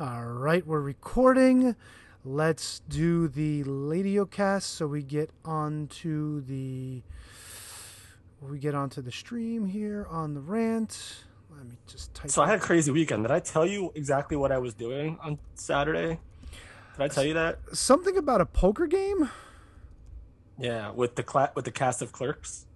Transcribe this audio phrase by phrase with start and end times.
[0.00, 1.74] All right, we're recording.
[2.24, 7.02] Let's do the Ladiocast so we get onto the
[8.40, 11.24] we get onto the stream here on the rant.
[11.50, 12.30] Let me just type.
[12.30, 13.24] So I had a crazy weekend.
[13.24, 16.20] Did I tell you exactly what I was doing on Saturday?
[16.96, 17.58] Did I tell you that?
[17.72, 19.28] something about a poker game.
[20.60, 22.66] Yeah, with the cla- with the cast of clerks.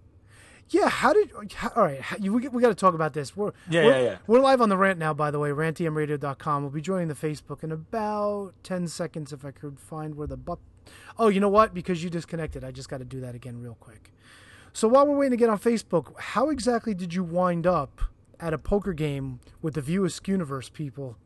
[0.72, 1.30] Yeah, how did?
[1.54, 3.36] How, all right, how, you, we, we got to talk about this.
[3.36, 4.16] We're, Yeah, we're, yeah, yeah.
[4.26, 5.50] We're live on the rant now, by the way.
[5.50, 6.62] Rantymradio.com.
[6.62, 10.36] We'll be joining the Facebook in about ten seconds if I could find where the
[10.36, 10.58] but.
[11.18, 11.74] Oh, you know what?
[11.74, 14.12] Because you disconnected, I just got to do that again real quick.
[14.72, 18.00] So while we're waiting to get on Facebook, how exactly did you wind up
[18.40, 21.18] at a poker game with the View Universe people?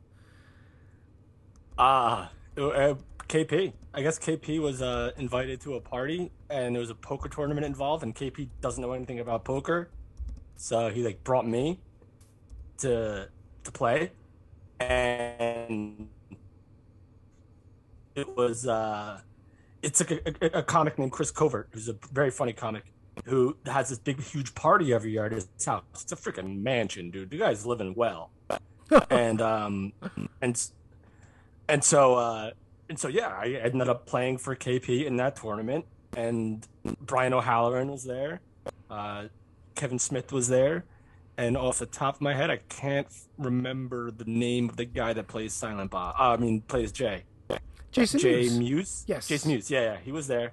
[1.79, 2.95] Ah, uh,
[3.29, 3.73] KP.
[3.95, 7.67] I guess KP was uh, invited to a party, and there was a poker tournament
[7.67, 9.91] involved, and KP doesn't know anything about poker,
[10.57, 11.81] so he like brought me
[12.79, 13.29] to
[13.65, 14.13] to play,
[14.81, 16.09] and
[18.15, 19.21] it was uh,
[19.83, 22.85] it's like a, a, a comic named Chris Covert, who's a very funny comic,
[23.25, 25.85] who has this big huge party every year at his house.
[25.95, 27.31] It's a freaking mansion, dude.
[27.31, 28.31] The guy's living well,
[29.11, 29.93] and um,
[30.41, 30.71] and
[31.69, 32.51] and so uh
[32.89, 35.85] and so yeah i ended up playing for kp in that tournament
[36.17, 36.67] and
[37.01, 38.41] brian o'halloran was there
[38.91, 39.25] uh
[39.75, 40.85] kevin smith was there
[41.37, 45.13] and off the top of my head i can't remember the name of the guy
[45.13, 47.25] that plays silent bob uh, i mean plays jay
[47.91, 48.59] Jason jay Mewes.
[48.59, 49.29] muse Yes.
[49.29, 50.53] jason Mewes yeah yeah he was there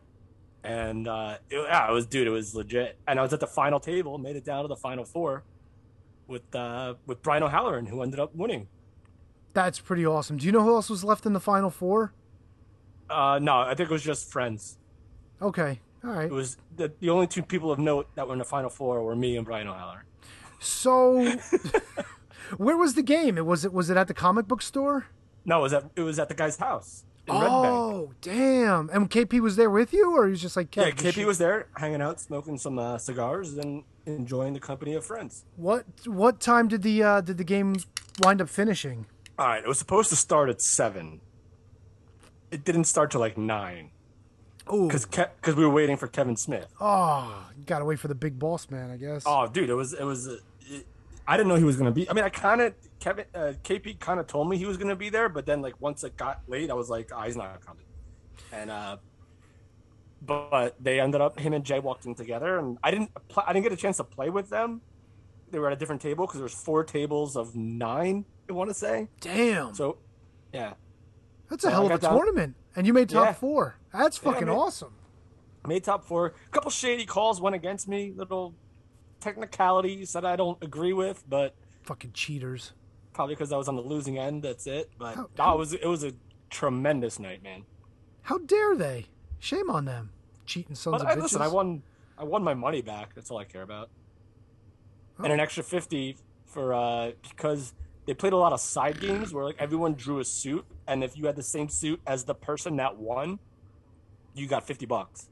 [0.63, 3.47] and uh it, yeah it was dude it was legit and i was at the
[3.47, 5.43] final table made it down to the final four
[6.27, 8.67] with uh with brian o'halloran who ended up winning
[9.53, 10.37] That's pretty awesome.
[10.37, 12.11] Do you know who else was left in the final four?
[13.13, 14.77] Uh no i think it was just friends
[15.41, 16.27] Okay, all right.
[16.27, 19.03] It was the, the only two people of note that were in the final four
[19.03, 20.05] were me and Brian O'Halloran.
[20.61, 21.35] So,
[22.57, 23.37] where was the game?
[23.37, 25.07] It was it was it at the comic book store?
[25.43, 27.53] No, it was at it was at the guy's house in Red Bank.
[27.53, 28.89] Oh, damn!
[28.93, 31.67] And KP was there with you, or he was just like, Yeah, KP was there,
[31.75, 35.43] hanging out, smoking some uh, cigars, and enjoying the company of friends.
[35.57, 37.75] What what time did the uh, did the game
[38.21, 39.07] wind up finishing?
[39.37, 41.19] All right, it was supposed to start at seven.
[42.53, 43.89] It didn't start till like nine
[44.65, 46.67] Oh, because because we were waiting for Kevin Smith.
[46.79, 49.23] oh, gotta wait for the big boss man, I guess.
[49.25, 50.27] Oh, dude, it was it was.
[50.27, 50.37] uh,
[50.67, 50.85] It,
[51.27, 52.09] I didn't know he was gonna be.
[52.09, 54.95] I mean, I kind of Kevin uh, KP kind of told me he was gonna
[54.95, 57.59] be there, but then like once it got late, I was like, oh, he's not
[57.65, 57.83] coming.
[58.53, 58.97] And uh,
[60.21, 63.63] but they ended up him and Jay walked in together, and I didn't I didn't
[63.63, 64.81] get a chance to play with them.
[65.51, 68.25] They were at a different table because there was four tables of nine.
[68.49, 69.97] I want to say Damn, so.
[70.53, 70.73] Yeah,
[71.53, 73.33] that's a so hell of a tournament, and you made top Yeah.
[73.33, 73.75] four.
[73.93, 74.93] That's Yeah, fucking awesome.
[75.67, 76.27] made top four.
[76.27, 78.11] A couple shady calls went against me.
[78.15, 78.55] Little
[79.19, 82.73] technicalities that I don't agree with, but Fucking cheaters.
[83.13, 84.43] probably because I was on the losing end.
[84.43, 84.89] That's it.
[84.97, 86.13] But How- was it was a
[86.49, 87.65] tremendous night, man.
[88.23, 89.07] How dare they?
[89.39, 90.11] Shame on them,
[90.45, 91.23] cheating sons But of I, bitches.
[91.23, 91.83] listen, I won
[92.17, 93.13] I won my money back.
[93.15, 93.89] That's all I care about,
[95.17, 97.73] and an extra fifty for uh because
[98.05, 101.17] they played a lot of side games where like everyone drew a suit, and if
[101.17, 103.39] you had the same suit as the person that won,
[104.33, 105.29] you got fifty bucks.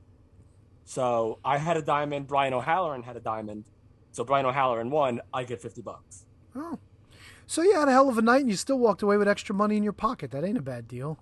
[0.85, 2.27] So I had a diamond.
[2.27, 3.65] Brian O'Halloran had a diamond.
[4.11, 5.21] So Brian O'Halloran won.
[5.33, 6.25] I get fifty bucks.
[6.55, 6.79] Oh,
[7.47, 9.53] so you had a hell of a night, and you still walked away with extra
[9.55, 10.31] money in your pocket.
[10.31, 11.19] That ain't a bad deal.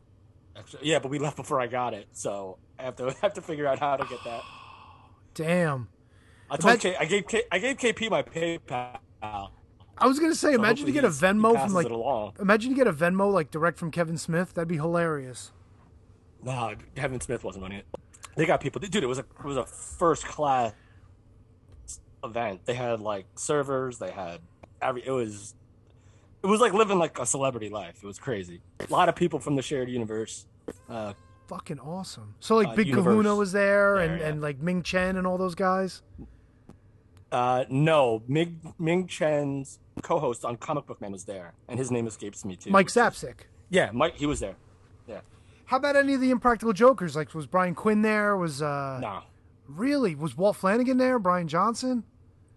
[0.55, 3.41] Extra, yeah, but we left before I got it, so I have to have to
[3.41, 4.41] figure out how to get that.
[5.33, 5.87] Damn.
[6.51, 9.49] I told Imagine- K, I gave K, I gave KP my PayPal.
[9.99, 11.87] I was gonna say, So imagine you get a Venmo from like,
[12.39, 14.53] imagine you get a Venmo like direct from Kevin Smith.
[14.53, 15.51] That'd be hilarious.
[16.43, 17.85] Nah, Kevin Smith wasn't running it.
[18.35, 18.95] They got people, dude.
[19.03, 20.73] It was a it was a first class
[22.23, 22.61] event.
[22.65, 23.97] They had like servers.
[23.97, 24.39] They had
[24.81, 25.05] every.
[25.05, 25.55] It was
[26.43, 27.97] it was like living like a celebrity life.
[28.01, 28.61] It was crazy.
[28.79, 30.45] A lot of people from the shared universe.
[30.89, 31.13] Uh,
[31.47, 32.35] Fucking awesome.
[32.39, 32.93] So like Uh, Big.
[32.93, 34.27] Kahuna was there, There, and, yeah.
[34.27, 36.03] and like Ming Chen and all those guys.
[37.31, 42.07] Uh, no, Ming Ming Chen's co-host on Comic Book Man was there, and his name
[42.07, 42.71] escapes me too.
[42.71, 43.41] Mike Zapcic.
[43.69, 44.15] Yeah, Mike.
[44.15, 44.55] He was there.
[45.07, 45.21] Yeah.
[45.65, 47.15] How about any of the Impractical Jokers?
[47.15, 48.35] Like was Brian Quinn there?
[48.35, 49.21] Was uh No,
[49.67, 51.19] really was Walt Flanagan there?
[51.19, 52.03] Bryan Johnson?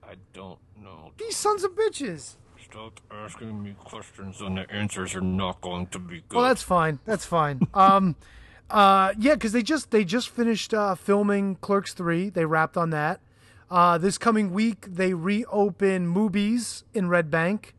[0.03, 1.13] I don't know.
[1.19, 2.37] These sons of bitches.
[2.63, 6.37] Stop asking me questions, and the answers are not going to be good.
[6.37, 7.01] Well, that's fine.
[7.05, 7.61] That's fine.
[7.75, 8.17] um,
[8.71, 12.31] uh, yeah, because they just they just finished uh, filming Clerks three.
[12.31, 13.21] They wrapped on that.
[13.73, 17.75] Uh, this coming week they reopen Movies in Red Bank,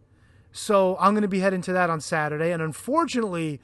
[0.51, 2.51] so I'm going to be heading to that on Saturday.
[2.51, 3.61] And unfortunately,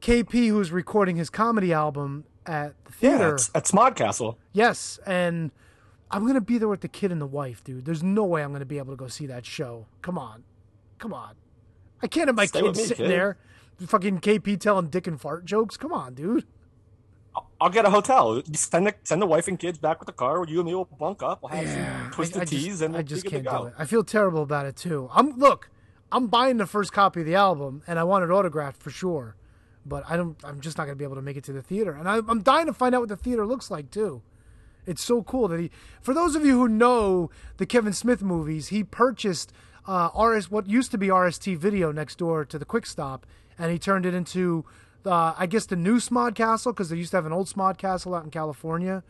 [0.00, 4.36] KP, who's recording his comedy album at the yeah, theater, it's at Smodcastle.
[4.52, 5.50] yes, and
[6.12, 7.86] I'm going to be there with the kid and the wife, dude.
[7.86, 9.86] There's no way I'm going to be able to go see that show.
[10.00, 10.44] Come on,
[11.00, 11.34] come on.
[12.00, 13.10] I can't have my Stay kid with me, sitting kid.
[13.10, 13.36] there.
[13.84, 15.76] fucking KP telling dick and fart jokes.
[15.76, 16.46] Come on, dude.
[17.60, 18.42] I'll, get a hotel.
[18.54, 20.44] Send the send the wife and kids back with the car.
[20.46, 21.42] You and me will bunk up.
[21.42, 23.74] We'll have Yeah, some twisted I, I teas, just, and I just can't do it.
[23.78, 25.08] I feel terrible about it too.
[25.12, 25.70] I'm look,
[26.10, 29.36] I'm buying the first copy of the album, and I want it autographed for sure.
[29.86, 30.36] But I don't.
[30.44, 32.42] I'm just not gonna be able to make it to the theater, and I, I'm
[32.42, 34.22] dying to find out what the theater looks like too.
[34.84, 35.70] It's so cool that he.
[36.00, 39.52] For those of you who know the Kevin Smith movies, he purchased
[39.86, 43.26] uh, RS what used to be RST Video next door to the Quick Stop,
[43.58, 44.64] and he turned it into,
[45.06, 47.78] uh, I guess, the new Smod Castle because they used to have an old Smod
[47.78, 49.02] Castle out in California.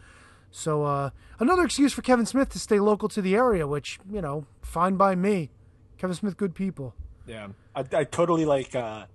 [0.51, 4.21] So uh, another excuse for Kevin Smith to stay local to the area, which you
[4.21, 5.51] know, fine by me.
[5.99, 6.95] Kevin Smith, good people.
[7.27, 9.07] Yeah, I, I totally like uh,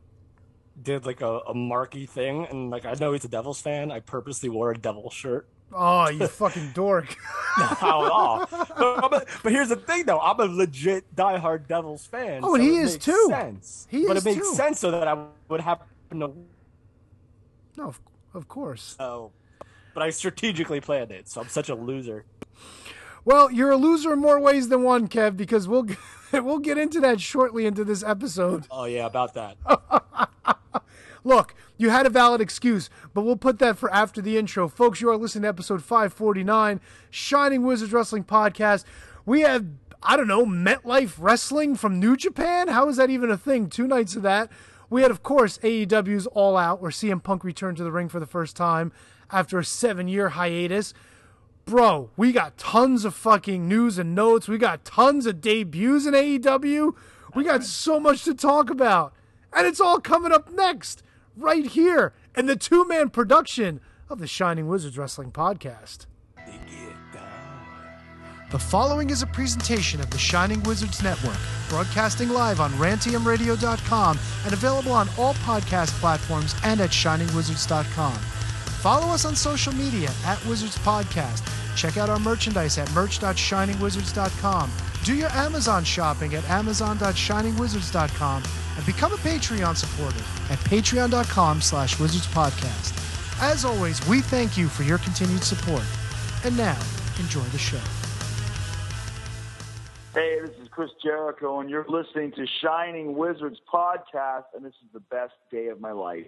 [0.81, 3.91] did like a, a marky thing, and like I know he's a Devils fan.
[3.91, 5.47] I purposely wore a Devil shirt.
[5.73, 7.13] Oh, you fucking dork!
[7.55, 8.45] How at all?
[8.49, 10.19] But, a- but here's the thing, though.
[10.19, 12.39] I'm a legit diehard Devils fan.
[12.43, 13.27] Oh, and so he it is makes too.
[13.29, 13.87] Sense.
[13.91, 14.55] He but is it makes too.
[14.55, 15.87] sense so that I would happen
[16.21, 16.31] to.
[17.77, 18.01] No, of,
[18.33, 18.95] of course.
[18.99, 19.31] Oh,
[19.93, 22.25] but I strategically planned it, so I'm such a loser.
[23.23, 25.87] Well, you're a loser in more ways than one, Kev, because we'll
[26.33, 28.67] we'll get into that shortly into this episode.
[28.71, 29.57] Oh yeah, about that.
[31.23, 34.69] Look, you had a valid excuse, but we'll put that for after the intro.
[34.69, 36.79] Folks, you are listening to episode 549,
[37.09, 38.85] Shining Wizards Wrestling Podcast.
[39.25, 39.65] We have,
[40.01, 42.69] I don't know, MetLife Wrestling from New Japan?
[42.69, 43.67] How is that even a thing?
[43.67, 44.49] Two nights of that.
[44.89, 48.19] We had, of course, AEW's All Out, where CM Punk returned to the ring for
[48.19, 48.91] the first time
[49.29, 50.93] after a seven year hiatus.
[51.65, 54.47] Bro, we got tons of fucking news and notes.
[54.47, 56.95] We got tons of debuts in AEW.
[57.35, 59.13] We got so much to talk about.
[59.51, 61.03] And it's all coming up next,
[61.35, 66.05] right here, in the two man production of the Shining Wizards Wrestling Podcast.
[68.49, 71.35] The following is a presentation of the Shining Wizards Network,
[71.67, 78.15] broadcasting live on rantiumradio.com and available on all podcast platforms and at shiningwizards.com.
[78.15, 81.43] Follow us on social media at Wizards Podcast.
[81.75, 84.71] Check out our merchandise at merch.shiningwizards.com.
[85.03, 88.43] Do your Amazon shopping at amazon.shiningwizards.com
[88.77, 93.41] and become a Patreon supporter at patreon.com slash wizardspodcast.
[93.41, 95.83] As always, we thank you for your continued support.
[96.45, 96.79] And now,
[97.19, 97.81] enjoy the show.
[100.17, 104.91] Hey, this is Chris Jericho, and you're listening to Shining Wizards podcast, and this is
[104.91, 106.25] the best day of my life.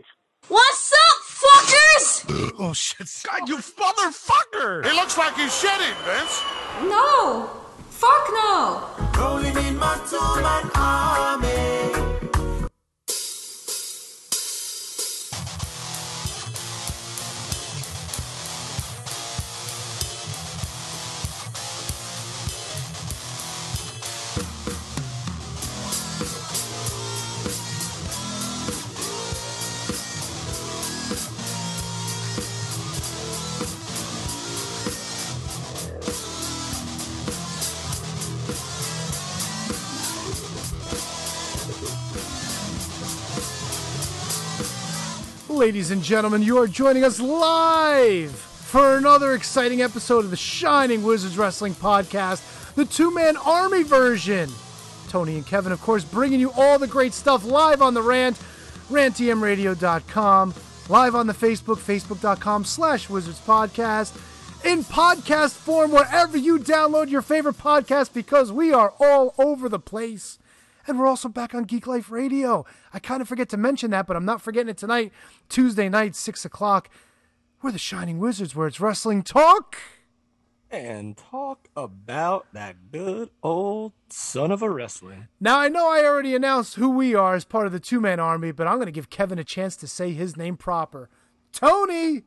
[0.47, 2.53] What's up, fuckers?
[2.59, 3.09] Oh, shit.
[3.25, 4.86] God, you motherfucker!
[4.86, 6.44] He looks like he's shitting, Vince.
[6.83, 7.50] No.
[7.89, 8.88] Fuck no.
[9.18, 12.19] Rolling in my two-man army.
[45.60, 51.04] Ladies and gentlemen, you are joining us live for another exciting episode of the Shining
[51.04, 54.50] Wizards Wrestling Podcast, the two man army version.
[55.10, 58.40] Tony and Kevin, of course, bringing you all the great stuff live on the rant,
[58.90, 60.54] rantmradio.com,
[60.88, 64.16] live on the Facebook, facebook.com slash wizards podcast,
[64.63, 69.78] in podcast form wherever you download your favorite podcast because we are all over the
[69.78, 70.39] place.
[70.89, 72.65] And we're also back on Geek Life Radio.
[72.91, 75.13] I kind of forget to mention that, but I'm not forgetting it tonight,
[75.48, 76.89] Tuesday night, 6 o'clock.
[77.62, 79.77] We're the Shining Wizards, where it's wrestling talk.
[80.72, 85.27] And talk about that good old son of a wrestling.
[85.39, 88.19] Now, I know I already announced who we are as part of the two man
[88.19, 91.08] army, but I'm going to give Kevin a chance to say his name proper.
[91.51, 92.24] Tony!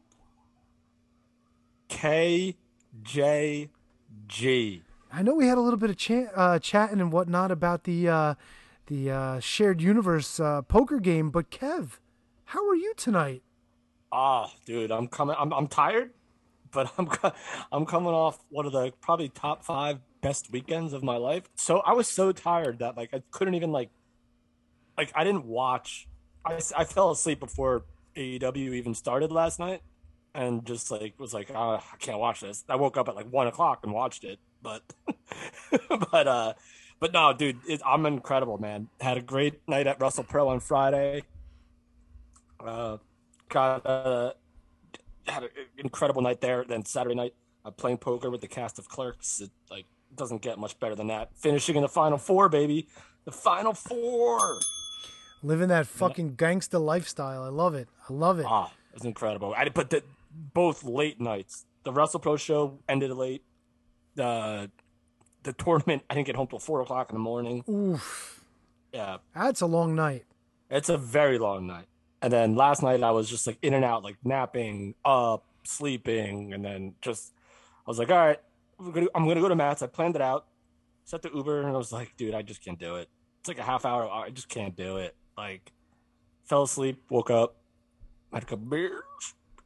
[1.89, 3.73] KJG.
[5.15, 8.09] I know we had a little bit of cha- uh, chatting and whatnot about the
[8.09, 8.35] uh,
[8.87, 11.99] the uh, shared universe uh, poker game, but Kev,
[12.47, 13.43] how are you tonight?
[14.11, 15.37] Ah, dude, I'm coming.
[15.39, 16.13] I'm I'm tired,
[16.73, 17.11] but I'm
[17.71, 21.43] I'm coming off one of the probably top five best weekends of my life.
[21.57, 23.91] So I was so tired that like I couldn't even like
[24.97, 26.09] like I didn't watch.
[26.43, 27.85] I I fell asleep before
[28.17, 29.83] AEW even started last night,
[30.35, 32.65] and just like was like ah, I can't watch this.
[32.67, 34.83] I woke up at like one o'clock and watched it, but
[36.11, 36.55] but uh.
[37.01, 38.87] But no, dude, it, I'm incredible, man.
[39.01, 41.25] Had a great night at Wrestle Pro on Friday.
[42.65, 42.99] Uh,
[43.49, 44.35] got uh,
[45.27, 46.65] had an incredible night there.
[46.65, 49.41] Then Saturday night, uh, playing poker with the cast of Clerks.
[49.41, 51.31] It like doesn't get much better than that.
[51.37, 52.87] Finishing in the final four, baby.
[53.25, 54.61] The final four.
[55.43, 57.43] Living that fucking gangsta lifestyle.
[57.43, 57.89] I love it.
[58.09, 58.47] I love it.
[58.49, 59.55] Ah, it was incredible.
[59.57, 61.65] I but the, both late nights.
[61.85, 63.43] The Wrestle Pro show ended late.
[64.15, 64.71] The
[65.43, 67.65] the tournament I didn't get home till four o'clock in the morning.
[67.69, 68.45] Oof.
[68.93, 70.25] Yeah, That's a long night.
[70.71, 71.87] it's a very long night.
[72.21, 76.53] And then last night I was just like in and out, like napping, up, sleeping,
[76.53, 77.33] and then just
[77.87, 78.39] I was like, all right,
[78.79, 79.83] we're gonna, I'm gonna go to Matt's.
[79.83, 80.47] I planned it out,
[81.05, 83.09] set the Uber, and I was like, dude, I just can't do it.
[83.41, 84.09] It's like a half hour.
[84.09, 85.17] I just can't do it.
[85.37, 85.73] Like,
[86.45, 87.57] fell asleep, woke up,
[88.33, 89.03] had a couple beers,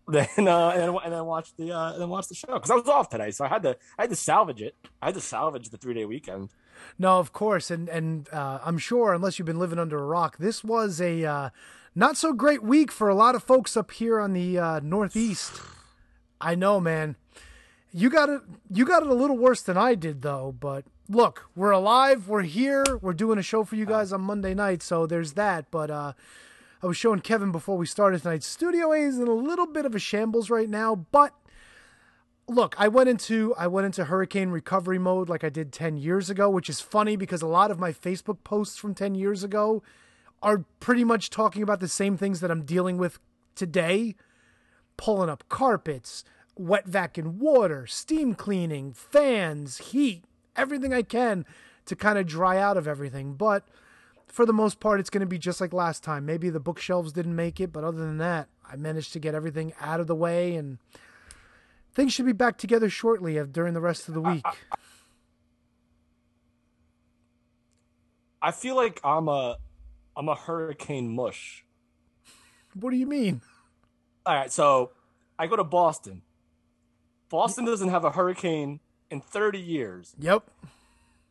[0.08, 2.70] then uh, and then and then watched the uh, and then watched the show because
[2.70, 4.76] I was off today, so I had to I had to salvage it.
[5.02, 6.50] I had to salvage the three day weekend.
[6.98, 10.38] No, of course, and and uh, I'm sure, unless you've been living under a rock,
[10.38, 11.50] this was a uh,
[11.94, 15.60] not so great week for a lot of folks up here on the uh, Northeast.
[16.40, 17.16] I know, man.
[17.92, 18.42] You got it.
[18.70, 20.54] You got it a little worse than I did, though.
[20.58, 22.28] But look, we're alive.
[22.28, 22.84] We're here.
[23.00, 25.70] We're doing a show for you guys on Monday night, so there's that.
[25.70, 26.12] But uh,
[26.82, 28.42] I was showing Kevin before we started tonight.
[28.42, 31.32] Studio A is in a little bit of a shambles right now, but
[32.46, 36.28] look, I went into I went into hurricane recovery mode like I did 10 years
[36.28, 39.82] ago, which is funny because a lot of my Facebook posts from 10 years ago
[40.42, 43.18] are pretty much talking about the same things that I'm dealing with
[43.54, 44.14] today.
[44.98, 46.24] Pulling up carpets,
[46.56, 50.24] wet vac and water, steam cleaning, fans, heat,
[50.56, 51.44] everything I can
[51.84, 53.34] to kind of dry out of everything.
[53.34, 53.66] But
[54.36, 56.26] for the most part, it's going to be just like last time.
[56.26, 59.72] Maybe the bookshelves didn't make it, but other than that, I managed to get everything
[59.80, 60.76] out of the way and
[61.94, 64.44] things should be back together shortly uh, during the rest of the week.
[68.42, 69.56] I feel like I'm a
[70.14, 71.64] I'm a hurricane mush.
[72.74, 73.40] What do you mean?
[74.26, 74.90] All right, so
[75.38, 76.20] I go to Boston.
[77.30, 80.14] Boston doesn't have a hurricane in 30 years.
[80.18, 80.50] Yep.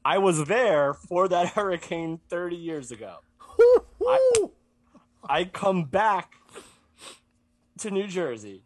[0.06, 3.18] I was there for that hurricane 30 years ago.
[3.58, 4.52] Woo-hoo!
[5.28, 6.36] I come back
[7.80, 8.62] to New Jersey.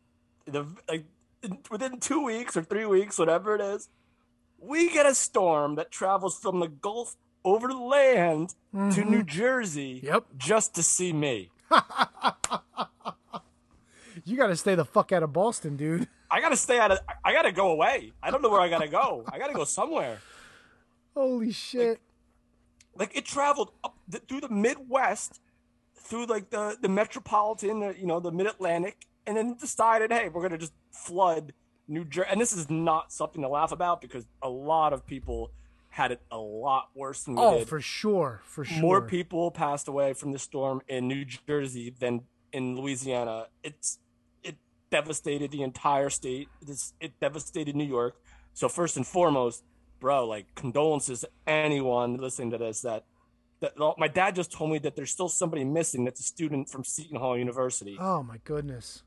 [0.46, 1.06] The like
[1.72, 3.88] within 2 weeks or 3 weeks whatever it is,
[4.60, 7.16] we get a storm that travels from the Gulf
[7.46, 9.10] over land to mm-hmm.
[9.10, 10.26] New Jersey Yep.
[10.38, 11.50] just to see me.
[14.26, 16.08] You got to stay the fuck out of Boston, dude.
[16.30, 17.00] I gotta stay out of.
[17.26, 18.12] I gotta go away.
[18.22, 19.24] I don't know where I gotta go.
[19.32, 20.20] I gotta go somewhere.
[21.16, 22.00] Holy shit.
[22.96, 25.40] Like it traveled up the, through the Midwest,
[25.96, 30.30] through like the the metropolitan, uh, you know, the Mid Atlantic, and then decided, hey,
[30.30, 31.54] we're gonna just flood
[31.88, 32.28] New Jersey.
[32.32, 35.52] And this is not something to laugh about because a lot of people
[35.90, 37.68] had it a lot worse than we Oh, did.
[37.68, 38.42] for sure.
[38.46, 38.80] For sure.
[38.82, 42.22] More people passed away from the storm in New Jersey than
[42.54, 43.48] in Louisiana.
[43.64, 44.00] It's
[44.44, 44.58] it
[44.92, 46.48] devastated the entire state.
[46.62, 48.16] It's, it devastated New York.
[48.54, 49.64] So first and foremost,
[50.00, 52.82] bro, like condolences to anyone listening to this.
[52.82, 53.06] That
[53.60, 56.06] that my dad just told me that there's still somebody missing.
[56.06, 57.98] That's a student from Seton Hall University.
[58.00, 59.04] Oh, my goodness.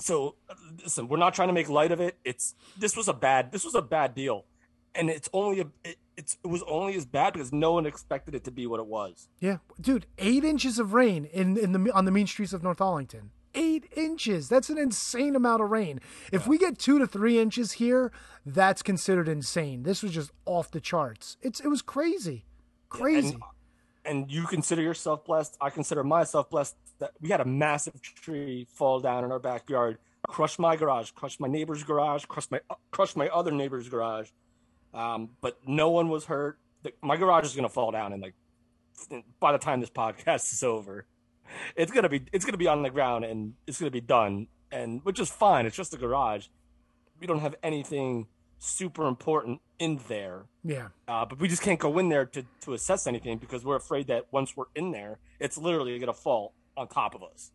[0.00, 0.34] So
[0.82, 2.16] listen, we're not trying to make light of it.
[2.24, 4.46] It's this was a bad this was a bad deal,
[4.94, 8.34] and it's only a it, it's it was only as bad because no one expected
[8.34, 9.28] it to be what it was.
[9.38, 9.58] Yeah.
[9.80, 13.30] Dude, eight inches of rain in, in the on the mean streets of North Arlington.
[13.54, 14.48] Eight inches.
[14.48, 16.00] That's an insane amount of rain.
[16.32, 18.10] If we get two to three inches here,
[18.46, 19.82] that's considered insane.
[19.82, 21.36] This was just off the charts.
[21.42, 22.46] It's it was crazy.
[22.88, 23.34] Crazy.
[23.34, 23.42] And,
[24.04, 25.56] and you consider yourself blessed.
[25.60, 29.98] I consider myself blessed that we had a massive tree fall down in our backyard,
[30.28, 34.30] crush my garage, crush my neighbor's garage, crush my crush my other neighbor's garage.
[34.94, 36.58] Um, but no one was hurt.
[36.82, 38.34] The, my garage is gonna fall down, and like
[39.40, 41.06] by the time this podcast is over,
[41.76, 45.00] it's gonna be it's gonna be on the ground and it's gonna be done, and
[45.04, 45.66] which is fine.
[45.66, 46.46] It's just a garage.
[47.20, 48.26] We don't have anything
[48.58, 50.44] super important in there.
[50.62, 50.88] yeah.
[51.08, 54.06] Uh, but we just can't go in there to, to assess anything because we're afraid
[54.06, 57.50] that once we're in there, it's literally going to fall on top of us.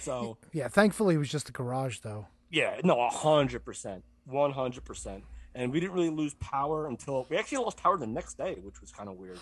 [0.00, 0.68] So, Yeah.
[0.68, 2.26] Thankfully, it was just a garage, though.
[2.50, 4.02] yeah, no, 100%.
[4.30, 5.22] 100%.
[5.54, 8.80] And we didn't really lose power until we actually lost power the next day, which
[8.80, 9.38] was kind of weird.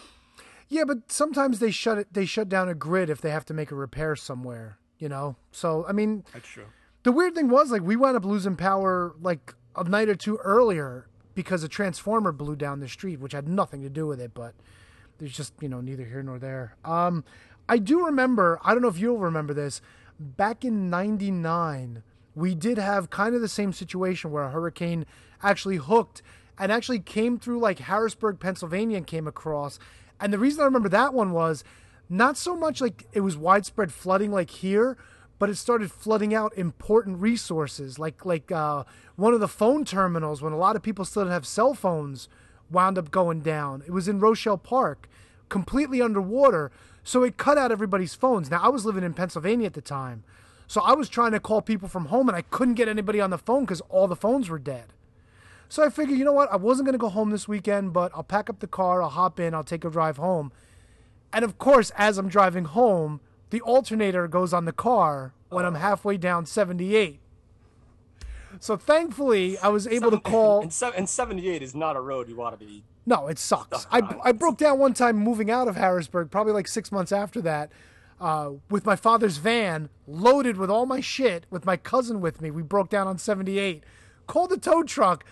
[0.68, 2.08] Yeah, but sometimes they shut it.
[2.12, 4.78] They shut down a grid if they have to make a repair somewhere.
[4.98, 5.36] You know.
[5.50, 6.66] So I mean, That's true.
[7.02, 10.36] the weird thing was like we wound up losing power like a night or two
[10.38, 14.32] earlier because a transformer blew down the street, which had nothing to do with it.
[14.34, 14.54] But
[15.18, 16.76] there's just you know neither here nor there.
[16.84, 17.24] Um,
[17.68, 18.58] I do remember.
[18.64, 19.80] I don't know if you'll remember this.
[20.18, 22.02] Back in '99,
[22.34, 25.04] we did have kind of the same situation where a hurricane
[25.42, 26.22] actually hooked
[26.58, 29.78] and actually came through like Harrisburg, Pennsylvania, and came across.
[30.22, 31.64] And the reason I remember that one was
[32.08, 34.96] not so much like it was widespread flooding like here,
[35.38, 38.84] but it started flooding out important resources like like uh,
[39.16, 42.28] one of the phone terminals when a lot of people still didn't have cell phones
[42.70, 43.82] wound up going down.
[43.86, 45.08] It was in Rochelle Park,
[45.48, 46.70] completely underwater.
[47.02, 48.50] So it cut out everybody's phones.
[48.50, 50.22] Now I was living in Pennsylvania at the time.
[50.68, 53.30] So I was trying to call people from home and I couldn't get anybody on
[53.30, 54.92] the phone because all the phones were dead.
[55.72, 56.52] So I figured, you know what?
[56.52, 59.08] I wasn't going to go home this weekend, but I'll pack up the car, I'll
[59.08, 60.52] hop in, I'll take a drive home.
[61.32, 65.76] And of course, as I'm driving home, the alternator goes on the car when I'm
[65.76, 67.20] halfway down 78.
[68.60, 70.60] So thankfully, I was able to call.
[70.60, 72.84] And, and 78 is not a road you want to be.
[73.06, 73.86] No, it sucks.
[73.90, 77.40] I, I broke down one time moving out of Harrisburg, probably like six months after
[77.40, 77.72] that,
[78.20, 82.50] uh, with my father's van loaded with all my shit, with my cousin with me.
[82.50, 83.84] We broke down on 78.
[84.26, 85.24] Called the tow truck.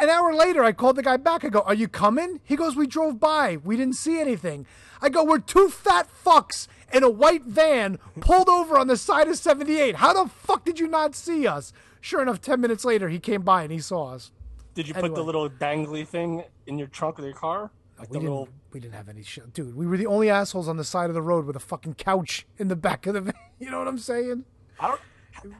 [0.00, 1.44] An hour later, I called the guy back.
[1.44, 2.40] I go, Are you coming?
[2.44, 3.58] He goes, We drove by.
[3.62, 4.66] We didn't see anything.
[5.00, 9.28] I go, We're two fat fucks in a white van pulled over on the side
[9.28, 9.96] of 78.
[9.96, 11.72] How the fuck did you not see us?
[12.00, 14.30] Sure enough, 10 minutes later, he came by and he saw us.
[14.74, 17.70] Did you put the little dangly thing in your trunk of your car?
[17.98, 19.52] Like We the didn't, we didn't have any shit.
[19.52, 21.94] Dude, we were the only assholes on the side of the road with a fucking
[21.94, 23.34] couch in the back of the van.
[23.58, 24.44] You know what I'm saying?
[24.80, 25.00] I don't.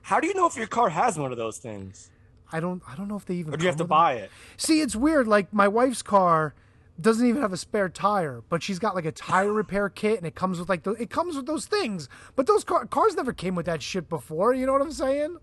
[0.02, 2.11] How do you know if your car has one of those things?
[2.52, 4.30] I don't I don't know if they even Or do you have to buy it?
[4.56, 5.26] See, it's weird.
[5.26, 6.54] Like my wife's car
[7.00, 10.26] doesn't even have a spare tire, but she's got like a tire repair kit and
[10.26, 12.09] it comes with like the, it comes with those things.
[12.37, 15.38] But those car, cars never came with that shit before, you know what I'm saying?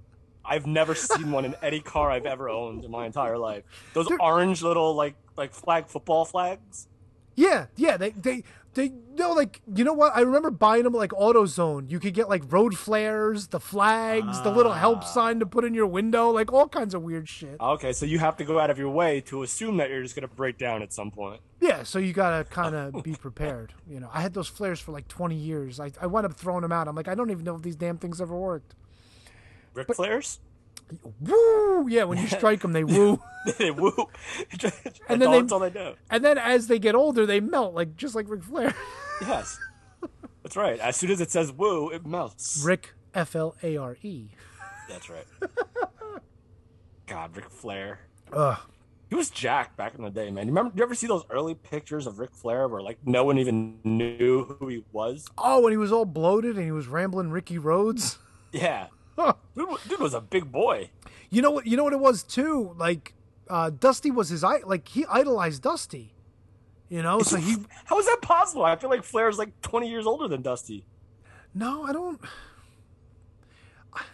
[0.45, 3.63] I've never seen one in any car I've ever owned in my entire life.
[3.93, 6.87] Those orange little like like flag football flags.
[7.35, 8.43] Yeah, yeah, they they
[8.79, 10.15] they no like you know what?
[10.15, 11.91] I remember buying them like AutoZone.
[11.91, 15.05] You could get like road flares, the flags, the little help ah.
[15.05, 17.57] sign to put in your window, like all kinds of weird shit.
[17.59, 20.15] Okay, so you have to go out of your way to assume that you're just
[20.15, 21.41] gonna break down at some point.
[21.59, 23.73] Yeah, so you gotta kind of be prepared.
[23.87, 25.79] You know, I had those flares for like 20 years.
[25.79, 26.87] I I wound up throwing them out.
[26.87, 28.75] I'm like, I don't even know if these damn things ever worked.
[29.73, 30.39] Ric Flares?
[31.19, 31.87] Woo!
[31.89, 33.19] Yeah, when you strike them, they woo.
[33.57, 33.93] they woo.
[35.07, 35.93] And then they- all they do.
[36.09, 38.73] And then as they get older, they melt, like just like Ric Flair.
[39.21, 39.57] Yes.
[40.43, 40.79] That's right.
[40.79, 42.61] As soon as it says woo, it melts.
[42.65, 44.29] Rick F L A R E.
[44.87, 45.25] That's right.
[47.05, 47.99] God, Ric Flair.
[48.31, 48.57] Ugh.
[49.09, 50.45] He was Jack back in the day, man.
[50.47, 50.71] You remember?
[50.75, 54.45] You ever see those early pictures of Ric Flair where like no one even knew
[54.45, 55.27] who he was?
[55.37, 58.19] Oh, and he was all bloated and he was rambling Ricky Rhodes.
[58.51, 58.87] Yeah.
[59.55, 60.89] Dude, dude was a big boy.
[61.29, 61.67] You know what?
[61.67, 62.75] You know what it was too.
[62.77, 63.13] Like
[63.49, 66.13] uh, Dusty was his like he idolized Dusty.
[66.89, 67.55] You know, so he
[67.85, 68.63] How is that possible?
[68.65, 70.85] I feel like Flair's like twenty years older than Dusty.
[71.53, 72.19] no, I don't.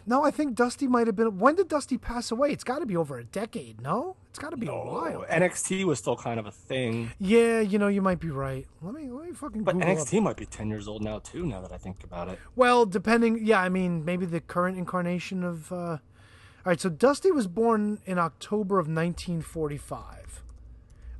[0.05, 1.37] No, I think Dusty might have been.
[1.37, 2.51] When did Dusty pass away?
[2.51, 3.81] It's got to be over a decade.
[3.81, 5.25] No, it's got to be a while.
[5.29, 8.65] NXT was still kind of a thing, Yeah, you know, you might be right.
[8.81, 9.63] Let me let me fucking.
[9.63, 9.97] but Google up.
[9.97, 11.45] NXT might be ten years old now too.
[11.45, 13.45] Now that I think about it, Well, depending.
[13.45, 15.71] Yeah, I mean, maybe the current incarnation of.
[15.71, 15.99] Uh, all
[16.71, 20.41] right, so Dusty was born in October of 1945.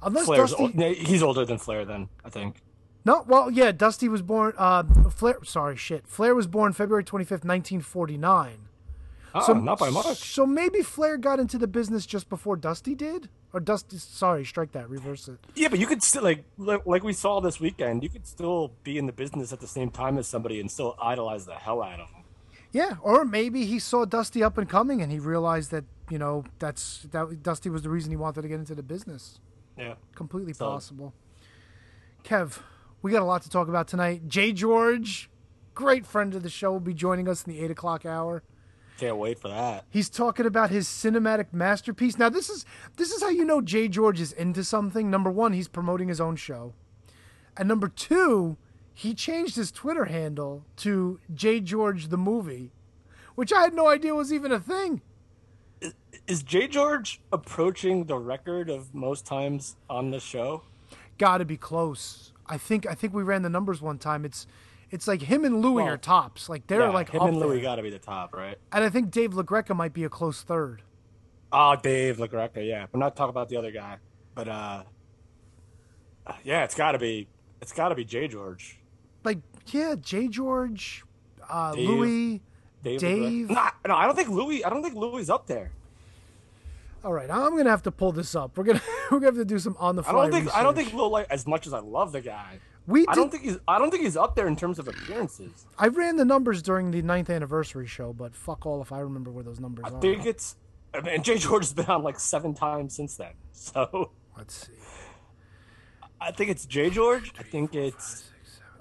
[0.01, 0.63] Unless Flair's Dusty.
[0.63, 1.85] old, he's older than Flair.
[1.85, 2.61] Then I think.
[3.05, 4.53] No, well, yeah, Dusty was born.
[4.57, 5.37] Uh, Flair.
[5.43, 6.07] Sorry, shit.
[6.07, 8.57] Flair was born February 25th, 1949.
[9.37, 10.17] Oh, not by much.
[10.33, 13.97] So maybe Flair got into the business just before Dusty did, or Dusty.
[13.97, 14.89] Sorry, strike that.
[14.89, 15.37] Reverse it.
[15.55, 18.01] Yeah, but you could still like like like we saw this weekend.
[18.01, 20.95] You could still be in the business at the same time as somebody and still
[21.01, 22.23] idolize the hell out of them.
[22.71, 26.45] Yeah, or maybe he saw Dusty up and coming, and he realized that you know
[26.59, 29.39] that's that Dusty was the reason he wanted to get into the business.
[29.77, 29.95] Yeah.
[30.15, 31.13] Completely So- possible.
[32.23, 32.59] Kev,
[33.05, 34.27] we got a lot to talk about tonight.
[34.27, 35.29] Jay George,
[35.75, 38.41] great friend of the show, will be joining us in the eight o'clock hour.
[38.97, 39.85] Can't wait for that.
[39.91, 42.17] He's talking about his cinematic masterpiece.
[42.17, 42.65] Now, this is
[42.97, 45.11] this is how you know Jay George is into something.
[45.11, 46.73] Number one, he's promoting his own show,
[47.55, 48.57] and number two,
[48.91, 52.71] he changed his Twitter handle to Jay George the movie,
[53.35, 55.03] which I had no idea was even a thing.
[56.25, 60.63] Is Jay George approaching the record of most times on the show?
[61.19, 62.31] Got to be close.
[62.47, 64.25] I think I think we ran the numbers one time.
[64.25, 64.45] It's
[64.91, 66.47] it's like him and Louis Well, are tops.
[66.49, 68.58] Like they're Yeah, like him up and Louis got to be the top, right?
[68.71, 70.84] And I think Dave LaGreca might be a close third.
[71.51, 72.86] Oh, Dave LaGreca, yeah.
[72.91, 73.97] We're not talking about the other guy,
[74.36, 74.84] but uh,
[76.43, 77.27] yeah, it's got to be
[77.62, 78.77] it's got to be Jay George.
[79.23, 81.03] Like yeah, Jay George,
[81.49, 82.41] uh, Dave- Louis,
[82.84, 82.99] Dave.
[82.99, 83.49] Dave.
[83.49, 84.63] No, no, I don't think Louis.
[84.63, 85.71] I don't think Louis is up there.
[87.03, 88.58] All right, I'm gonna have to pull this up.
[88.58, 90.55] We're gonna we're gonna have to do some on the I don't think.
[90.55, 90.91] I don't research.
[90.91, 92.59] think Lil like as much as I love the guy.
[92.87, 93.05] we.
[93.07, 93.57] I don't think he's.
[93.67, 95.65] I don't think he's up there in terms of appearances.
[95.77, 99.31] I ran the numbers during the ninth anniversary show, but fuck all if I remember
[99.31, 99.97] where those numbers I are.
[99.97, 100.55] I think it's.
[100.93, 103.33] I mean, Jay George has been on like seven times since then.
[103.51, 104.73] So Let's see.
[106.21, 107.31] I think it's Jay George.
[107.39, 108.29] I think it's.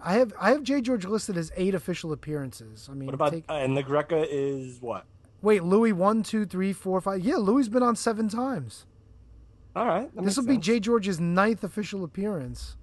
[0.02, 2.88] I have I have Jay George listed as eight official appearances.
[2.90, 5.06] I mean, What about take- uh, and LaGreca is what?
[5.42, 7.20] wait, Louis one, two, three, four, five.
[7.24, 8.87] Yeah, Louis's been on seven times.
[9.76, 10.10] All right.
[10.16, 10.58] This will be.
[10.58, 12.76] Jay George's ninth official appearance.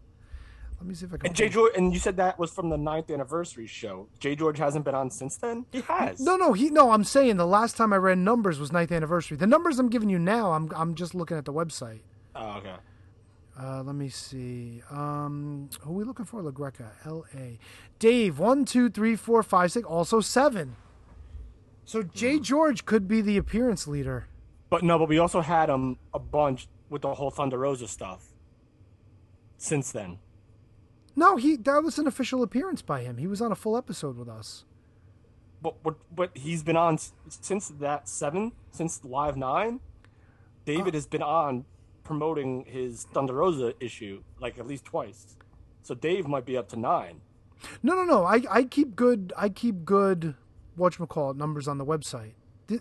[0.80, 1.28] Let me see if I can.
[1.28, 4.08] And Jay George, and you said that was from the ninth anniversary show.
[4.20, 5.66] Jay George hasn't been on since then.
[5.72, 6.20] He has.
[6.20, 6.92] No, no, he no.
[6.92, 9.38] I'm saying the last time I ran numbers was ninth anniversary.
[9.38, 12.00] The numbers I'm giving you now, I'm I'm just looking at the website.
[12.36, 12.76] Oh, okay.
[13.60, 14.82] Uh, let me see.
[14.90, 16.42] Um, who are we looking for?
[16.42, 17.60] La Greca, L A.
[18.00, 19.86] Dave, one, two, three, four, five, six.
[19.86, 20.76] Also seven.
[21.86, 24.28] So Jay George could be the appearance leader.
[24.72, 28.34] But no, but we also had him a bunch with the whole Thunder Rosa stuff.
[29.58, 30.20] Since then,
[31.16, 33.18] No, he that was an official appearance by him.
[33.18, 34.66] He was on a full episode with us.
[35.62, 37.00] but but, but he's been on
[37.30, 39.80] since that seven, since Live Nine.
[40.66, 40.98] David uh.
[40.98, 41.66] has been on
[42.04, 45.38] promoting his Thunder Rosa issue like at least twice.
[45.84, 47.22] So Dave might be up to nine.
[47.82, 48.26] No, no, no.
[48.26, 49.34] I, I keep good.
[49.38, 50.36] I keep good.
[50.78, 52.34] Whatchamacallit numbers on the website.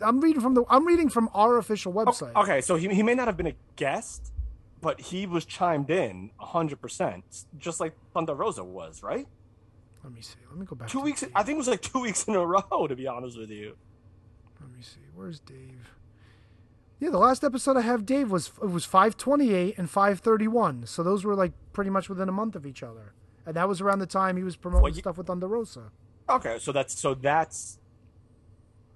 [0.05, 0.65] I'm reading from the.
[0.69, 2.35] I'm reading from our official oh, website.
[2.35, 4.33] Okay, so he, he may not have been a guest,
[4.81, 7.23] but he was chimed in 100%,
[7.59, 9.27] just like Thunder Rosa was, right?
[10.05, 10.39] Let me see.
[10.49, 10.89] Let me go back.
[10.89, 11.33] Two weeks, Dave.
[11.35, 13.77] I think it was like two weeks in a row, to be honest with you.
[14.61, 15.01] Let me see.
[15.15, 15.93] Where's Dave?
[17.01, 20.87] Yeah, the last episode I have Dave was it was 528 and 531.
[20.87, 23.15] So those were like pretty much within a month of each other.
[23.47, 25.91] And that was around the time he was promoting Well, you- stuff with Thunder Rosa.
[26.29, 27.79] Okay, so that's so that's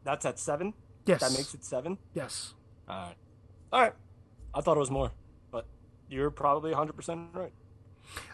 [0.04, 0.74] that's at seven.
[1.06, 1.20] Yes.
[1.20, 1.98] That makes it seven.
[2.14, 2.54] Yes.
[2.88, 3.16] All right,
[3.72, 3.92] all right.
[4.54, 5.10] I thought it was more,
[5.50, 5.66] but
[6.08, 7.52] you're probably 100 percent right.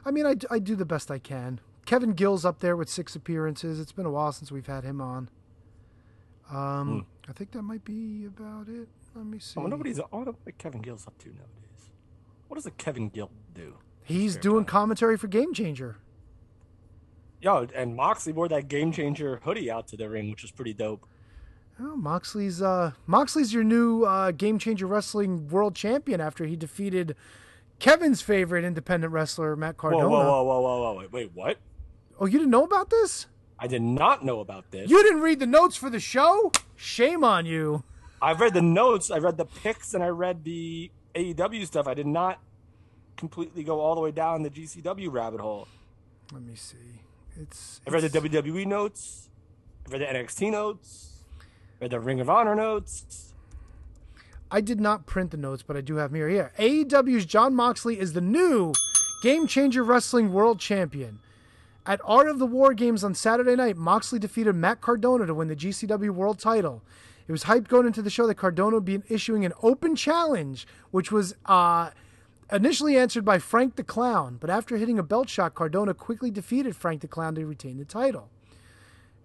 [0.04, 1.60] I mean, I, I do the best I can.
[1.86, 3.80] Kevin Gill's up there with six appearances.
[3.80, 5.30] It's been a while since we've had him on.
[6.50, 8.88] Um, I think that might be about it.
[9.14, 9.54] Let me see.
[9.56, 9.98] I wonder what he's.
[9.98, 11.90] What Kevin Gill's up to nowadays.
[12.48, 13.76] What does a Kevin Gill do?
[14.02, 14.72] He's doing time.
[14.72, 15.96] commentary for Game Changer.
[17.40, 20.74] Yo, and Moxley wore that Game Changer hoodie out to the ring, which was pretty
[20.74, 21.06] dope.
[21.82, 27.16] Oh, Moxley's uh, Moxley's your new uh, Game Changer Wrestling World Champion after he defeated
[27.78, 30.08] Kevin's favorite independent wrestler Matt Whoa, Cardona.
[30.08, 30.98] whoa, whoa, whoa, whoa, whoa!
[30.98, 31.56] Wait, wait, what?
[32.18, 33.26] Oh, you didn't know about this?
[33.58, 34.90] I did not know about this.
[34.90, 36.52] You didn't read the notes for the show?
[36.76, 37.84] Shame on you.
[38.20, 41.86] I've read the notes, I read the pics, and I read the AEW stuff.
[41.86, 42.40] I did not
[43.16, 45.68] completely go all the way down the GCW rabbit hole.
[46.32, 46.76] Let me see.
[47.40, 49.30] It's, I read the WWE notes,
[49.86, 51.19] I read the NXT notes,
[51.80, 53.32] read the Ring of Honor notes.
[54.50, 56.28] I did not print the notes, but I do have them here.
[56.28, 58.72] Here, AEW's Jon Moxley is the new
[59.22, 61.20] Game Changer Wrestling World Champion.
[61.86, 65.48] At Art of the War Games on Saturday night, Moxley defeated Matt Cardona to win
[65.48, 66.82] the GCW World Title.
[67.26, 70.66] It was hyped going into the show that Cardona would be issuing an open challenge,
[70.90, 71.90] which was uh,
[72.52, 74.36] initially answered by Frank the Clown.
[74.38, 77.84] But after hitting a belt shot, Cardona quickly defeated Frank the Clown to retain the
[77.84, 78.28] title.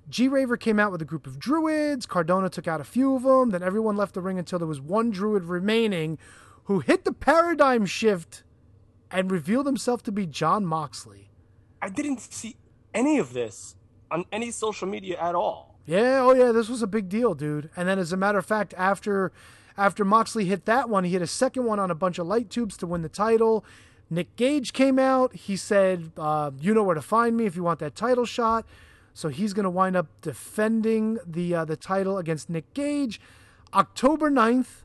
[0.09, 2.05] G Raver came out with a group of druids.
[2.05, 3.49] Cardona took out a few of them.
[3.49, 6.17] Then everyone left the ring until there was one druid remaining
[6.65, 8.43] who hit the paradigm shift
[9.11, 11.29] and revealed himself to be Jon Moxley.
[11.81, 12.55] I didn't see
[12.93, 13.75] any of this
[14.11, 15.79] on any social media at all.
[15.85, 17.69] Yeah, oh yeah, this was a big deal, dude.
[17.75, 19.31] And then as a matter of fact, after
[19.77, 22.49] after Moxley hit that one, he hit a second one on a bunch of light
[22.49, 23.65] tubes to win the title.
[24.09, 25.35] Nick Gage came out.
[25.35, 28.65] He said, uh, "You know where to find me if you want that title shot."
[29.15, 33.21] So he's going to wind up defending the uh, the title against Nick Gage,
[33.73, 34.84] October 9th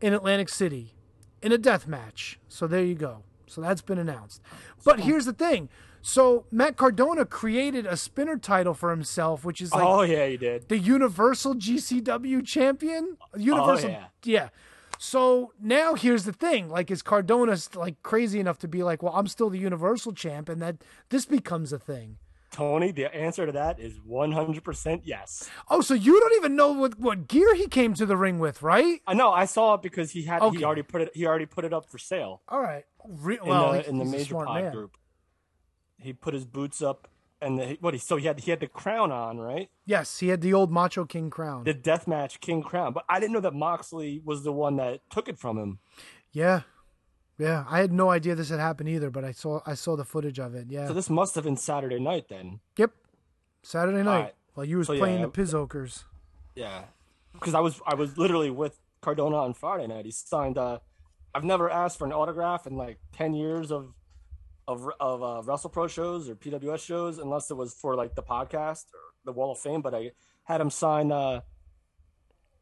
[0.00, 0.94] in Atlantic City,
[1.42, 2.38] in a death match.
[2.46, 3.24] So there you go.
[3.48, 4.42] So that's been announced.
[4.84, 5.68] But here's the thing.
[6.00, 10.38] So Matt Cardona created a spinner title for himself, which is like oh yeah, you
[10.38, 10.68] did.
[10.68, 13.16] the Universal GCW champion.
[13.36, 14.04] Universal, yeah.
[14.22, 14.48] yeah.
[15.00, 19.14] So now here's the thing: like, is Cardona like crazy enough to be like, well,
[19.16, 20.76] I'm still the Universal champ, and that
[21.08, 22.18] this becomes a thing?
[22.58, 25.48] Tony, the answer to that is 100% yes.
[25.70, 28.62] Oh, so you don't even know what what gear he came to the ring with,
[28.62, 29.00] right?
[29.06, 29.30] I know.
[29.30, 30.58] I saw it because he had Okay.
[30.58, 32.84] he already put it he already put it up for sale All right.
[33.06, 34.72] Re- in well, the he- in the major pod man.
[34.72, 34.96] group.
[36.00, 37.06] He put his boots up
[37.40, 39.70] and the, what he so he had he had the crown on, right?
[39.86, 41.62] Yes, he had the old Macho King crown.
[41.62, 42.92] The deathmatch king crown.
[42.92, 45.78] But I didn't know that Moxley was the one that took it from him.
[46.32, 46.62] yeah,
[47.38, 47.64] yeah.
[47.68, 50.38] I had no idea this had happened either, but I saw I saw the footage
[50.38, 50.66] of it.
[50.68, 50.86] Yeah.
[50.88, 52.60] So this must have been Saturday night then.
[52.76, 52.92] yep.
[53.62, 54.34] Saturday night right.
[54.54, 56.04] while you was So, yeah, playing the I- Pizzokers.
[56.54, 56.84] Yeah,
[57.32, 60.04] because I was I was literally with Cardona on Friday night.
[60.04, 60.58] He signed.
[60.58, 60.78] Uh,
[61.34, 63.94] I've never asked for an autograph in like ten years of
[64.66, 68.22] of of uh, Wrestle Pro shows or PWS shows, unless it was for like the
[68.22, 69.82] podcast or the Wall of Fame.
[69.82, 70.12] But I
[70.44, 71.42] had him sign uh,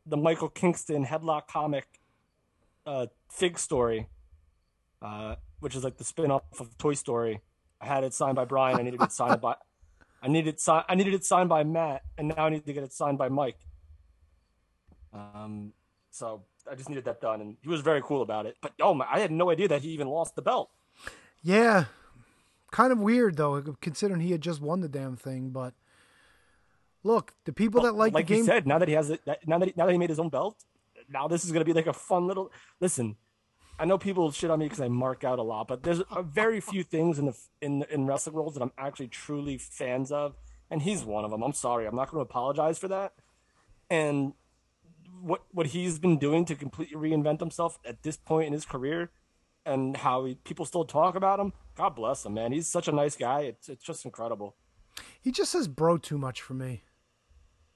[0.05, 1.87] the Michael Kingston headlock comic
[2.85, 4.09] uh, Fig Story,
[5.03, 7.41] uh, which is like the spin off of Toy Story.
[7.81, 8.79] I had it signed by Brian.
[8.79, 9.55] I needed it signed by.
[10.23, 12.83] I needed si- I needed it signed by Matt, and now I need to get
[12.83, 13.59] it signed by Mike.
[15.13, 15.73] Um,
[16.11, 18.57] so I just needed that done, and he was very cool about it.
[18.61, 20.71] But oh my, I had no idea that he even lost the belt.
[21.43, 21.85] Yeah.
[22.73, 25.51] kind of weird though, considering he had just won the damn thing.
[25.51, 25.75] But
[27.05, 29.21] look, the people that like, like the game, you said, now that he has it,
[29.47, 30.65] now that he, now that he made his own belt,
[31.09, 32.51] now this is gonna be like a fun little.
[32.81, 33.17] Listen,
[33.79, 36.23] I know people shit on me because I mark out a lot, but there's a
[36.23, 40.35] very few things in the in in wrestling worlds that I'm actually truly fans of,
[40.71, 41.43] and he's one of them.
[41.43, 43.12] I'm sorry, I'm not going to apologize for that.
[43.91, 44.33] And
[45.21, 49.11] what what he's been doing to completely reinvent himself at this point in his career,
[49.67, 51.53] and how he, people still talk about him.
[51.77, 52.53] God bless him, man.
[52.53, 53.41] He's such a nice guy.
[53.41, 54.57] It's it's just incredible.
[55.21, 56.83] he just says bro too much for me.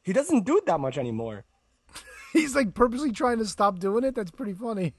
[0.03, 1.45] He doesn't do it that much anymore.
[2.33, 4.15] He's like purposely trying to stop doing it.
[4.15, 4.95] That's pretty funny.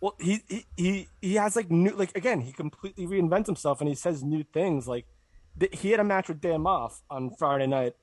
[0.00, 3.88] Well, he, he he he has like new like again he completely reinvents himself and
[3.88, 5.06] he says new things like
[5.72, 7.94] he had a match with Dan Maff on Friday night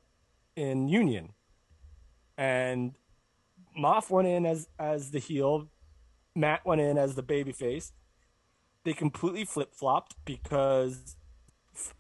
[0.56, 1.34] in Union,
[2.38, 2.96] and
[3.80, 5.70] Maff went in as as the heel,
[6.36, 7.92] Matt went in as the babyface.
[8.84, 11.16] They completely flip flopped because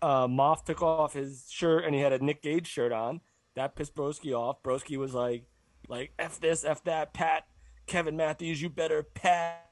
[0.01, 3.21] uh, Maff took off his shirt and he had a Nick Gage shirt on.
[3.55, 4.61] That pissed Broski off.
[4.63, 5.43] Broski was like,
[5.87, 7.45] like f this, f that, Pat,
[7.85, 9.69] Kevin Matthews, you better pat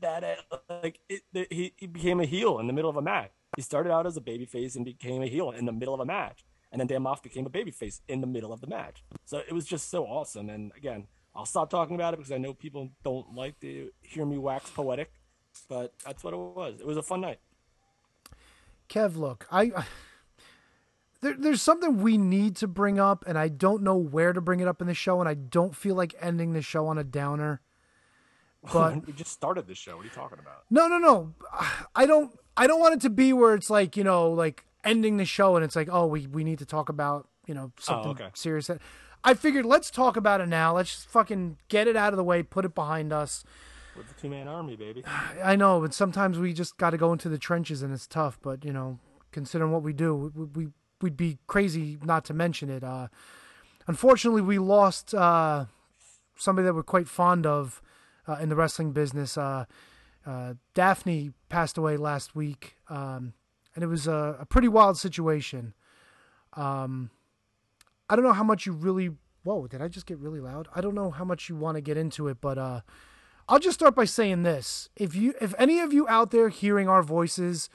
[0.00, 0.38] that.
[0.68, 3.32] Like it, it, he he became a heel in the middle of a match.
[3.56, 6.04] He started out as a babyface and became a heel in the middle of a
[6.04, 9.02] match, and then Dan Maff became a babyface in the middle of the match.
[9.24, 10.48] So it was just so awesome.
[10.48, 14.24] And again, I'll stop talking about it because I know people don't like to hear
[14.24, 15.12] me wax poetic,
[15.68, 16.80] but that's what it was.
[16.80, 17.40] It was a fun night.
[18.88, 19.72] Kev, look, I
[21.20, 24.60] there, there's something we need to bring up, and I don't know where to bring
[24.60, 27.04] it up in the show, and I don't feel like ending the show on a
[27.04, 27.60] downer.
[28.72, 29.96] But we just started this show.
[29.96, 30.64] What are you talking about?
[30.70, 31.34] no, no, no,
[31.94, 32.36] I don't.
[32.56, 35.56] I don't want it to be where it's like you know, like ending the show,
[35.56, 38.28] and it's like, oh, we we need to talk about you know something okay.
[38.34, 38.70] serious.
[39.22, 40.74] I figured let's talk about it now.
[40.74, 43.44] Let's just fucking get it out of the way, put it behind us.
[43.96, 45.04] With the two man army, baby.
[45.42, 48.38] I know, but sometimes we just got to go into the trenches, and it's tough.
[48.42, 48.98] But you know,
[49.32, 50.68] considering what we do, we, we
[51.00, 52.84] we'd be crazy not to mention it.
[52.84, 53.08] Uh,
[53.86, 55.66] unfortunately, we lost uh,
[56.36, 57.82] somebody that we're quite fond of
[58.30, 59.36] uh, in the wrestling business.
[59.36, 59.64] Uh,
[60.24, 63.32] uh, Daffney passed away last week, um,
[63.74, 65.74] and it was a, a pretty wild situation.
[66.54, 67.10] Um,
[68.08, 69.10] I don't know how much you really.
[69.42, 69.66] Whoa!
[69.66, 70.68] Did I just get really loud?
[70.74, 72.80] I don't know how much you want to get into it, but uh,
[73.48, 76.88] I'll just start by saying this: if you, if any of you out there hearing
[76.88, 77.70] our voices,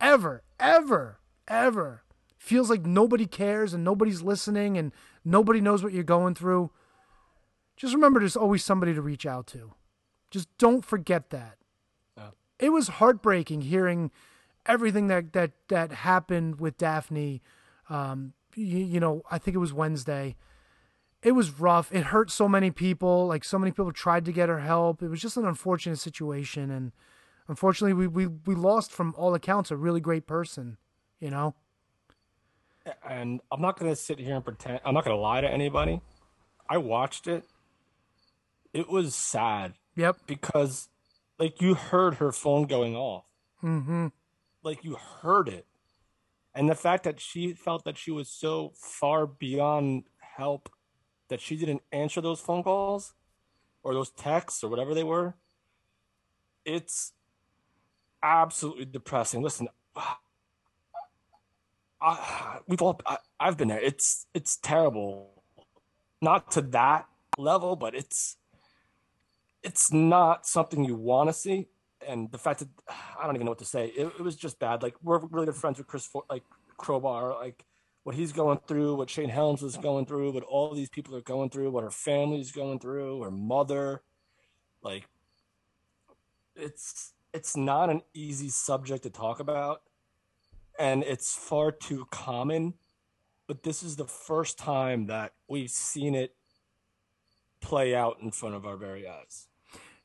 [0.00, 2.02] ever, ever, ever
[2.36, 4.92] feels like nobody cares and nobody's listening and
[5.24, 6.70] nobody knows what you're going through,
[7.76, 9.72] just remember there's always somebody to reach out to.
[10.30, 11.56] Just don't forget that.
[12.16, 12.30] Yeah.
[12.58, 14.10] It was heartbreaking hearing
[14.66, 17.40] everything that that that happened with Daffney.
[17.88, 20.36] Um, you, you know, I think it was Wednesday.
[21.22, 21.92] It was rough.
[21.92, 23.26] It hurt so many people.
[23.26, 25.02] Like so many people tried to get her help.
[25.02, 26.92] It was just an unfortunate situation, and
[27.48, 30.76] unfortunately, we we we lost from all accounts a really great person.
[31.18, 31.54] You know.
[33.08, 34.80] and I'm not gonna sit here and pretend.
[34.84, 36.00] I'm not gonna lie to anybody.
[36.68, 37.44] I watched it.
[38.74, 40.16] It was sad Yep.
[40.26, 40.88] because,
[41.38, 43.24] like, you heard her phone going off.
[43.62, 44.06] Mm-hmm.
[44.62, 45.66] Like you heard it,
[46.54, 50.04] and the fact that she felt that she was so far beyond
[50.36, 50.68] help
[51.28, 53.14] that she didn't answer those phone calls
[53.82, 55.34] or those texts or whatever they were.
[56.64, 57.12] It's
[58.22, 59.42] absolutely depressing.
[59.42, 59.68] Listen,
[62.00, 63.80] I, we've all I, I've been there.
[63.80, 65.42] It's it's terrible.
[66.20, 67.06] Not to that
[67.36, 68.36] level, but it's
[69.62, 71.68] it's not something you want to see.
[72.06, 73.88] And the fact that I don't even know what to say.
[73.88, 74.82] It, it was just bad.
[74.82, 76.44] Like we're really good friends with Chris, For- like
[76.76, 77.64] Crowbar, like
[78.04, 81.20] what he's going through, what Shane Helms is going through, what all these people are
[81.20, 84.02] going through, what her family's going through, her mother,
[84.82, 85.08] like
[86.56, 89.82] it's it's not an easy subject to talk about
[90.78, 92.74] and it's far too common
[93.46, 96.34] but this is the first time that we've seen it
[97.60, 99.47] play out in front of our very eyes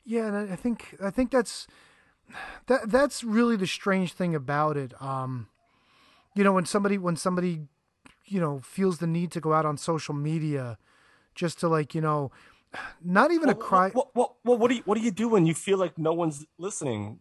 [0.05, 1.67] Yeah, and I- think I think that's
[2.67, 4.93] that that's really the strange thing about it.
[5.01, 5.47] Um,
[6.35, 7.67] you know, when somebody when somebody
[8.25, 10.77] you know feels the need to go out on social media
[11.35, 12.31] just to like you know
[13.03, 13.89] not even a cry.
[13.89, 16.13] What, what, what, what do you what do you do when you feel like no
[16.13, 17.19] one's listening?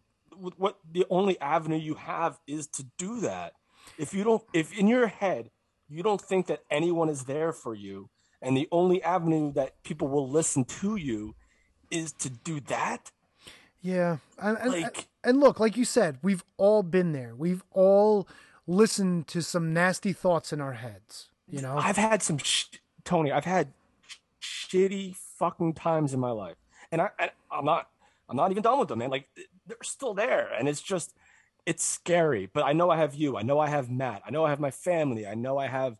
[0.56, 3.52] What the only avenue you have is to do that.
[3.98, 5.50] If you don't, if in your head
[5.88, 8.08] you don't think that anyone is there for you,
[8.40, 11.34] and the only avenue that people will listen to you
[11.92, 13.10] is to do that,
[13.80, 17.34] Yeah, and, and, Like- and look, like you said, we've all been there.
[17.36, 18.26] We've all
[18.66, 21.28] listened to some nasty thoughts in our heads.
[21.48, 22.66] You know, I've had some sh-
[23.04, 23.30] Tony.
[23.32, 23.72] I've had
[24.40, 26.56] shitty fucking times in my life,
[26.90, 27.88] and I, I I'm not
[28.28, 29.10] I'm not even done with them, man.
[29.10, 29.28] Like
[29.66, 31.14] they're still there, and it's just
[31.66, 33.36] it's scary, but I know I have you.
[33.36, 34.22] I know I have Matt.
[34.26, 35.26] I know I have my family.
[35.26, 35.96] I know I have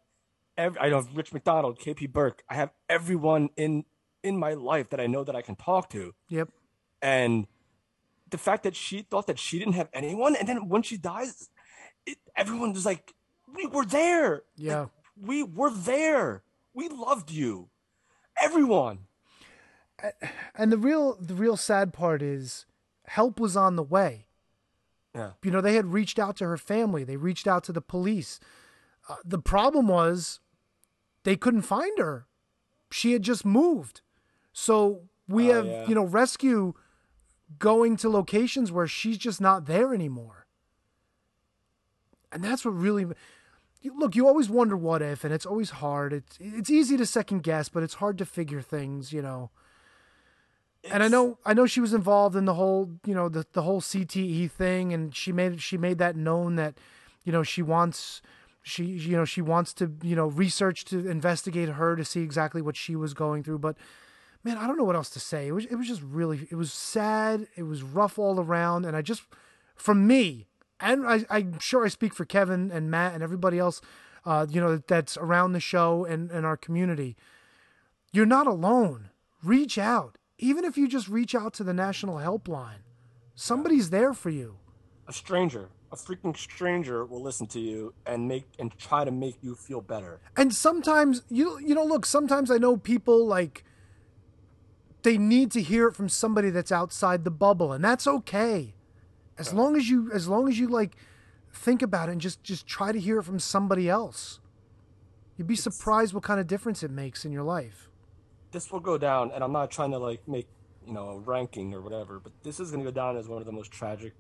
[0.57, 2.43] every, I have Rich McDonald, KP Burke.
[2.49, 3.85] I have everyone in
[4.23, 6.15] in my life that I know that I can talk to.
[6.29, 6.49] Yep.
[7.01, 7.47] And
[8.31, 11.51] the fact that she thought that she didn't have anyone, and then when she dies,
[12.07, 13.15] it, everyone was like,
[13.55, 14.43] "We were there.
[14.57, 14.81] Yeah.
[14.81, 14.89] Like,
[15.21, 16.43] we were there.
[16.75, 17.69] We loved you.
[18.41, 19.07] Everyone."
[20.55, 22.67] And the real the real sad part is
[23.07, 24.27] help was on the way.
[25.15, 25.33] Yeah.
[25.43, 27.05] You know, they had reached out to her family.
[27.05, 28.41] They reached out to the police.
[29.09, 30.41] Uh, the problem was
[31.25, 32.27] they couldn't find her.
[32.91, 34.01] She had just moved.
[34.53, 35.87] So we Oh, have, yeah.
[35.89, 36.75] you know, rescue
[37.59, 40.47] going to locations where she's just not there anymore.
[42.31, 43.07] And that's what really
[43.85, 46.13] look, you always wonder what if and it's always hard.
[46.13, 49.51] It's it's easy to second guess, but it's hard to figure things, you know.
[50.91, 53.63] And I know I know she was involved in the whole, you know, the the
[53.63, 56.75] whole CTE thing and she made she made that known that
[57.25, 58.23] you know, she wants
[58.63, 62.63] she you know, she wants to, you know, research to investigate her to see exactly
[62.63, 63.77] what she was going through, but
[64.45, 65.49] man, I don't know what else to say.
[65.49, 68.97] It was it was just really it was sad, it was rough all around and
[68.97, 69.23] I just
[69.77, 70.47] from me
[70.81, 73.81] and I, I'm sure I speak for Kevin and Matt and everybody else,
[74.27, 77.17] uh, you know, that's around the show and, and our community.
[78.13, 79.11] You're not alone.
[79.45, 80.19] Reach out.
[80.39, 82.83] Even if you just reach out to the national helpline,
[83.35, 84.57] somebody's there for you.
[85.09, 89.37] a stranger, a freaking stranger will listen to you and make and try to make
[89.43, 90.21] you feel better.
[90.37, 93.65] And sometimes you you know look, sometimes I know people like
[95.03, 98.75] they need to hear it from somebody that's outside the bubble and that's okay.
[99.39, 100.97] As long as you as long as you like
[101.53, 104.41] think about it and just just try to hear it from somebody else.
[105.37, 107.89] You'd be surprised what kind of difference it makes in your life.
[108.53, 110.47] This will go down, and I'm not trying to like make
[110.87, 113.41] you know a ranking or whatever, but this is going to go down as one
[113.41, 114.13] of the most tragic,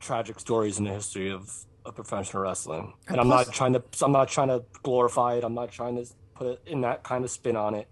[0.00, 1.52] tragic stories in the history of,
[1.84, 2.94] of professional wrestling.
[3.06, 5.44] And, And I'm not trying to I'm not trying to glorify it.
[5.44, 7.88] I'm not trying to put it in that kind of spin on it.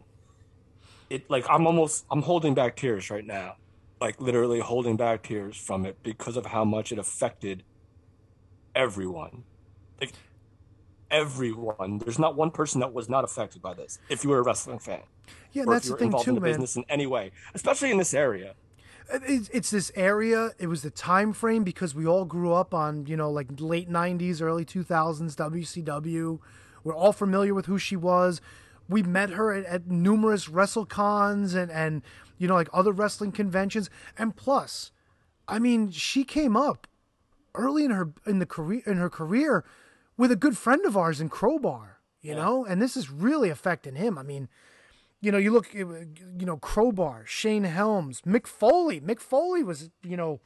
[1.12, 3.56] It like I'm almost I'm holding back tears right now,
[4.00, 7.64] like literally holding back tears from it because of how much it affected
[8.74, 9.44] everyone.
[10.00, 10.12] Like
[11.10, 11.98] everyone.
[11.98, 13.98] There's not one person that was not affected by this.
[14.08, 15.02] If you were a wrestling fan,
[15.52, 16.48] Yeah, that's the thing involved too, in the man.
[16.48, 18.54] business in any way, especially in this area.
[19.12, 22.72] Uh, it's, it's this area it was the time frame because we all grew up
[22.72, 26.38] on you know like late 90s early 2000s wcw
[26.84, 28.40] we're all familiar with who she was
[28.88, 32.02] we met her at, at numerous wrestlecons and and
[32.38, 34.90] you know like other wrestling conventions and plus
[35.48, 36.86] i mean she came up
[37.54, 39.64] early in her in the career in her career
[40.16, 43.94] with a good friend of ours in crowbar you know and this is really affecting
[43.94, 44.48] him i mean
[45.24, 49.00] you know, you look, you know, Crowbar, Shane Helms, Mick Foley.
[49.00, 50.40] Mick Foley was, you know,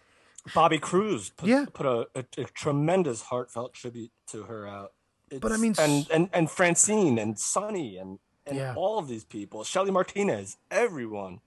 [0.54, 1.64] Bobby Cruz put, Yeah.
[1.72, 4.92] put a, a, a tremendous heartfelt tribute to her out.
[5.40, 8.74] But I mean, and and and Francine and Sonny and and Yeah.
[8.76, 11.40] all of these people, Shelly Martinez, everyone.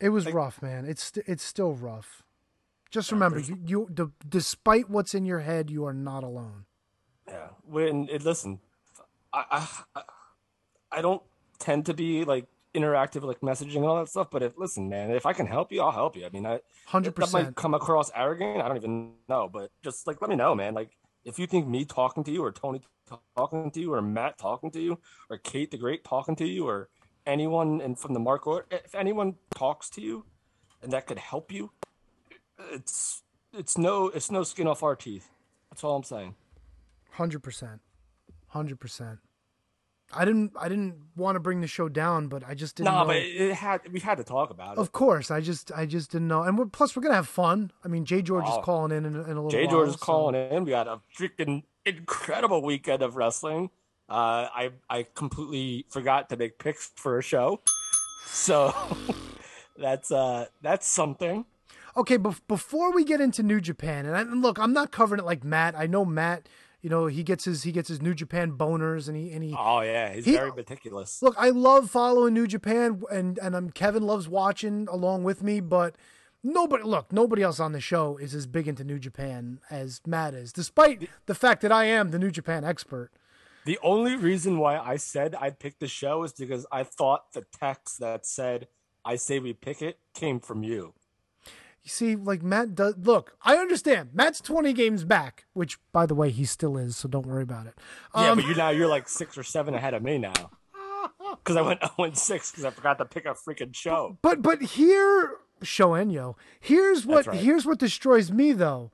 [0.00, 0.84] it was rough, man.
[0.86, 2.22] It's st- it's still rough.
[2.90, 6.64] Just remember, you, you d- despite what's in your head, you are not alone.
[7.26, 7.48] Yeah.
[7.66, 8.60] When it listen,
[9.32, 10.02] I I
[10.90, 11.22] I- don't
[11.58, 15.10] tend to be like interactive like messaging and all that stuff, but if listen, man,
[15.10, 16.26] if I can help you, I'll help you.
[16.26, 18.60] I mean, I Hundred that might come across arrogant.
[18.60, 20.74] I don't even know, but just like let me know, man.
[20.74, 20.90] Like
[21.24, 22.82] if you think me talking to you, or Tony
[23.36, 24.98] talking to you, or Matt talking to you,
[25.30, 26.88] or Kate the Great talking to you, or
[27.26, 30.24] anyone and from the Mark, or if anyone talks to you,
[30.82, 31.70] and that could help you,
[32.72, 35.30] it's it's no it's no skin off our teeth.
[35.70, 36.34] That's all I'm saying.
[37.10, 37.80] Hundred percent.
[38.48, 39.18] Hundred percent.
[40.16, 40.52] I didn't.
[40.58, 42.86] I didn't want to bring the show down, but I just didn't.
[42.92, 43.06] No, know.
[43.06, 44.80] but it, had we had to talk about it.
[44.80, 45.72] Of course, I just.
[45.72, 46.42] I just didn't know.
[46.42, 47.72] And we're, plus, we're gonna have fun.
[47.84, 48.58] I mean, Jay George Oh.
[48.58, 49.50] is calling in in, a- in a little.
[49.50, 50.64] Jay while, George is so- calling in.
[50.64, 53.70] We had a freaking incredible weekend of wrestling.
[54.08, 57.60] Uh, I I completely forgot to make picks for a show,
[58.26, 58.74] so
[59.78, 61.46] that's uh that's something.
[61.96, 65.20] Okay, bef- before we get into New Japan, and, I, and look, I'm not covering
[65.20, 65.74] it like Matt.
[65.78, 66.48] I know Matt.
[66.84, 69.56] You know, he gets his he gets his New Japan boners, and he and he.
[69.58, 71.22] Oh yeah, he's He- very meticulous.
[71.22, 75.60] Look, I love following New Japan, and and um, Kevin loves watching along with me.
[75.60, 75.96] But
[76.42, 80.34] nobody, look, nobody else on the show is as big into New Japan as Matt
[80.34, 83.10] is, despite the fact that I am the New Japan expert.
[83.64, 87.46] The only reason why I said I'd pick the show is because I thought the
[87.58, 88.68] text that said
[89.06, 90.92] "I say we pick it" came from you.
[91.84, 92.94] You see, like Matt does.
[92.96, 94.10] Look, I understand.
[94.14, 96.96] Matt's 20 games back, which, by the way, he still is.
[96.96, 97.74] So don't worry about it.
[98.14, 100.32] Yeah, Um, but you now you're like six or seven ahead of me now.
[101.42, 104.16] Because I went 0 and 6 because I forgot to pick a freaking show.
[104.22, 107.38] But but here, Shoenyo, here's what right.
[107.40, 108.90] here's what destroys me though.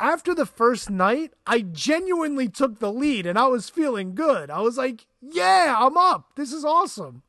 [0.00, 4.50] after the first night, I genuinely took the lead and I was feeling good.
[4.50, 6.32] I was like, yeah, I'm up.
[6.36, 7.22] This is awesome.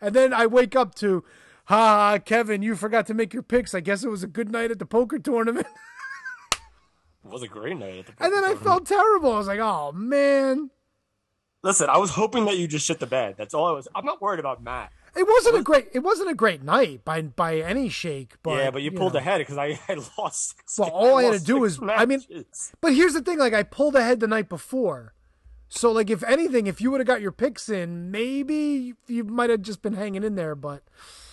[0.00, 1.22] And then I wake up to,
[1.68, 3.74] ha, ha Kevin, you forgot to make your picks.
[3.74, 5.66] I guess it was a good night at the poker tournament.
[7.24, 9.32] It was a great night at the and then I felt terrible.
[9.32, 10.70] I was like, oh, man.
[11.62, 13.34] Listen, I was hoping that you just shit the bed.
[13.36, 13.86] That's all I was.
[13.94, 14.92] I'm not worried about Matt.
[15.16, 15.88] It wasn't a great.
[15.92, 18.34] It wasn't a great night by by any shake.
[18.42, 19.18] But yeah, but you, pulled know.
[19.18, 20.54] ahead because I, I lost.
[20.64, 22.22] Six, Well, all I had to do was- I mean-
[22.80, 25.14] But here's the thing: like I pulled ahead the night before,
[25.68, 29.50] so like if anything, if you would have got your picks in, maybe you might
[29.50, 30.54] have just been hanging in there.
[30.54, 30.84] But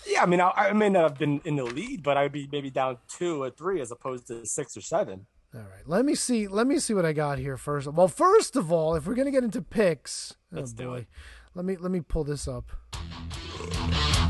[0.08, 2.48] yeah, I mean, I, I may not have been in the lead, but I'd be
[2.52, 5.26] maybe down two or three as opposed to six or seven.
[5.54, 6.48] all right, let me see.
[6.48, 7.88] Let me see what I got here first.
[7.88, 10.98] Well, first of all, if we're gonna get into picks, oh, Let's oh do boy,
[10.98, 11.08] it.
[11.56, 12.72] let me let me pull this up.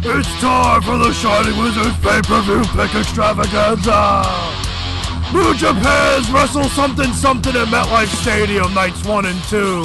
[0.07, 4.23] It's time for the Shining Wizards pay-per-view pick extravaganza.
[5.33, 9.83] New Japan's Wrestle Something Something at MetLife Stadium nights one and two.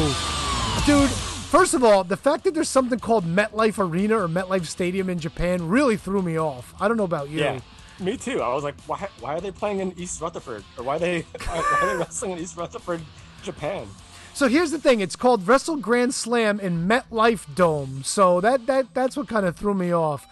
[0.86, 1.10] Dude,
[1.50, 5.18] first of all, the fact that there's something called MetLife Arena or MetLife Stadium in
[5.18, 6.74] Japan really threw me off.
[6.80, 7.40] I don't know about you.
[7.40, 7.60] Yeah,
[7.98, 8.40] me too.
[8.40, 9.08] I was like, why?
[9.20, 12.32] Why are they playing in East Rutherford, or why are they why, are they wrestling
[12.32, 13.00] in East Rutherford,
[13.42, 13.86] Japan?
[14.32, 18.02] So here's the thing: it's called Wrestle Grand Slam in MetLife Dome.
[18.04, 20.26] So that that that's what kind of threw me off.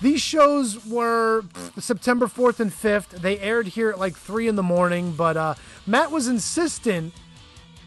[0.00, 1.42] These shows were
[1.76, 3.20] September 4th and 5th.
[3.20, 5.54] They aired here at like three in the morning, but uh,
[5.88, 7.14] Matt was insistent,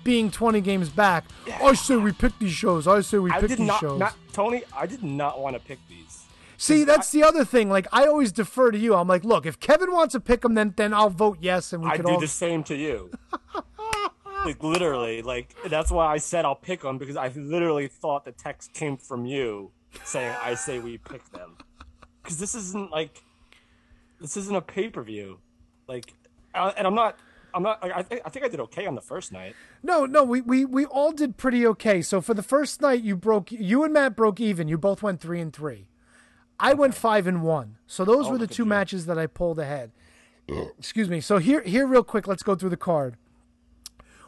[0.03, 1.25] being 20 games back.
[1.61, 2.87] I say we pick these shows.
[2.87, 3.99] I say we I pick these not, shows.
[3.99, 4.63] not, Tony.
[4.75, 6.25] I did not want to pick these.
[6.57, 7.69] See, that's the other thing.
[7.69, 8.93] Like I always defer to you.
[8.93, 11.83] I'm like, look, if Kevin wants to pick them, then then I'll vote yes, and
[11.83, 12.19] we I can do all.
[12.19, 13.09] the same to you.
[14.45, 18.31] like literally, like that's why I said I'll pick them because I literally thought the
[18.31, 19.71] text came from you
[20.03, 21.57] saying I say we pick them
[22.21, 23.21] because this isn't like
[24.19, 25.39] this isn't a pay per view,
[25.87, 26.13] like,
[26.53, 27.17] uh, and I'm not.
[27.53, 27.83] I'm not.
[27.83, 29.55] I, think I think I did okay on the first night.
[29.83, 32.01] No, no, we, we we all did pretty okay.
[32.01, 33.51] So for the first night, you broke.
[33.51, 34.67] You and Matt broke even.
[34.67, 35.87] You both went three and three.
[36.59, 37.77] I went five and one.
[37.87, 39.91] So those were the two matches that I pulled ahead.
[40.77, 41.19] Excuse me.
[41.19, 43.17] So here, here, real quick, let's go through the card.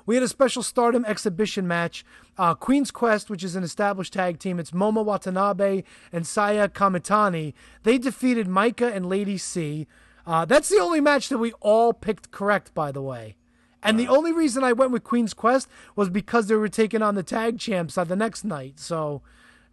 [0.05, 2.03] We had a special Stardom exhibition match.
[2.37, 7.53] Uh, Queen's Quest, which is an established tag team, it's Momo Watanabe and Saya Kamitani.
[7.83, 9.87] They defeated Micah and Lady C.
[10.25, 13.35] Uh, that's the only match that we all picked correct, by the way.
[13.83, 17.15] And the only reason I went with Queen's Quest was because they were taking on
[17.15, 18.79] the tag champs on the next night.
[18.79, 19.21] So,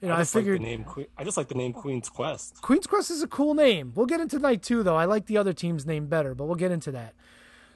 [0.01, 0.85] you know, I I, figured like the name.
[0.85, 2.61] Que- I just like the name Queen's Quest.
[2.61, 3.93] Queen's Quest is a cool name.
[3.95, 4.97] We'll get into night two, though.
[4.97, 7.15] I like the other team's name better, but we'll get into that.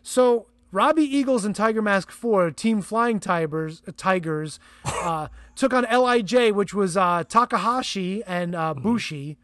[0.03, 5.85] So, Robbie Eagles and Tiger Mask 4, Team Flying Tigers, uh, Tigers uh, took on
[5.85, 9.39] LIJ, which was uh, Takahashi and uh, Bushi,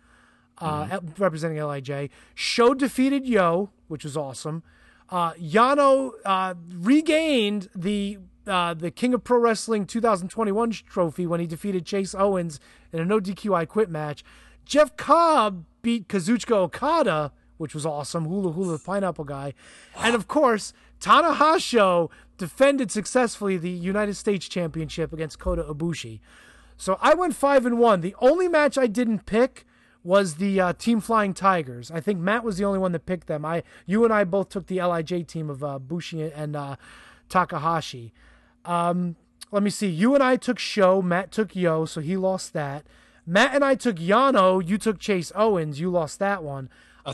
[0.61, 2.11] uh, representing LIJ.
[2.35, 4.63] Show defeated Yo, which was awesome.
[5.09, 11.47] Uh, Yano uh, regained the uh, the King of Pro Wrestling 2021 trophy when he
[11.47, 12.59] defeated Chase Owens
[12.93, 14.25] in a no DQ I Quit match.
[14.65, 18.27] Jeff Cobb beat Kazuchika Okada, which was awesome.
[18.27, 19.55] Hula Hula the Pineapple Guy,
[19.97, 22.09] and of course Tanahashi
[22.39, 26.21] defended successfully the United States Championship against Kota Ibushi.
[26.77, 28.01] So I went five and one.
[28.01, 29.67] The only match I didn't pick
[30.03, 31.91] was the uh, Team Flying Tigers.
[31.91, 33.45] I think Matt was the only one that picked them.
[33.45, 36.77] I, you and I both took the Lij team of uh, Bushi and uh,
[37.29, 38.13] Takahashi.
[38.65, 39.17] Um,
[39.51, 39.89] let me see.
[39.89, 41.03] You and I took Show.
[41.03, 42.85] Matt took Yo, so he lost that.
[43.27, 44.67] Matt and I took Yano.
[44.67, 45.81] You took Chase Owens.
[45.81, 46.69] You lost that one.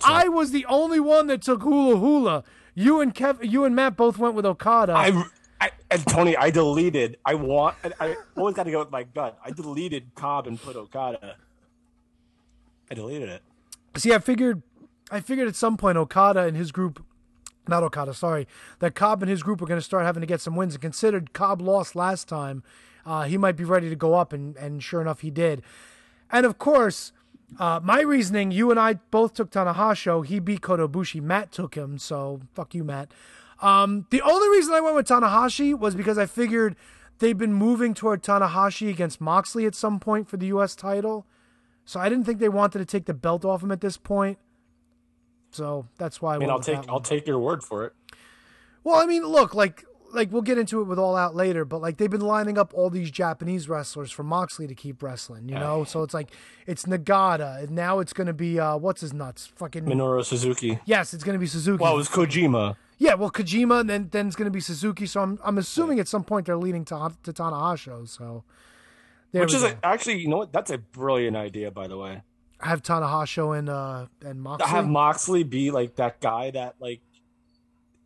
[0.05, 2.45] I was the only one that took Hula Hula.
[2.75, 4.93] You and Kev, you and Matt both went with Okada.
[4.93, 5.25] I,
[5.61, 7.17] I and Tony, I deleted.
[7.25, 7.77] I want.
[7.83, 9.39] I, I always got to go with my gut.
[9.45, 11.37] I deleted Cobb and put Okada.
[12.91, 13.43] I deleted it.
[13.97, 14.63] See, I figured,
[15.11, 17.05] I figured at some point Okada and his group,
[17.69, 18.47] not Okada, sorry,
[18.79, 20.75] that Cobb and his group were going to start having to get some wins.
[20.75, 22.63] And considered Cobb lost last time,
[23.05, 25.63] uh, he might be ready to go up, and and sure enough, he did.
[26.31, 27.13] And of course,
[27.59, 30.27] uh, my reasoning, you and I both took Tanahashi.
[30.27, 31.23] He beat Kota Ibushi.
[31.23, 33.13] Matt took him, so fuck you, Matt.
[33.63, 36.77] Um, the only reason I went with Tanahashi was because I figured
[37.21, 40.75] they've been moving toward Tanahashi against Moxley at some point for the U.S.
[40.75, 41.27] title.
[41.87, 44.39] So I didn't think they wanted to take the belt off him at this point.
[45.53, 46.87] So that's why I, mean, I'll take.
[46.89, 47.95] I'll take your word for it.
[48.85, 51.81] Well, I mean, look, like like we'll get into it with all out later, but
[51.81, 55.55] like they've been lining up all these Japanese wrestlers for Moxley to keep wrestling, you
[55.55, 55.85] know?
[55.85, 56.31] So it's like
[56.67, 59.47] it's Nagata, and now it's gonna be uh what's his nuts?
[59.47, 60.81] Fucking Minoru Suzuki.
[60.85, 61.83] Yes, it's gonna be Suzuki.
[61.83, 62.77] Well, it was Kojima.
[62.99, 66.09] yeah, well Kojima and then then it's gonna be Suzuki, so I'm I'm assuming at
[66.09, 68.45] some point they're leading to to Tanahashi, so
[69.37, 70.51] there Which is a, actually, you know what?
[70.51, 72.23] That's a brilliant idea, by the way.
[72.59, 74.67] I have Tanahashi and uh and Moxley.
[74.67, 77.03] To have Moxley be like that guy that like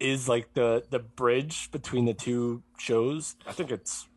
[0.00, 3.36] is like the the bridge between the two shows.
[3.46, 4.08] I think it's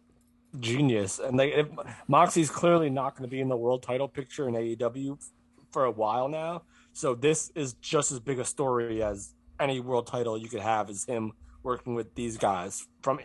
[0.60, 1.20] genius.
[1.20, 1.68] And like if,
[2.08, 5.24] Moxie's clearly not going to be in the world title picture in AEW
[5.70, 6.64] for a while now.
[6.94, 10.90] So this is just as big a story as any world title you could have
[10.90, 13.20] is him working with these guys from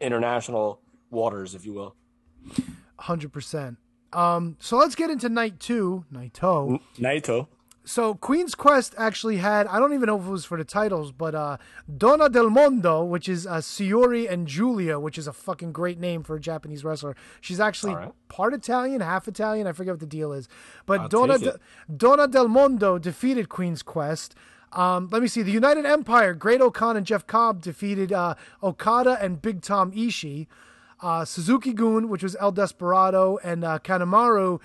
[0.00, 0.80] international
[1.10, 1.94] waters, if you will.
[2.98, 3.78] Hundred percent.
[4.12, 6.80] Um, so let's get into night two, Naito.
[6.98, 7.48] Naito.
[7.84, 11.10] So Queen's Quest actually had I don't even know if it was for the titles,
[11.10, 11.56] but uh,
[11.96, 16.22] Donna del Mondo, which is uh, Syuri and Giulia, which is a fucking great name
[16.22, 17.16] for a Japanese wrestler.
[17.40, 18.12] She's actually All right.
[18.28, 19.66] part Italian, half Italian.
[19.66, 20.48] I forget what the deal is,
[20.84, 21.58] but I'll Donna de-
[21.96, 24.34] Donna del Mondo defeated Queen's Quest.
[24.72, 25.40] Um, let me see.
[25.40, 30.46] The United Empire, Great O-Khan and Jeff Cobb defeated uh, Okada and Big Tom Ishii.
[31.00, 34.60] Uh, Suzuki Gun, which was El Desperado, and uh, Kanemaru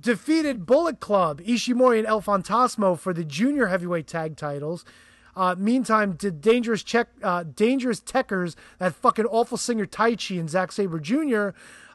[0.00, 4.84] defeated Bullet Club, Ishimori and El Fantasmo for the junior heavyweight tag titles.
[5.34, 10.72] Uh, meantime, did Dangerous Check, uh, Dangerous Tekkers, that fucking awful singer Taichi and Zack
[10.72, 11.50] Sabre Jr.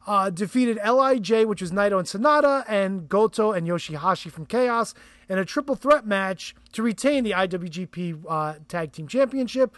[0.08, 4.94] Uh, defeated Lij, which was Naito and Sonata, and Goto and Yoshihashi from Chaos
[5.30, 9.76] in a triple threat match to retain the IWGP uh, Tag Team Championship.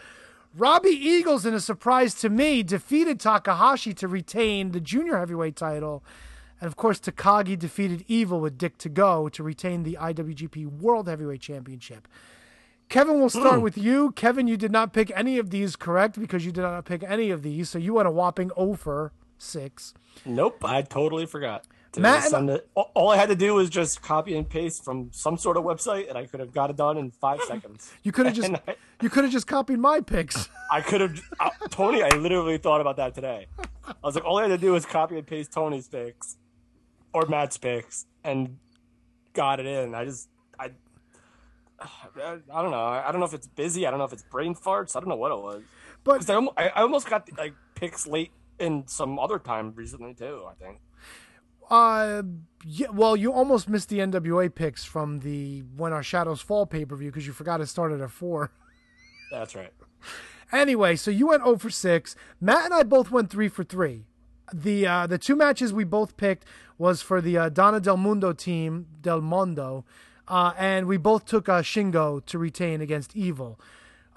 [0.57, 6.01] Robbie Eagles, in a surprise to me, defeated Takahashi to retain the junior heavyweight title.
[6.61, 11.41] And of course, Takagi defeated Evil with Dick Togo to retain the IWGP World Heavyweight
[11.41, 12.07] Championship.
[12.87, 13.63] Kevin, we'll start hmm.
[13.63, 14.11] with you.
[14.13, 17.31] Kevin, you did not pick any of these correct because you did not pick any
[17.31, 17.69] of these.
[17.69, 19.93] So you went a whopping 0 for 6.
[20.25, 21.65] Nope, I totally forgot.
[22.01, 22.69] Matt and- send it.
[22.75, 26.09] All- I had to do was just copy and paste from some sort of website,
[26.09, 27.91] and I could have got it done in five seconds.
[28.03, 30.49] You could have just I- you could have just copied my picks.
[30.71, 32.01] I could have, uh, Tony.
[32.03, 33.47] I literally thought about that today.
[33.87, 36.37] I was like, all I had to do was copy and paste Tony's picks
[37.13, 38.57] or Matt's picks, and
[39.33, 39.93] got it in.
[39.95, 40.27] I just,
[40.59, 40.71] I,
[42.23, 42.83] I don't know.
[42.83, 43.85] I don't know if it's busy.
[43.85, 44.95] I don't know if it's brain farts.
[44.95, 45.63] I don't know what it was.
[46.03, 50.45] But I, I I almost got like picks late in some other time recently too.
[50.49, 50.79] I think.
[51.69, 52.23] Uh,
[52.65, 52.87] yeah.
[52.89, 56.95] Well, you almost missed the NWA picks from the When Our Shadows Fall pay per
[56.95, 58.51] view because you forgot it started at four.
[59.31, 59.73] That's right.
[60.51, 62.15] Anyway, so you went 0 for 6.
[62.39, 64.05] Matt and I both went 3 for 3.
[64.53, 66.45] The uh, the two matches we both picked
[66.77, 69.85] was for the uh, Donna Del Mundo team, Del Mondo,
[70.27, 73.59] uh, and we both took uh, Shingo to retain against Evil.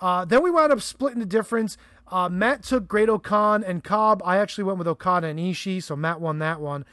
[0.01, 1.77] Uh, then we wound up splitting the difference.
[2.11, 4.23] Uh, Matt took Great O-Khan and Cobb.
[4.25, 6.85] I actually went with Okada and Ishii, so Matt won that one.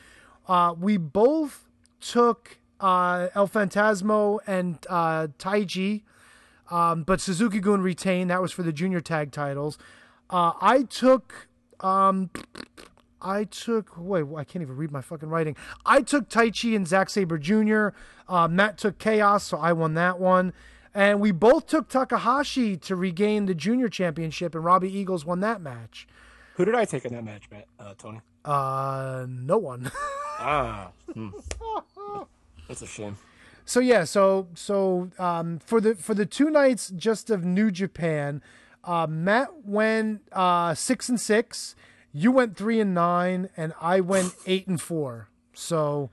[0.48, 1.68] Uh, we both
[2.00, 6.04] took uh, El Fantasmo and uh, Taiji.
[6.72, 8.30] Um, but Suzuki Gun retained.
[8.30, 9.78] That was for the junior tag titles.
[10.30, 11.48] Uh, I took.
[11.80, 12.30] Um,
[13.22, 13.94] I took.
[13.98, 15.56] Wait, I can't even read my fucking writing.
[15.86, 17.90] I took Taichi and Zack Sabre Jr.
[18.28, 20.54] Uh, Matt took Chaos, so I won that one.
[20.94, 25.62] And we both took Takahashi to regain the junior championship, and Robbie Eagles won that
[25.62, 26.08] match.
[26.56, 27.68] Who did I take in that match, Matt?
[27.78, 28.22] Uh, Tony.
[28.46, 29.92] Uh, no one.
[30.38, 31.30] Ah, hmm.
[32.68, 33.16] that's a shame.
[33.64, 38.42] So yeah, so so um, for the for the two nights just of New Japan,
[38.84, 41.74] uh, Matt went uh, six and six.
[42.12, 45.30] You went three and nine, and I went eight and four.
[45.54, 46.12] So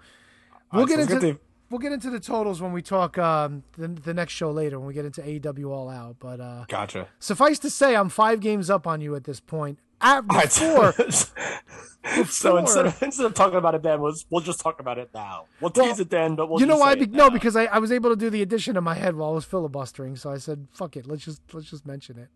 [0.72, 3.64] we'll right, get into get the- we'll get into the totals when we talk um,
[3.76, 6.16] the the next show later when we get into AEW All Out.
[6.20, 7.08] But uh, Gotcha.
[7.18, 9.80] suffice to say, I'm five games up on you at this point.
[10.02, 10.92] At before,
[12.26, 15.10] so instead of instead of talking about it then, we'll, we'll just talk about it
[15.14, 15.44] now.
[15.60, 16.94] We'll Well, tease it then, but we'll you know just why?
[16.96, 19.30] Be- no, because I, I was able to do the addition in my head while
[19.30, 20.16] I was filibustering.
[20.16, 22.28] So I said, "Fuck it, let's just let's just mention it."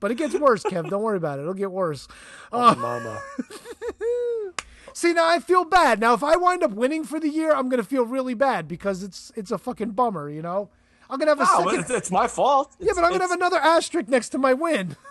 [0.00, 0.90] But it gets worse, Kev.
[0.90, 1.42] Don't worry about it.
[1.42, 2.06] It'll get worse.
[2.52, 3.22] Oh, uh, mama.
[4.92, 5.98] See, now I feel bad.
[5.98, 9.02] Now, if I wind up winning for the year, I'm gonna feel really bad because
[9.02, 10.28] it's it's a fucking bummer.
[10.30, 10.68] You know,
[11.10, 11.80] I'm gonna have a No, second.
[11.80, 12.76] it's, it's my fault.
[12.78, 14.96] yeah, but I'm gonna have another asterisk next to my win.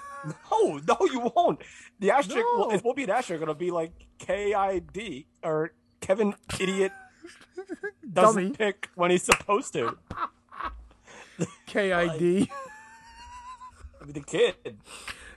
[0.50, 1.60] No, no, you won't.
[2.04, 2.68] The asterisk No.
[2.68, 3.42] will, it won't be an asterisk.
[3.42, 6.92] It'll be like K I D or Kevin Idiot
[8.14, 8.56] doesn't Dummy.
[8.58, 9.98] pick when he's supposed to.
[11.66, 12.18] KID, I
[14.06, 14.56] mean, the kid,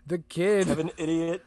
[0.07, 0.67] the kid.
[0.67, 1.45] Kevin Idiot,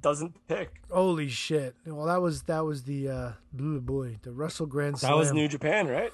[0.00, 0.80] doesn't pick.
[0.90, 1.74] Holy shit!
[1.86, 5.12] Well, that was that was the uh, blue boy, the Wrestle Grand Slam.
[5.12, 6.12] That was New Japan, right?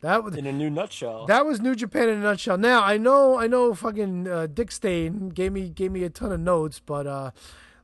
[0.00, 1.26] That was In a new nutshell.
[1.26, 2.58] That was New Japan in a nutshell.
[2.58, 6.32] Now I know, I know, fucking uh, Dick Stain gave me gave me a ton
[6.32, 7.30] of notes, but uh,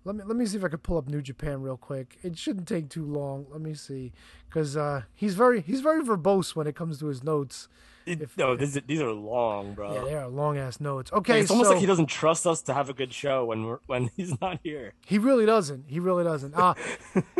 [0.05, 2.19] let me let me see if I could pull up New Japan real quick.
[2.23, 3.47] It shouldn't take too long.
[3.51, 4.13] Let me see.
[4.49, 7.69] because uh, he's very he's very verbose when it comes to his notes.
[8.07, 9.95] It- no, these, these are long, bro.
[9.95, 11.13] Yeah, they are long ass notes.
[11.13, 13.45] Like, Okay, it's almost so like he doesn't trust us to have a good show
[13.45, 14.95] when we're, when he's not here.
[15.07, 15.85] he really doesn't.
[15.89, 16.55] He really doesn't.
[16.55, 16.75] Uh,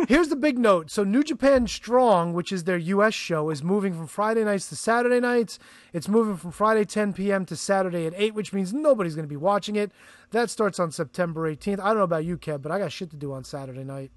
[0.07, 0.89] here's the big note.
[0.89, 3.13] So New Japan Strong, which is their U.S.
[3.13, 5.59] show, is moving from Friday nights to Saturday nights.
[5.91, 7.45] It's moving from Friday 10 p.m.
[7.47, 9.91] to Saturday at 8, which means nobody's going to be watching it.
[10.31, 11.79] That starts on September 18th.
[11.79, 14.11] I don't know about you, Kev, but I got shit to do on Saturday night.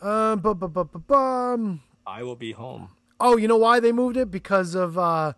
[0.00, 1.82] Um, bu- bu- bu- bum.
[2.06, 2.90] I will be home.
[3.18, 4.30] Oh, you know why they moved it?
[4.30, 5.32] Because of uh,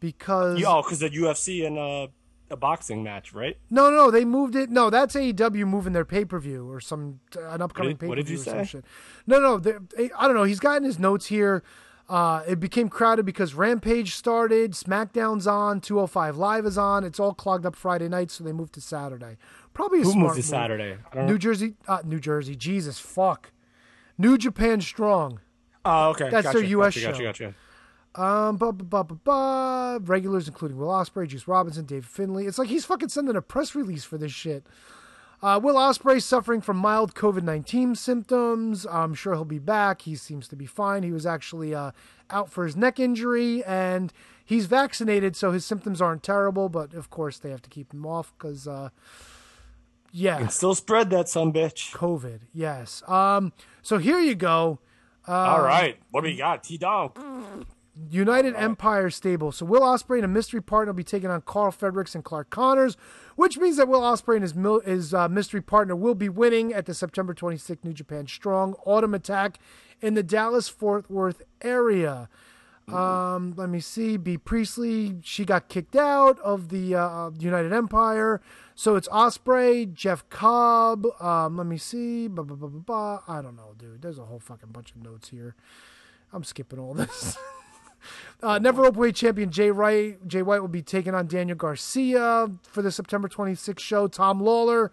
[0.00, 2.08] because Yeah, oh, because the UFC and uh,
[2.50, 3.56] a boxing match, right?
[3.70, 4.70] no, no, they moved it.
[4.70, 8.16] No, that's AEW moving their pay per view or some an upcoming pay per what
[8.16, 8.64] did view you or some say?
[8.64, 8.84] shit.
[9.26, 9.78] No, no,
[10.18, 10.44] I don't know.
[10.44, 11.62] He's gotten his notes here.
[12.06, 17.02] Uh, it became crowded because Rampage started, SmackDown's on, 205 Live is on.
[17.02, 19.38] It's all clogged up Friday night, so they moved to Saturday.
[19.72, 20.44] Probably a Who smart moved to move.
[20.44, 20.96] Saturday?
[21.16, 21.38] New.
[21.38, 22.56] Jersey, uh, New Jersey.
[22.56, 23.52] Jesus fuck.
[24.18, 25.40] New Japan Strong.
[25.86, 26.28] Oh, okay.
[26.28, 27.24] That's gotcha, their US gotcha, Gotcha, show.
[27.24, 27.54] gotcha.
[28.16, 30.00] Um, ba ba ba ba ba.
[30.04, 32.46] Regulars including Will Ospreay, Juice Robinson, Dave Finlay.
[32.46, 34.64] It's like he's fucking sending a press release for this shit.
[35.42, 38.86] Uh, Will Ospreay suffering from mild COVID nineteen symptoms.
[38.86, 40.02] I'm sure he'll be back.
[40.02, 41.02] He seems to be fine.
[41.02, 41.90] He was actually uh,
[42.30, 44.12] out for his neck injury, and
[44.44, 46.68] he's vaccinated, so his symptoms aren't terrible.
[46.68, 48.88] But of course, they have to keep him off because, uh,
[50.12, 51.92] yeah, And still spread that son bitch.
[51.92, 52.40] COVID.
[52.54, 53.02] Yes.
[53.06, 53.52] Um.
[53.82, 54.78] So here you go.
[55.26, 55.98] All right.
[56.10, 56.62] What do we got?
[56.64, 57.18] T Donk.
[58.10, 59.52] United Empire stable.
[59.52, 62.50] So Will Ospreay and a mystery partner will be taking on Carl Fredericks and Clark
[62.50, 62.96] Connors,
[63.36, 66.72] which means that Will Ospreay and his mil- his uh, mystery partner will be winning
[66.72, 69.58] at the September 26th New Japan Strong Autumn Attack
[70.00, 72.28] in the Dallas Fort Worth area.
[72.86, 74.18] Um, let me see.
[74.18, 78.42] Bea Priestley, she got kicked out of the uh, United Empire,
[78.74, 81.06] so it's Ospreay, Jeff Cobb.
[81.18, 82.28] Um, let me see.
[82.28, 83.22] Ba, ba, ba, ba, ba.
[83.26, 84.02] I don't know, dude.
[84.02, 85.54] There's a whole fucking bunch of notes here.
[86.30, 87.38] I'm skipping all this.
[88.42, 90.26] Uh, never openweight champion Jay Wright.
[90.26, 94.08] Jay White will be taking on Daniel Garcia for the September 26th show.
[94.08, 94.90] Tom Lawlor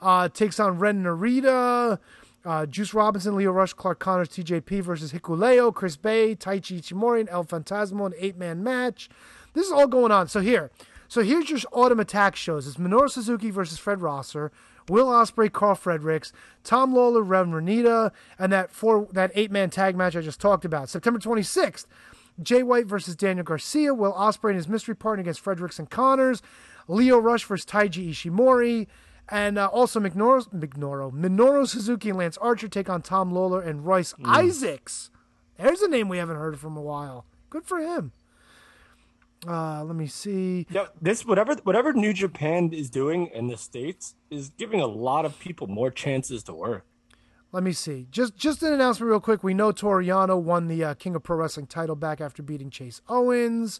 [0.00, 1.98] uh, takes on Ren Narita.
[2.44, 7.28] Uh, Juice Robinson, Lio Rush, Clark Connors, TJP versus Hikuleo, Chris Bey, Taiji Ishimori, and
[7.30, 9.08] El Fantasmo, an eight man match.
[9.54, 10.28] This is all going on.
[10.28, 10.70] So here,
[11.08, 12.66] so here's your autumn attack shows.
[12.66, 14.52] It's Minoru Suzuki versus Fred Rosser,
[14.88, 16.32] Will Ospreay, Carl Fredericks,
[16.64, 20.66] Tom Lawlor, Ren Renita, and that four that eight man tag match I just talked
[20.66, 20.90] about.
[20.90, 21.86] September 26th.
[22.42, 26.42] Jay White versus Daniel Garcia, Will Ospreay and his mystery partner against Fredericks and Connors,
[26.88, 28.86] Lio Rush versus Taiji Ishimori,
[29.28, 33.86] and uh, also Minoru, Minoru, Minoru Suzuki and Lance Archer take on Tom Lawlor and
[33.86, 35.10] Royce Isaacs.
[35.58, 37.26] There's a name we haven't heard from a while.
[37.48, 38.12] Good for him.
[39.46, 40.66] Uh, let me see.
[40.70, 45.24] Yeah, this whatever whatever New Japan is doing in the states is giving a lot
[45.24, 46.86] of people more chances to work.
[47.54, 48.08] Let me see.
[48.10, 49.44] Just just an announcement real quick.
[49.44, 52.68] We know Toru Yano won the uh, King of Pro Wrestling title back after beating
[52.68, 53.78] Chase Owens.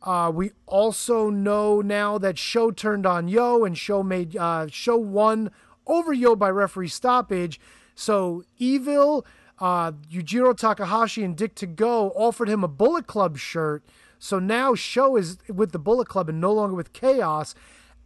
[0.00, 4.96] Uh, we also know now that Show turned on Yo and Show made uh, Show
[4.96, 5.50] won
[5.88, 7.58] over Yo by referee stoppage.
[7.96, 9.26] So Evil,
[9.58, 13.84] uh, Yujiro Takahashi, and Dick Togo offered him a Bullet Club shirt.
[14.20, 17.56] So now Show is with the Bullet Club and no longer with Chaos,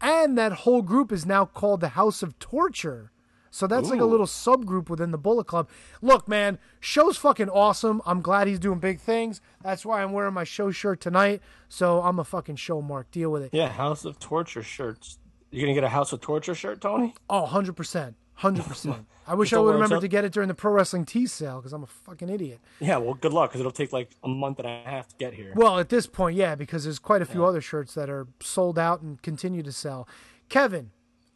[0.01, 3.11] and that whole group is now called the House of Torture.
[3.55, 5.69] So that's like a little subgroup within the Bullet Club.
[6.03, 8.03] Look, man, show's fucking awesome.
[8.05, 9.41] I'm glad he's doing big things.
[9.63, 11.41] That's why I'm wearing my show shirt tonight.
[11.69, 13.13] So I'm a fucking show mark.
[13.13, 13.51] Deal with it.
[13.53, 15.21] Yeah, House of Torture shirts.
[15.53, 17.15] You're gonna get a House of Torture shirt, Tony?
[17.31, 18.15] Oh, 100%.
[18.41, 19.05] 100%.
[19.29, 21.73] I wish I would remember to get it during the pro wrestling tea sale because
[21.73, 22.59] I'm a fucking idiot.
[22.81, 25.33] Yeah, well, good luck because it'll take like a month and a half to get
[25.33, 25.53] here.
[25.55, 28.81] Well, at this point, yeah, because there's quite a few other shirts that are sold
[28.81, 30.09] out and continue to sell.
[30.49, 30.91] Kevin,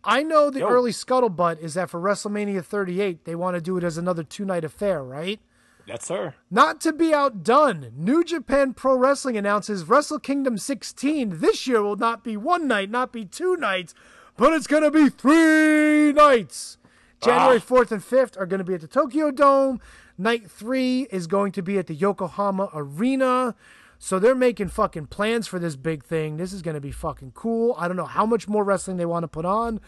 [0.04, 0.68] I know the Yo.
[0.68, 4.44] early scuttlebutt is that for WrestleMania 38, they want to do it as another two
[4.44, 5.40] night affair, right?
[5.86, 6.34] That's her.
[6.50, 11.96] Not to be outdone, New Japan Pro Wrestling announces Wrestle Kingdom 16 this year will
[11.96, 13.94] not be one night, not be two nights,
[14.36, 16.76] but it's going to be three nights.
[17.22, 17.26] Ah.
[17.26, 19.80] January 4th and 5th are going to be at the Tokyo Dome.
[20.20, 23.54] Night three is going to be at the Yokohama Arena.
[23.98, 26.36] So they're making fucking plans for this big thing.
[26.36, 27.74] This is going to be fucking cool.
[27.76, 29.80] I don't know how much more wrestling they want to put on,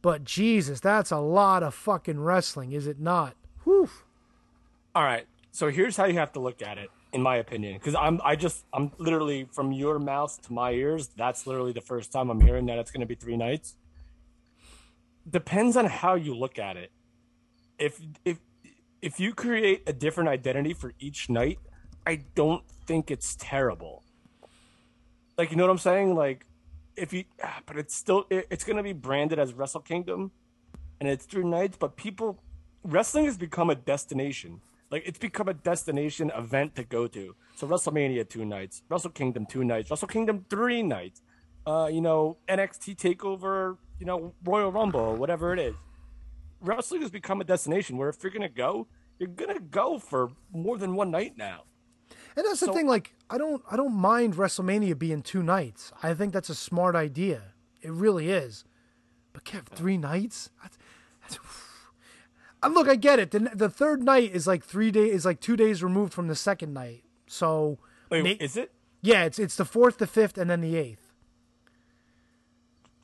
[0.00, 3.34] but Jesus, that's a lot of fucking wrestling, is it not?
[3.64, 3.90] Whew.
[4.94, 5.26] All right.
[5.50, 8.36] So here's how you have to look at it, in my opinion, because I'm I
[8.36, 11.08] just I'm literally from your mouth to my ears.
[11.16, 13.74] That's literally the first time I'm hearing that it's going to be three nights.
[15.28, 16.92] Depends on how you look at it.
[17.78, 18.38] If if
[19.02, 21.58] if you create a different identity for each night,
[22.08, 24.02] I don't think it's terrible.
[25.36, 26.14] Like you know what I'm saying?
[26.14, 26.46] Like
[26.96, 30.32] if you, ah, but it's still it, it's to be branded as Wrestle Kingdom,
[31.00, 31.76] and it's three nights.
[31.78, 32.42] But people,
[32.82, 34.62] wrestling has become a destination.
[34.90, 37.36] Like it's become a destination event to go to.
[37.56, 41.20] So WrestleMania two nights, Wrestle Kingdom two nights, Wrestle Kingdom three nights.
[41.66, 45.74] Uh, you know, NXT Takeover, you know, Royal Rumble, whatever it is.
[46.62, 48.86] Wrestling has become a destination where if you're gonna go,
[49.18, 51.64] you're gonna go for more than one night now.
[52.38, 52.86] And that's the thing.
[52.86, 55.90] Like, I don't, I don't mind WrestleMania being two nights.
[56.04, 57.42] I think that's a smart idea.
[57.82, 58.64] It really is.
[59.32, 60.50] But Kev, three nights?
[60.62, 60.78] That's,
[61.20, 61.38] that's,
[62.62, 63.32] and look, I get it.
[63.32, 66.36] The, the third night is like three days, is like two days removed from the
[66.36, 67.02] second night.
[67.26, 68.70] So, Wait, is it?
[69.02, 71.07] yeah, it's it's the fourth, the fifth, and then the eighth.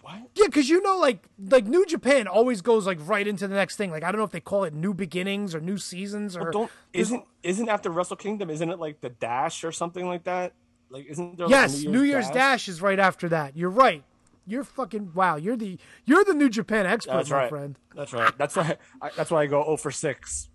[0.05, 0.20] What?
[0.34, 3.76] Yeah, because you know, like like New Japan always goes like right into the next
[3.76, 3.90] thing.
[3.90, 6.70] Like I don't know if they call it new beginnings or new seasons or Don't
[6.92, 8.50] isn't isn't after Wrestle Kingdom?
[8.50, 10.52] Isn't it like the Dash or something like that?
[10.90, 11.48] Like isn't there?
[11.48, 12.68] yes, like a New Year's Dash?
[12.68, 13.57] is right after that.
[13.57, 14.05] You're right.
[14.46, 15.36] You're fucking wow.
[15.36, 17.48] You're the you're the New Japan expert, That's my right.
[17.48, 17.78] friend.
[17.94, 18.36] That's right.
[18.36, 18.76] That's why.
[19.00, 20.50] I, that's why I go 0 for six.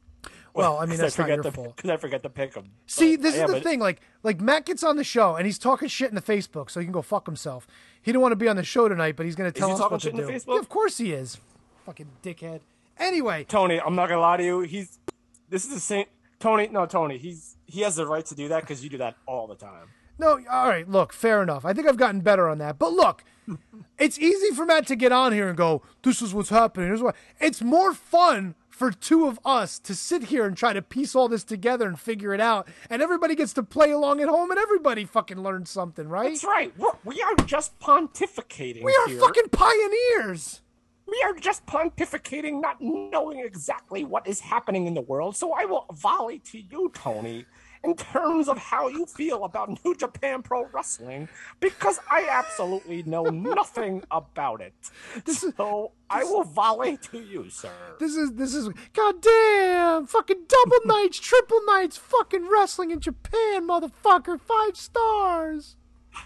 [0.53, 1.75] Well, I mean that's not forget your to, fault.
[1.75, 2.71] Because I forget to pick them.
[2.87, 3.79] See, this yeah, is the but- thing.
[3.79, 6.79] Like, like Matt gets on the show and he's talking shit in the Facebook, so
[6.79, 7.67] he can go fuck himself.
[8.01, 9.79] He didn't want to be on the show tonight, but he's going to tell us
[9.79, 10.39] what to do.
[10.47, 11.37] Yeah, of course he is.
[11.85, 12.61] Fucking dickhead.
[12.97, 14.59] Anyway, Tony, I'm not gonna lie to you.
[14.61, 14.99] He's
[15.49, 16.05] this is the same.
[16.39, 17.17] Tony, no, Tony.
[17.17, 19.87] He's he has the right to do that because you do that all the time.
[20.17, 20.87] no, all right.
[20.87, 21.63] Look, fair enough.
[21.65, 22.77] I think I've gotten better on that.
[22.77, 23.23] But look,
[23.99, 27.01] it's easy for Matt to get on here and go, "This is what's happening." Here's
[27.01, 27.15] what.
[27.39, 31.27] It's more fun for two of us to sit here and try to piece all
[31.27, 34.57] this together and figure it out, and everybody gets to play along at home, and
[34.57, 36.29] everybody fucking learns something, right?
[36.29, 36.73] That's right.
[36.77, 38.81] We're, we are just pontificating.
[38.85, 39.19] We are here.
[39.19, 40.61] fucking pioneers.
[41.05, 45.35] We are just pontificating, not knowing exactly what is happening in the world.
[45.35, 47.45] So I will volley to you, Tony,
[47.83, 53.23] in terms of how you feel about New Japan Pro Wrestling, because I absolutely know
[53.23, 54.73] nothing about it.
[55.31, 57.71] so I will volley to you, sir.
[57.99, 64.39] This is this is goddamn fucking double nights, triple nights, fucking wrestling in Japan, motherfucker.
[64.39, 65.75] Five stars.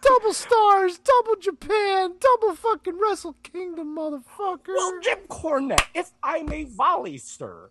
[0.00, 4.68] double stars, double Japan, double fucking Wrestle Kingdom, motherfucker.
[4.68, 7.70] Well, Jim Cornette, if I may volley, sir,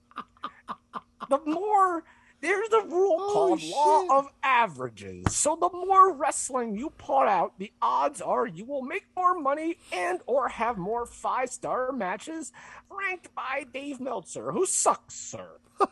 [1.29, 2.03] the more
[2.45, 5.35] there's a rule Oh, called law of averages.
[5.35, 9.77] So the more wrestling you put out, the odds are you will make more money
[9.91, 12.51] and or have more five star matches
[12.89, 15.57] ranked by Dave Meltzer, who sucks, sir.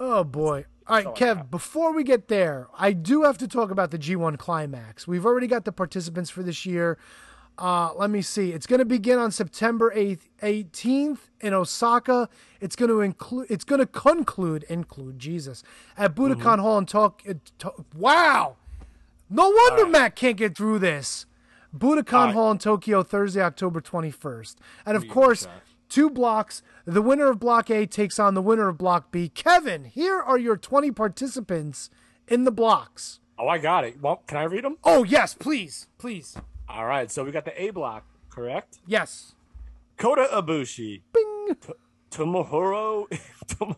[0.00, 0.64] Oh boy.
[0.88, 4.36] All right, Kev, before we get there, I do have to talk about the G1
[4.36, 5.06] climax.
[5.06, 6.98] We've already got the participants for this year.
[7.58, 8.52] Uh, let me see.
[8.52, 12.28] It's going to begin on September 8th, 18th in Osaka.
[12.60, 15.62] It's going to include it's going to conclude include Jesus
[15.96, 16.60] at Budokan Mm-hmm.
[16.62, 17.34] Hall in Tokyo.
[17.58, 18.56] To- wow.
[19.28, 21.26] No wonder Matt can't get through this.
[21.76, 22.32] Budokan right.
[22.34, 24.56] Hall in Tokyo Thursday, October 21st.
[24.84, 25.46] And of course,
[25.88, 26.62] two blocks.
[26.84, 29.28] The winner of Block A takes on the winner of Block B.
[29.28, 31.88] Kevin, here are your 20 participants
[32.28, 33.20] in the blocks.
[33.38, 34.00] Oh, I got it.
[34.02, 34.76] Well, can I read them?
[34.84, 35.86] Oh, yes, please.
[35.98, 36.36] Please.
[36.72, 38.78] All right, so we got the A block, correct?
[38.86, 39.34] Yes.
[39.98, 41.56] Kota Ibushi, Bing.
[42.10, 43.06] Tomohiro,
[43.46, 43.76] Tom,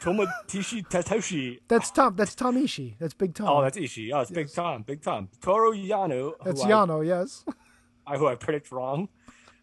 [0.00, 2.16] Tomotishi Tatoshi, That's Tom.
[2.16, 2.94] That's Tom Ishii.
[2.98, 3.48] That's Big Tom.
[3.48, 4.10] Oh, that's Ishii.
[4.14, 4.82] Oh, it's Big Tom.
[4.82, 5.28] Big Tom.
[5.42, 6.32] Toru Yano.
[6.44, 7.44] That's Yano, yes.
[8.06, 9.08] I, who I predict wrong.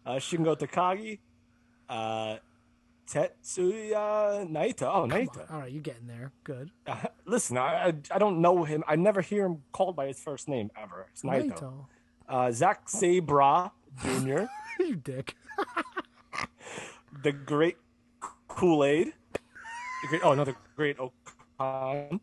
[0.06, 1.18] Uh, Shingo Takagi.
[1.88, 2.36] Uh,
[3.06, 4.82] Tetsuya Naito.
[4.82, 5.52] Oh, Naito.
[5.52, 6.32] All right, you're getting there.
[6.44, 6.70] Good.
[6.86, 6.96] Uh,
[7.26, 8.84] listen, I, I I don't know him.
[8.86, 11.08] I never hear him called by his first name ever.
[11.12, 11.50] It's Naito.
[11.58, 11.86] Naito.
[12.30, 13.72] Uh, Zack Sabra
[14.02, 14.44] Jr.
[14.78, 15.34] you dick.
[17.24, 17.76] the Great
[18.46, 19.12] Kool Aid.
[20.22, 22.20] Oh, no, the Great O-Khan.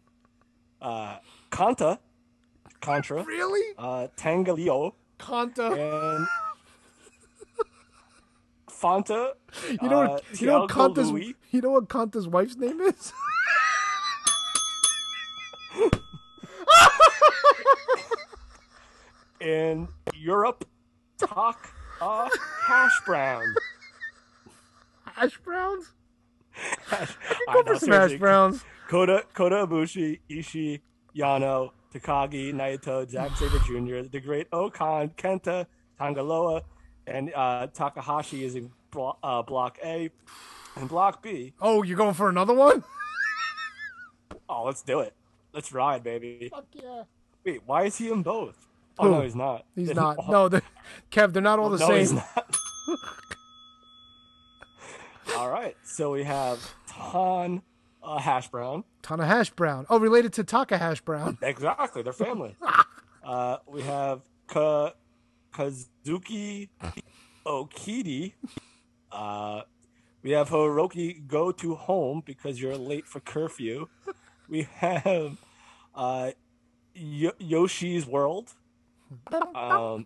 [0.82, 1.18] Uh,
[1.51, 1.99] Kanta.
[2.80, 3.24] Contra.
[3.24, 3.76] Really?
[3.78, 4.93] Uh, Tangalio.
[5.20, 5.78] Kanta.
[5.78, 6.28] and
[8.70, 9.34] Fanta.
[9.70, 10.24] You know uh, what?
[10.39, 11.12] You know what Kanta's.
[11.12, 11.36] Louis.
[11.51, 13.12] You know what Kanta's wife's name is?
[19.42, 20.66] in Europe,
[21.18, 21.70] talk
[22.02, 22.30] uh,
[22.66, 23.44] hash brown.
[25.06, 25.92] Hash browns.
[26.92, 27.08] I
[27.54, 28.64] Go know, for some hash browns.
[28.88, 30.80] Kota Kota Ibushi, Ishii,
[31.16, 35.66] Yano, Takagi, Naito, Zack Sabre Jr., the Great O-Khan, Kenta,
[36.00, 36.62] Tangaloa,
[37.06, 40.10] and uh, Takahashi is in blo- uh, Block A.
[40.76, 42.84] And Block B, Oh, you're going for another one?
[44.48, 45.14] oh, let's do it.
[45.54, 46.50] Let's ride, baby.
[46.54, 47.04] Fuck yeah.
[47.44, 48.66] Wait, why is he in both?
[49.00, 49.12] Oh, Who?
[49.12, 49.66] no, he's not.
[49.76, 50.18] He's not.
[50.20, 50.62] oh, No, the
[51.12, 52.00] Kev, they're not all the no, same.
[52.00, 52.58] he's not.
[55.36, 57.62] All right, so we have Ton
[58.02, 58.84] uh, Hash Brown.
[59.02, 59.86] Ton of hash brown.
[59.89, 61.38] Oh, related to Taka hash brown.
[61.41, 62.56] Exactly, they're family.
[63.24, 64.93] uh, we have Ka-
[65.54, 66.70] Kazuki
[67.45, 68.34] Okidi,
[69.12, 69.62] uh,
[70.24, 73.88] We have Hiroki go to home because you're late for curfew.
[74.50, 75.38] We have
[75.93, 76.32] uh,
[76.93, 78.54] Yo- Yoshi's World.
[79.55, 80.05] Um,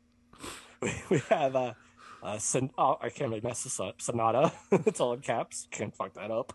[0.80, 1.76] we, we have a,
[2.22, 4.00] uh, Son- oh, I can't really mess this up.
[4.00, 4.52] Sonata.
[4.72, 5.68] it's all in caps.
[5.70, 6.52] Can't fuck that up.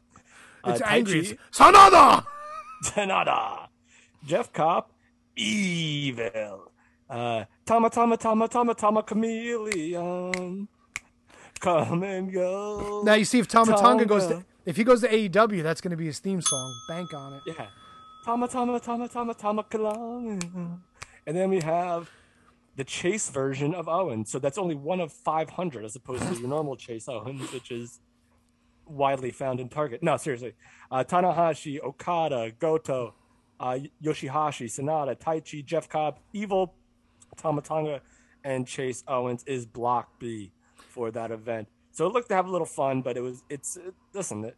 [0.63, 1.37] Uh, It's angry.
[1.51, 2.25] Sanada!
[2.83, 3.69] Sonata.
[4.25, 4.91] Jeff Cop,
[5.35, 6.71] evil.
[7.09, 10.67] Uh, Tama Tama Tama Tama Tama Chameleon.
[11.59, 13.01] Come and go.
[13.03, 15.91] Now you see if Tama Tonga goes to if he goes to AEW, that's going
[15.91, 16.75] to be his theme song.
[16.87, 17.41] Bank on it.
[17.47, 17.67] Yeah.
[18.25, 20.79] Tama Tama Tama Tama Tama Kalong.
[21.29, 22.09] And then we have
[22.75, 24.25] the Chase version of Owen.
[24.25, 27.99] So that's only one of 500 as opposed to your normal Chase Owens, which is
[28.87, 30.01] widely found in Target.
[30.01, 30.53] No, seriously.
[30.89, 33.13] Uh, Tanahashi, Okada, Goto,
[33.59, 36.73] uh, Yoshihashi, Sonata, Taichi, Jeff Cobb, Evil,
[37.37, 38.01] Tama Tonga,
[38.43, 41.67] and Chase Owens is Block B for that event.
[41.91, 44.57] So it looked to have a little fun, but it was, it's, it, listen, it,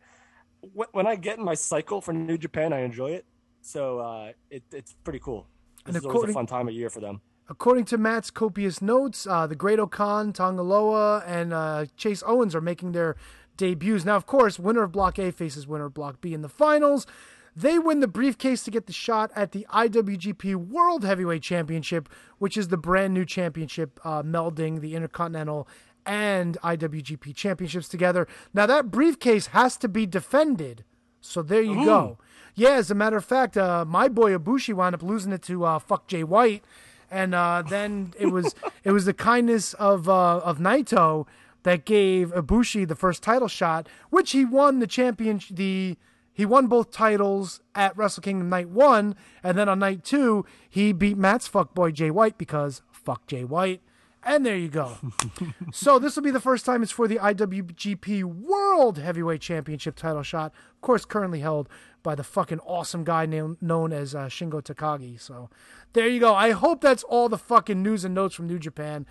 [0.94, 3.26] when I get in my cycle for New Japan, I enjoy it.
[3.60, 5.48] So uh, it, it's pretty cool.
[5.86, 7.22] This And is always a fun time of year for them.
[7.50, 12.62] According to Matt's copious notes, uh, the Great O-Khan, Tongaloa, and uh, Chase Owens are
[12.62, 13.16] making their
[13.58, 14.06] debuts.
[14.06, 17.06] Now, of course, winner of Block A faces winner of Block B in the finals.
[17.54, 22.08] They win the briefcase to get the shot at the IWGP World Heavyweight Championship,
[22.38, 25.68] which is the brand new championship uh, melding the Intercontinental
[26.06, 28.28] and IWGP championships together.
[28.54, 30.86] Now, that briefcase has to be defended.
[31.20, 32.18] So there you go.
[32.56, 35.64] Yeah, as a matter of fact, uh, my boy Ibushi wound up losing it to
[35.64, 36.64] uh, fuck Jay White,
[37.10, 41.28] and uh, then it was it was the kindness of uh, of Naito
[41.64, 45.98] that gave Ibushi the first title shot, which he won the champion the
[46.34, 50.94] he won both titles at Wrestle Kingdom Night One, and then on Night Two he
[50.94, 53.82] beat Matt's fuckboy Jay White because fuck Jay White.
[54.24, 54.98] And there you go.
[55.74, 60.22] so this will be the first time it's for the IWGP World Heavyweight Championship title
[60.22, 60.54] shot.
[60.76, 61.68] Of course, currently held
[62.04, 65.20] by the fucking awesome guy named, known as uh, Shingo Takagi.
[65.20, 65.50] So
[65.94, 66.34] there you go.
[66.34, 69.06] I hope that's all the fucking news and notes from New Japan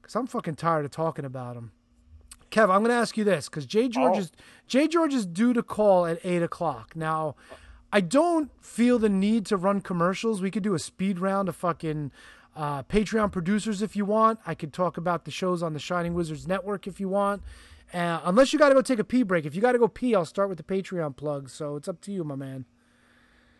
[0.00, 1.72] because I'm fucking tired of talking about them.
[2.50, 4.32] Kev, I'm going to ask you this because Jay George is
[4.66, 6.94] Jay George is due to call at eight o'clock.
[6.94, 7.34] Now,
[7.92, 10.40] I don't feel the need to run commercials.
[10.40, 12.12] We could do a speed round of fucking
[12.54, 14.38] uh, Patreon producers if you want.
[14.46, 17.42] I could talk about the shows on the Shining Wizards Network if you want.
[17.92, 19.46] Uh, unless you got to go take a pee break.
[19.46, 21.48] If you got to go pee, I'll start with the Patreon plug.
[21.48, 22.64] So it's up to you, my man.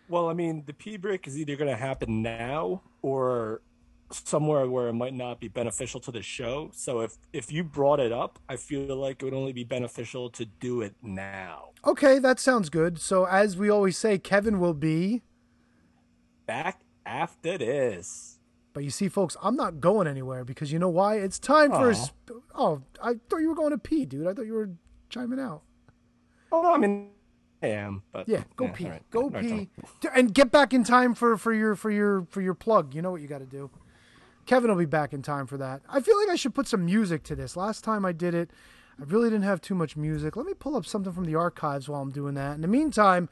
[0.09, 3.63] Well, I mean, the pee break is either going to happen now or
[4.11, 6.71] somewhere where it might not be beneficial to the show.
[6.73, 10.31] So if if you brought it up, I feel like it would only be beneficial
[10.31, 11.71] to do it now.
[11.85, 13.01] Okay, that sounds good.
[13.01, 15.23] So as we always say, Kevin will be.
[16.47, 18.36] Back after this.
[18.77, 21.15] But you see, folks, I'm not going anywhere because you know why?
[21.17, 21.89] It's time for.
[21.89, 24.27] A sp- oh, I thought you were going to pee, dude.
[24.27, 24.69] I thought you were
[25.09, 25.63] chiming out.
[26.53, 27.09] Oh, no, I mean,
[27.63, 28.89] I am, but Yeah, go yeah, pee.
[28.91, 29.11] right.
[29.11, 29.71] Go right, pee.
[30.15, 32.95] And get back in time for, for your for your for your plug.
[32.95, 33.71] You know what you got to do.
[34.45, 35.81] Kevin will be back in time for that.
[35.89, 37.57] I feel like I should put some music to this.
[37.57, 38.51] Last time I did it,
[39.01, 40.37] I really didn't have too much music.
[40.37, 42.57] Let me pull up something from the archives while I'm doing that.
[42.57, 43.31] In the meantime,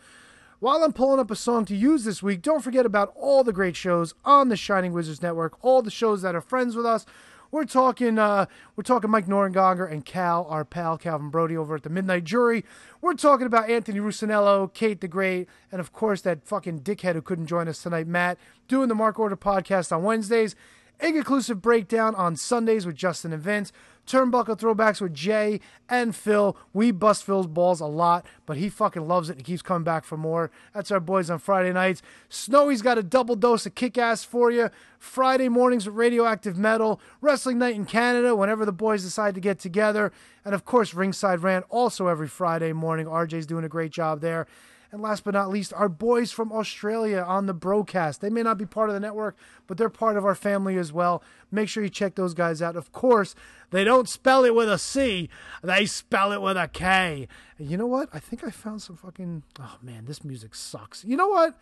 [0.64, 3.52] while I'm pulling up a song to use this week, don't forget about all the
[3.52, 7.04] great shows on the Shining Wizards Network, all the shows that are friends with us.
[7.50, 11.82] We're talking uh, we're talking Mike Norengonger and Cal, our pal Calvin Brody over at
[11.82, 12.64] the Midnight Jury.
[13.02, 17.20] We're talking about Anthony Rusinello, Kate the Great, and of course that fucking dickhead who
[17.20, 20.56] couldn't join us tonight, Matt, doing the Mark Order podcast on Wednesdays.
[20.98, 23.70] Inclusive breakdown on Sundays with Justin and Vince.
[24.06, 26.56] Turnbuckle throwbacks with Jay and Phil.
[26.72, 30.04] We bust Phil's balls a lot, but he fucking loves it and keeps coming back
[30.04, 30.50] for more.
[30.74, 32.02] That's our boys on Friday nights.
[32.28, 34.70] Snowy's got a double dose of kick ass for you.
[34.98, 37.00] Friday mornings with Radioactive Metal.
[37.20, 40.12] Wrestling Night in Canada whenever the boys decide to get together.
[40.44, 43.06] And of course, Ringside Rant also every Friday morning.
[43.06, 44.46] RJ's doing a great job there.
[44.94, 48.20] And last but not least, our boys from Australia on the broadcast.
[48.20, 49.36] They may not be part of the network,
[49.66, 51.20] but they're part of our family as well.
[51.50, 52.76] Make sure you check those guys out.
[52.76, 53.34] Of course,
[53.72, 55.28] they don't spell it with a C,
[55.64, 57.26] they spell it with a K.
[57.58, 58.08] And you know what?
[58.12, 59.42] I think I found some fucking.
[59.58, 61.04] Oh man, this music sucks.
[61.04, 61.58] You know what?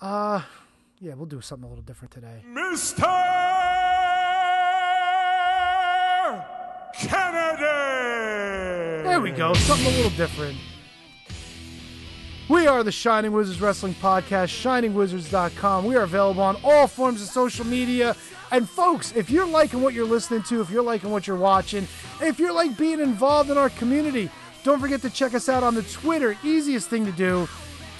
[0.00, 0.42] Uh,
[0.98, 2.42] yeah, we'll do something a little different today.
[2.48, 3.04] Mr.
[6.94, 7.62] Kennedy!
[9.04, 9.54] There we go.
[9.54, 10.56] Something a little different.
[12.54, 15.86] We are the Shining Wizards Wrestling Podcast, shiningwizards.com.
[15.86, 18.14] We are available on all forms of social media.
[18.52, 21.88] And folks, if you're liking what you're listening to, if you're liking what you're watching,
[22.22, 24.30] if you're like being involved in our community,
[24.62, 26.38] don't forget to check us out on the Twitter.
[26.44, 27.48] Easiest thing to do,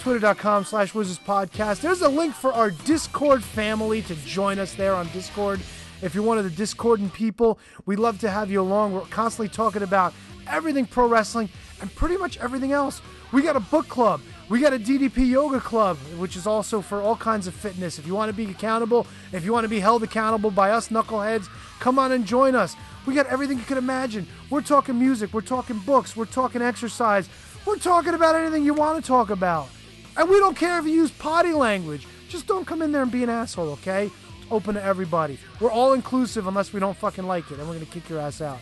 [0.03, 1.81] twitter.com slash wizards podcast.
[1.81, 5.61] There's a link for our Discord family to join us there on Discord.
[6.01, 8.93] If you're one of the Discordant people, we'd love to have you along.
[8.93, 10.15] We're constantly talking about
[10.47, 11.49] everything pro wrestling,
[11.81, 13.03] and pretty much everything else.
[13.33, 14.21] We got a book club.
[14.51, 17.99] We got a DDP yoga club, which is also for all kinds of fitness.
[17.99, 20.89] If you want to be accountable, if you want to be held accountable by us
[20.89, 21.49] knuckleheads,
[21.81, 22.77] come on and join us.
[23.07, 24.27] We got everything you can imagine.
[24.51, 27.29] We're talking music, we're talking books, we're talking exercise,
[27.65, 29.69] we're talking about anything you want to talk about.
[30.17, 32.07] And we don't care if you use potty language.
[32.29, 34.07] Just don't come in there and be an asshole, okay?
[34.07, 35.39] It's open to everybody.
[35.59, 38.43] We're all inclusive unless we don't fucking like it, and we're gonna kick your ass
[38.43, 38.59] out.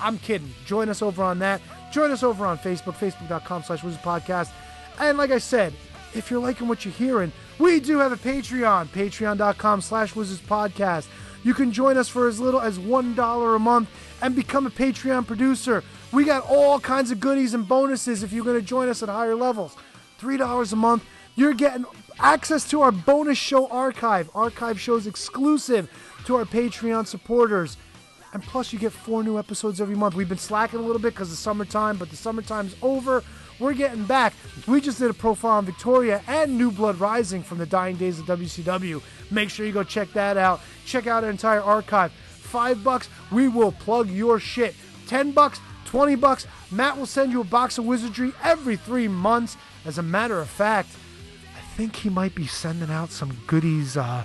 [0.00, 0.52] I'm kidding.
[0.64, 1.60] Join us over on that.
[1.92, 4.50] Join us over on Facebook, facebook.com slash Wizard Podcast.
[4.98, 5.72] And like I said,
[6.14, 11.06] if you're liking what you're hearing, we do have a Patreon, patreon.com slash Wizards Podcast.
[11.42, 13.88] You can join us for as little as $1 a month
[14.22, 15.84] and become a Patreon producer.
[16.12, 19.08] We got all kinds of goodies and bonuses if you're going to join us at
[19.08, 19.76] higher levels.
[20.20, 21.84] $3 a month, you're getting
[22.18, 25.90] access to our bonus show archive, archive shows exclusive
[26.24, 27.76] to our Patreon supporters.
[28.32, 30.14] And plus, you get four new episodes every month.
[30.14, 33.22] We've been slacking a little bit because of summertime, but the summertime's over.
[33.58, 34.34] We're getting back.
[34.66, 38.18] We just did a profile on Victoria and New Blood Rising from the dying days
[38.18, 39.00] of WCW.
[39.30, 40.60] Make sure you go check that out.
[40.86, 42.12] Check out our entire archive.
[42.12, 44.74] Five bucks, we will plug your shit.
[45.06, 49.56] Ten bucks, 20 bucks, Matt will send you a box of wizardry every three months.
[49.84, 50.88] As a matter of fact,
[51.56, 54.24] I think he might be sending out some goodies uh,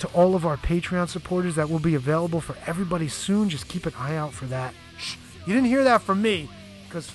[0.00, 3.48] to all of our Patreon supporters that will be available for everybody soon.
[3.48, 4.74] Just keep an eye out for that.
[4.98, 5.16] Shh,
[5.46, 6.48] you didn't hear that from me
[6.86, 7.10] because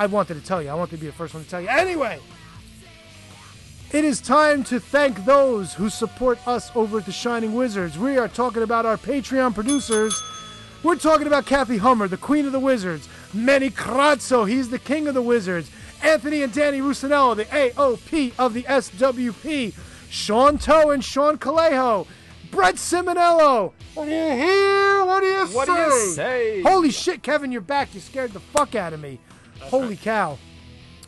[0.00, 0.70] I wanted to tell you.
[0.70, 1.68] I wanted to be the first one to tell you.
[1.68, 2.18] Anyway,
[3.92, 7.98] it is time to thank those who support us over at the Shining Wizards.
[7.98, 10.18] We are talking about our Patreon producers.
[10.82, 13.10] We're talking about Kathy Hummer, the queen of the wizards.
[13.34, 15.70] Manny Crazzo, he's the king of the wizards.
[16.02, 19.74] Anthony and Danny Rusinello, the AOP of the SWP.
[20.08, 22.06] Sean Toe and Sean Calejo.
[22.50, 23.72] Brett Simonello.
[23.92, 25.04] What do you hear?
[25.04, 25.56] What do you What say?
[25.56, 26.62] What do you say?
[26.62, 27.94] Holy shit, Kevin, you're back.
[27.94, 29.20] You scared the fuck out of me.
[29.62, 30.38] Holy cow.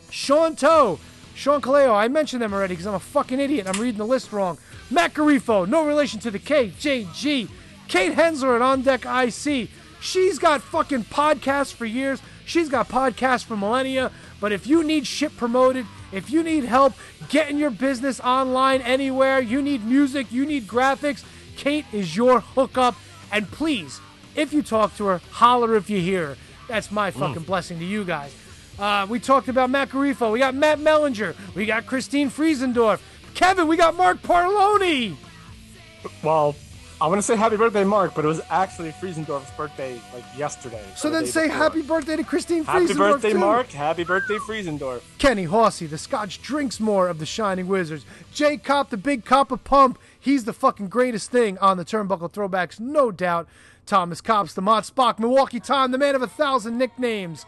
[0.09, 0.99] Sean Toe,
[1.35, 4.31] Sean Kaleo, I mentioned them already because I'm a fucking idiot I'm reading the list
[4.31, 4.57] wrong.
[4.91, 7.49] Matt Garifo, no relation to the KJG.
[7.87, 9.69] Kate Hensler at On Deck IC.
[9.99, 12.21] She's got fucking podcasts for years.
[12.45, 14.11] She's got podcasts for millennia.
[14.39, 16.93] But if you need shit promoted, if you need help
[17.29, 21.23] getting your business online anywhere, you need music, you need graphics,
[21.55, 22.95] Kate is your hookup.
[23.31, 23.99] And please,
[24.35, 26.37] if you talk to her, holler if you hear her.
[26.67, 27.15] That's my mm.
[27.15, 28.35] fucking blessing to you guys.
[28.79, 30.31] Uh, we talked about Matt Garifo.
[30.31, 31.35] We got Matt Mellinger.
[31.55, 32.99] We got Christine Friesendorf.
[33.35, 35.15] Kevin, we got Mark Parloni.
[36.23, 36.55] Well,
[36.99, 40.83] I want to say happy birthday, Mark, but it was actually Friesendorf's birthday like yesterday.
[40.95, 41.57] So or the then say before.
[41.63, 42.97] happy birthday to Christine Happy Friesendorf.
[42.97, 43.37] birthday, too.
[43.39, 43.67] Mark.
[43.69, 45.01] Happy birthday, Friesendorf.
[45.17, 48.05] Kenny Horsey, the Scotch drinks more of the Shining Wizards.
[48.33, 49.99] Jay Cop, the big cop of pump.
[50.19, 53.47] He's the fucking greatest thing on the turnbuckle throwbacks, no doubt.
[53.85, 57.45] Thomas Cops, the Mott Spock, Milwaukee Tom, the man of a thousand nicknames.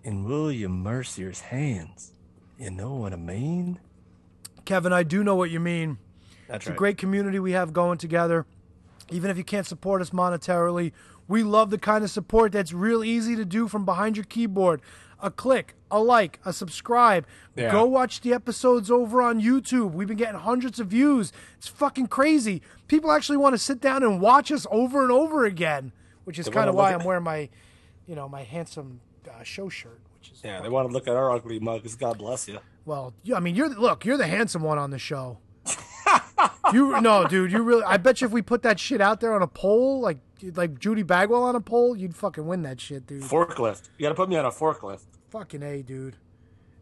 [0.03, 2.11] in William Mercier's hands.
[2.59, 3.79] You know what I mean?
[4.65, 5.97] Kevin, I do know what you mean.
[6.49, 8.45] That's It's a great community we have going together.
[9.09, 10.91] Even if you can't support us monetarily,
[11.29, 14.81] we love the kind of support that's real easy to do from behind your keyboard.
[15.19, 17.25] A click, a like, a subscribe.
[17.55, 17.71] Yeah.
[17.71, 19.93] Go watch the episodes over on YouTube.
[19.93, 21.33] We've been getting hundreds of views.
[21.57, 22.61] It's fucking crazy.
[22.87, 25.91] People actually want to sit down and watch us over and over again,
[26.25, 27.49] which is They kind of why I'm wearing my,
[28.05, 31.15] you know, my handsome uh, show shirt, which is Yeah, they want to look at
[31.15, 31.95] our ugly mugs.
[31.95, 32.59] God bless you.
[32.85, 35.39] well, I mean, you're look, you're the handsome one on the show.
[36.73, 37.83] you no, dude, you really.
[37.83, 40.19] I bet you if we put that shit out there on a poll, like
[40.55, 43.23] like Judy Bagwell on a pole, you'd fucking win that shit, dude.
[43.23, 43.89] Forklift.
[43.97, 45.05] You got to put me on a forklift.
[45.29, 46.15] Fucking a, dude.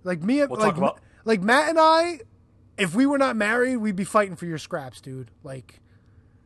[0.04, 2.20] Like me, We'll like about- like Matt and I,
[2.78, 5.32] if we were not married, we'd be fighting for your scraps, dude.
[5.44, 5.80] Like,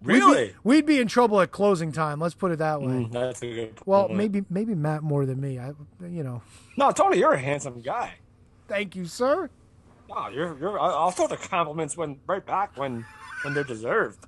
[0.02, 0.56] we'd be- Really?
[0.64, 2.20] we'd be, in trouble at closing time.
[2.22, 2.88] Let's put it that way.
[2.88, 3.80] Mm, that's a good.
[3.86, 5.60] Well, maybe maybe Matt more than me.
[5.60, 5.74] I,
[6.08, 6.42] you know.
[6.78, 8.14] No, Tony, you're a handsome guy.
[8.70, 9.50] Thank you, sir.
[10.08, 10.80] No, you're you're.
[10.80, 13.06] I'll throw the compliments when right back when
[13.44, 14.26] when they're deserved.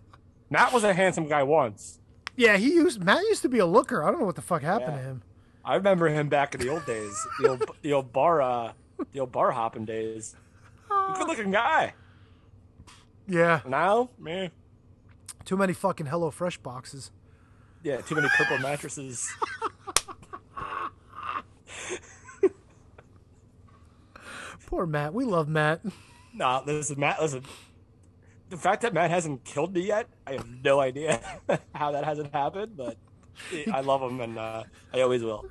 [0.50, 2.00] Matt was a handsome guy once.
[2.42, 4.04] Yeah, he used Matt used to be a looker.
[4.04, 5.22] I don't know what the fuck happened to him.
[5.64, 8.74] I remember him back in the old days, the old the old bar uh,
[9.12, 10.36] the old bar hopping days.
[10.89, 11.94] Good looking guy.
[13.28, 14.50] Yeah, Now, man,
[15.46, 17.12] too many fucking Hello Fresh boxes.
[17.84, 19.30] yeah, too many purple mattresses.
[24.66, 25.14] Poor Matt.
[25.14, 25.82] We love Matt.
[26.34, 27.22] Nah, listen, Matt.
[27.22, 27.44] Listen,
[28.52, 31.20] the fact that Matt hasn't killed me yet, I have no idea
[31.74, 32.78] how that hasn't happened.
[32.78, 32.97] But
[33.74, 35.45] I love him, and uh, I always will.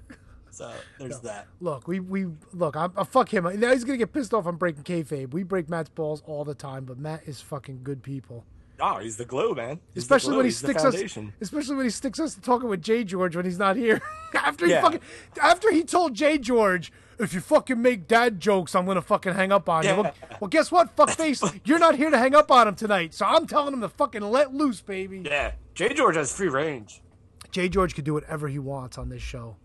[0.53, 1.47] So there's that.
[1.61, 2.77] Look, we we look.
[2.77, 3.45] I'm uh, fuck him.
[3.59, 4.47] Now he's gonna get pissed off.
[4.47, 5.33] I'm breaking kayfabe.
[5.33, 8.45] We break Matt's balls all the time, but Matt is fucking good people.
[8.83, 9.79] Oh, he's the glue, man.
[9.95, 10.37] He's Especially glue.
[10.39, 10.95] when he He's sticks us.
[11.41, 14.01] Especially when he sticks us to talking with Jay George when he's not here.
[14.35, 14.81] after he Yeah.
[14.81, 15.01] fucking
[15.41, 16.91] after he told Jay George,
[17.21, 19.95] if you fucking make dad jokes, I'm gonna fucking hang up on you.
[19.95, 21.61] Well, well, guess what, fuckface?
[21.65, 24.23] You're not here to hang up on him tonight, so I'm telling him to fucking
[24.23, 25.23] let loose, baby.
[25.25, 27.03] Yeah, Jay George has free range.
[27.51, 29.57] Jay George could do whatever he wants on this show.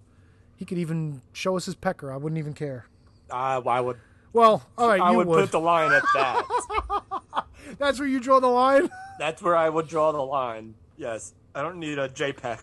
[0.55, 2.11] He could even show us his pecker.
[2.11, 2.87] I wouldn't even care.
[3.31, 3.97] Uh, I would.
[4.33, 5.39] Well, all right, I you would, would.
[5.41, 6.43] put the line at that.
[7.77, 8.89] That's where you draw the line.
[9.17, 10.75] That's where I would draw the line.
[10.97, 12.59] Yes, I don't need a JPEG.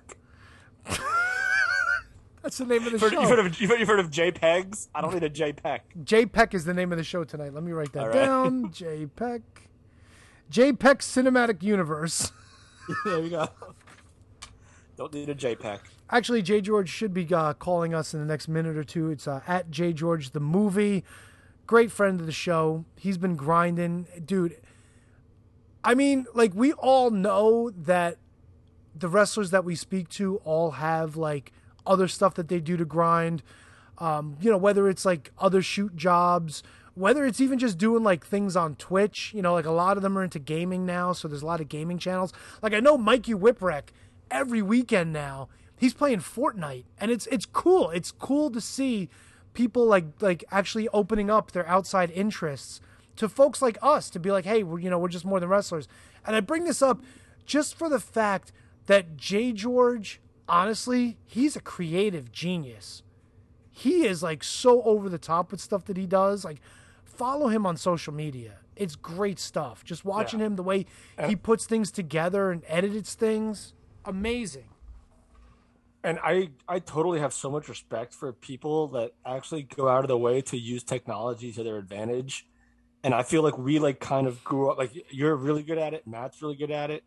[2.43, 3.21] That's the name of the You've heard, show.
[3.21, 4.89] you've, heard of, you've, heard, you've heard of JPEGs?
[4.95, 5.81] I don't need a JPEG.
[6.03, 7.55] JPEG is the name of the show tonight.
[7.55, 8.13] Let me write that right.
[8.13, 8.69] down.
[8.73, 9.43] JPEG.
[10.51, 12.33] JPEG Cinematic Universe.
[13.05, 13.49] there you go.
[14.97, 15.79] Don't need a JPEG.
[16.11, 19.09] Actually, Jay George should be uh, calling us in the next minute or two.
[19.09, 21.05] It's uh, at Jay George the movie.
[21.67, 22.85] Great friend of the show.
[22.97, 24.61] He's been grinding, dude.
[25.85, 28.19] I mean, like we all know that
[28.95, 31.53] the wrestlers that we speak to all have like
[31.87, 33.43] other stuff that they do to grind.
[33.99, 36.63] Um, you know, whether it's like other shoot jobs,
[36.95, 39.33] whether it's even just doing like things on Twitch.
[39.35, 41.61] You know, like a lot of them are into gaming now, so there's a lot
[41.61, 42.33] of gaming channels.
[42.63, 43.89] Like I know Mikey Whipwreck
[44.31, 45.49] every weekend now.
[45.77, 47.91] He's playing Fortnite, and it's it's cool.
[47.91, 49.09] It's cool to see
[49.55, 52.81] people like like actually opening up their outside interests
[53.17, 55.49] to folks like us to be like, hey, we're, you know, we're just more than
[55.49, 55.89] wrestlers.
[56.27, 57.03] And I bring this up
[57.45, 58.53] just for the fact
[58.87, 63.03] that Jay George, honestly, he's a creative genius.
[63.71, 66.45] He is like so over the top with stuff that he does.
[66.45, 66.61] Like,
[67.05, 68.59] follow him on social media.
[68.77, 69.85] It's great stuff.
[69.85, 70.47] Just watching Yeah.
[70.47, 70.87] him, the way
[71.27, 73.75] he puts things together and edits things,
[74.05, 74.69] amazing.
[76.05, 80.09] And I, I totally have so much respect for people that actually go out of
[80.09, 82.47] the way to use technology to their advantage.
[83.05, 85.95] And I feel like we like kind of grew up like you're really good at
[85.95, 87.05] it, Matt's really good at it.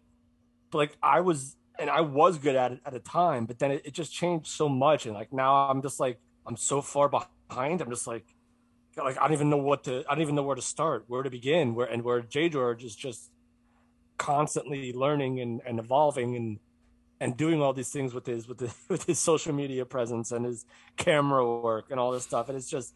[0.71, 3.71] But like I was and I was good at it at a time, but then
[3.71, 5.05] it, it just changed so much.
[5.05, 7.82] And like now I'm just like I'm so far behind.
[7.82, 8.26] I'm just like
[8.97, 11.23] like I don't even know what to I don't even know where to start, where
[11.23, 13.32] to begin, where and where J George is just
[14.17, 16.59] constantly learning and, and evolving and
[17.19, 20.45] and doing all these things with his with his with his social media presence and
[20.45, 20.65] his
[20.97, 22.93] camera work and all this stuff and it's just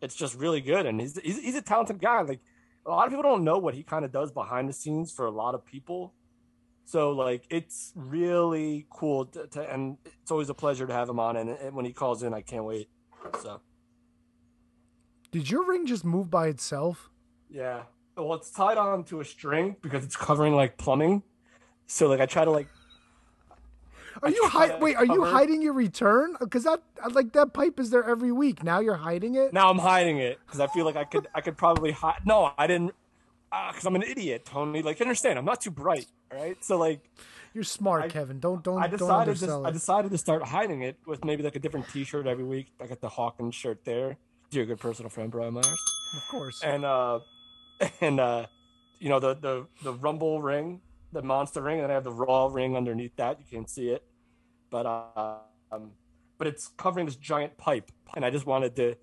[0.00, 2.40] it's just really good and he's he's, he's a talented guy like
[2.84, 5.26] a lot of people don't know what he kind of does behind the scenes for
[5.26, 6.12] a lot of people
[6.84, 11.18] so like it's really cool to, to and it's always a pleasure to have him
[11.20, 12.88] on and, and when he calls in I can't wait
[13.40, 13.60] so
[15.30, 17.08] Did your ring just move by itself?
[17.48, 17.82] yeah
[18.16, 21.22] well it's tied on to a string because it's covering like plumbing
[21.86, 22.68] so like I try to like
[24.22, 24.96] Are you try hi- to wait?
[24.96, 26.36] Are you hiding your return?
[26.38, 26.80] Because that
[27.12, 28.62] like that pipe is there every week.
[28.62, 29.52] Now you're hiding it.
[29.52, 32.20] Now I'm hiding it because I feel like I could I could probably hide.
[32.24, 32.94] No, I didn't
[33.70, 34.82] because I'm an idiot, Tony.
[34.82, 36.06] Like you understand, I'm not too bright.
[36.32, 37.00] All right, so like
[37.54, 38.40] You're smart, I- Kevin.
[38.40, 41.56] Don't don't I don't decided to, I decided to start hiding it with maybe like
[41.56, 42.68] a different T-shirt every week.
[42.80, 44.16] I got the Hawkins shirt there.
[44.50, 45.66] Dear good personal friend Brian Myers,
[46.16, 46.60] Of course.
[46.62, 47.20] and uh,
[48.00, 48.46] and uh,
[48.98, 50.80] you know the the the Rumble ring,
[51.12, 53.38] the Monster ring, and then I have the Raw ring underneath that.
[53.38, 54.02] You can't see it,
[54.70, 55.36] but uh,
[55.70, 55.92] um,
[56.38, 58.96] but it's covering this giant pipe, and I just wanted to,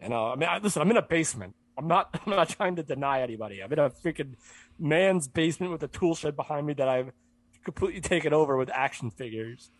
[0.00, 1.54] And know, I mean, I, listen, I'm in a basement.
[1.76, 3.62] I'm not, I'm not trying to deny anybody.
[3.62, 4.34] I'm in a freaking
[4.78, 7.12] man's basement with a tool shed behind me that I've
[7.64, 9.70] completely taken over with action figures.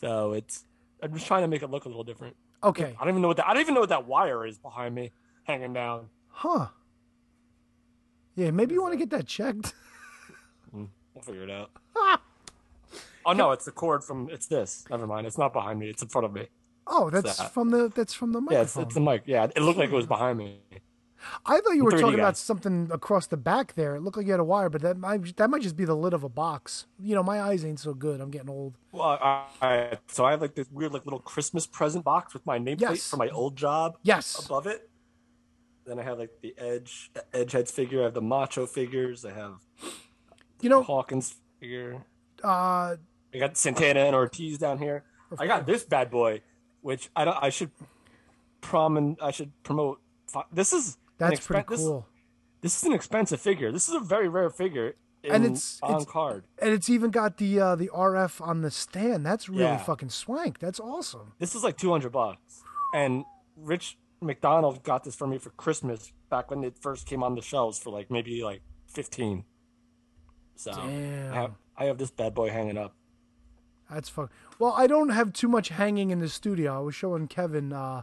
[0.00, 0.64] So it's,
[1.02, 2.36] I'm just trying to make it look a little different.
[2.62, 2.94] Okay.
[2.98, 4.94] I don't even know what that, I don't even know what that wire is behind
[4.94, 5.12] me
[5.44, 6.08] hanging down.
[6.28, 6.68] Huh.
[8.36, 9.74] Yeah, maybe you want to get that checked.
[10.72, 11.70] Hmm, we'll figure it out.
[11.96, 12.20] Ah.
[13.24, 14.84] oh no, it's the cord from, it's this.
[14.90, 15.24] Never mind.
[15.24, 15.88] It's not behind me.
[15.88, 16.48] It's in front of me.
[16.86, 17.52] Oh, that's that?
[17.52, 18.58] from the that's from the microphone.
[18.58, 19.22] Yeah, it's, it's the mic.
[19.26, 20.58] Yeah, it looked like it was behind me.
[21.46, 23.96] I thought you were 3D talking about something across the back there.
[23.96, 25.94] It looked like you had a wire, but that might that might just be the
[25.96, 26.86] lid of a box.
[27.00, 28.20] You know, my eyes ain't so good.
[28.20, 28.74] I'm getting old.
[28.92, 32.44] Well, I, I, so I have like this weird like little Christmas present box with
[32.46, 33.08] my nameplate Yes.
[33.10, 34.44] from my old job Yes.
[34.44, 34.88] above it.
[35.86, 38.00] Then I have like the Edge Edge heads figure.
[38.00, 39.24] I have the Macho figures.
[39.24, 39.54] I have
[40.60, 42.02] You know, Hawkins figure.
[42.42, 42.96] uh,
[43.34, 45.04] I got Santana and Ortiz down here.
[45.38, 46.42] I got this bad boy,
[46.80, 47.36] which I don't.
[47.42, 47.70] I should
[48.62, 49.16] promin.
[49.20, 50.00] I should promote.
[50.52, 52.06] This is that's pretty expen- this- cool.
[52.60, 53.70] This, is an expensive figure.
[53.70, 54.94] This is a very rare figure.
[55.22, 56.44] In, And it's- on it's- card.
[56.58, 59.24] And it's even got the uh, the RF on the stand.
[59.24, 59.78] That's really Yeah.
[59.78, 60.58] fucking swank.
[60.58, 61.32] That's awesome.
[61.38, 62.62] This is like two hundred bucks.
[62.94, 63.24] And
[63.56, 67.42] Rich McDonald got this for me for Christmas back when it first came on the
[67.42, 69.44] shelves for like maybe like fifteen.
[70.56, 71.32] So Damn.
[71.32, 72.94] I have I have this bad boy hanging up.
[73.90, 74.30] That's fuck.
[74.58, 76.76] Well, I don't have too much hanging in the studio.
[76.76, 78.02] I was showing Kevin uh,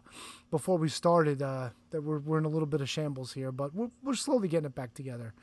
[0.52, 3.74] before we started uh, that we're we're in a little bit of shambles here, but
[3.74, 5.34] we're we're slowly getting it back together.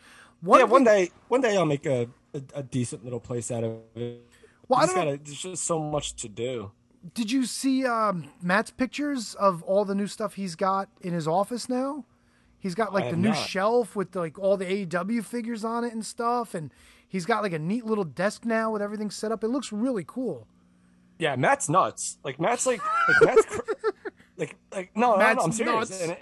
[0.41, 3.65] One yeah, one day one day I'll make a, a, a decent little place out
[3.65, 4.25] of it.
[4.69, 6.71] Well, I don't gotta, there's just so much to do.
[7.15, 11.27] Did you see um, Matt's pictures of all the new stuff he's got in his
[11.27, 12.05] office now?
[12.59, 13.37] He's got like the new not.
[13.37, 16.73] shelf with like all the AEW figures on it and stuff, and
[17.09, 19.43] he's got like a neat little desk now with everything set up.
[19.43, 20.47] It looks really cool.
[21.19, 22.19] Yeah, Matt's nuts.
[22.25, 23.61] Like Matt's like like Matt's cr-
[24.39, 25.91] like like no, no, no I'm serious.
[25.91, 26.03] nuts.
[26.03, 26.17] And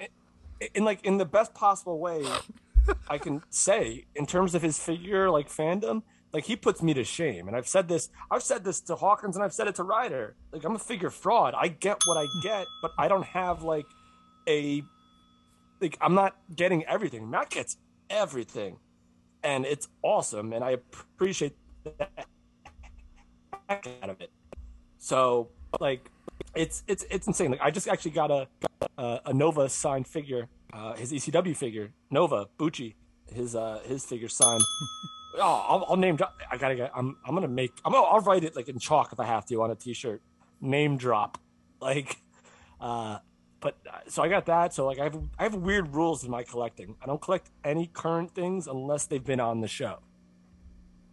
[0.61, 2.25] in, in like in the best possible way
[3.09, 6.03] I can say in terms of his figure like fandom,
[6.33, 7.49] like he puts me to shame.
[7.49, 10.35] And I've said this I've said this to Hawkins and I've said it to Ryder.
[10.53, 11.55] Like I'm a figure fraud.
[11.57, 13.87] I get what I get, but I don't have like
[14.49, 14.83] a
[15.81, 17.29] like I'm not getting everything.
[17.31, 17.77] Matt gets
[18.11, 18.79] everything.
[19.43, 21.57] And it's awesome and I appreciate
[21.99, 22.27] that
[23.69, 24.31] out of it.
[24.99, 26.11] So like
[26.57, 27.51] it's it's it's insane.
[27.51, 28.49] Like I just actually got a
[28.99, 32.95] a, a Nova signed figure, uh, his ECW figure, Nova Bucci,
[33.33, 34.63] his uh his figure signed.
[35.37, 36.35] oh, I'll, I'll name drop.
[36.51, 36.91] I gotta get.
[36.95, 37.73] I'm I'm gonna make.
[37.85, 40.23] I'm gonna, I'll write it like in chalk if I have to on a T-shirt.
[40.61, 41.39] Name drop,
[41.81, 42.17] like.
[42.81, 43.19] uh
[43.59, 44.75] but uh, so I got that.
[44.75, 46.95] So like I have I have weird rules in my collecting.
[47.03, 49.99] I don't collect any current things unless they've been on the show.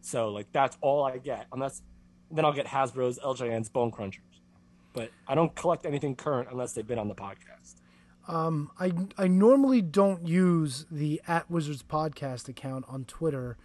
[0.01, 1.47] So like that's all I get.
[1.51, 1.81] Unless
[2.29, 4.32] then I'll get Hasbro's, LJN's, Bone Crunchers.
[4.93, 7.75] But I don't collect anything current unless they've been on the podcast.
[8.27, 13.57] I I normally don't use the at Wizards podcast account on Twitter,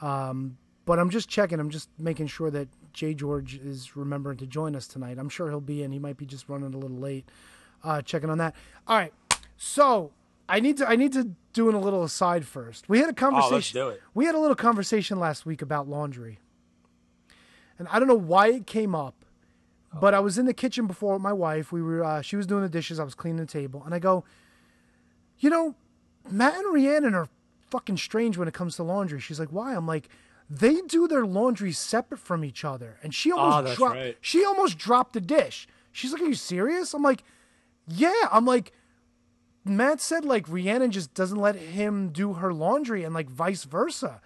[0.00, 0.56] um,
[0.86, 1.60] but I'm just checking.
[1.60, 5.18] I'm just making sure that Jay George is remembering to join us tonight.
[5.18, 5.92] I'm sure he'll be in.
[5.92, 7.28] He might be just running a little late.
[7.84, 8.54] Uh, checking on that.
[8.86, 9.12] All right.
[9.56, 10.12] So
[10.48, 12.88] I need to I need to do a little aside first.
[12.88, 13.88] We had a conversation.
[13.88, 14.00] it.
[14.14, 16.38] We had a little conversation last week about laundry,
[17.78, 19.17] and I don't know why it came up,
[20.00, 21.72] but I was in the kitchen before with my wife.
[21.72, 22.98] We were uh, she was doing the dishes.
[23.00, 24.24] I was cleaning the table, and I go,
[25.38, 25.74] you know,
[26.30, 27.28] Matt and Rhiannon are
[27.70, 29.20] fucking strange when it comes to laundry.
[29.20, 29.74] She's like, why?
[29.74, 30.08] I'm like,
[30.48, 33.94] they do their laundry separate from each other, and she almost Ah, that's dropped.
[33.96, 34.16] right.
[34.20, 35.66] She almost dropped the dish.
[35.92, 36.94] She's like, are you serious?
[36.94, 37.22] I'm like,
[37.86, 38.12] yeah.
[38.30, 38.72] I'm like.
[39.64, 44.22] Matt said like Rhiannon just doesn't let him do her laundry and like vice versa.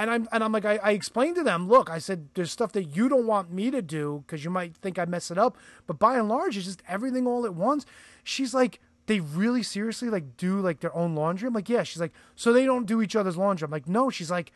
[0.00, 2.72] And I'm and I'm like I, I explained to them, look, I said there's stuff
[2.72, 5.58] that you don't want me to do because you might think I mess it up,
[5.86, 7.84] but by and large it's just everything all at once.
[8.24, 11.48] She's like, they really seriously like do like their own laundry.
[11.48, 11.82] I'm like, yeah.
[11.82, 13.66] She's like, so they don't do each other's laundry.
[13.66, 14.08] I'm like, no.
[14.08, 14.52] She's like,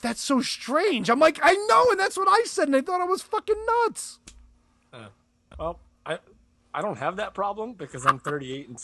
[0.00, 1.10] that's so strange.
[1.10, 3.66] I'm like, I know, and that's what I said, and they thought I was fucking
[3.66, 4.20] nuts.
[4.92, 5.08] Uh,
[5.58, 6.18] well, I
[6.72, 8.80] I don't have that problem because I'm 38 and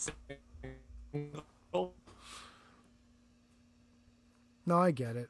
[1.13, 1.95] single.
[4.71, 5.29] No, I get it,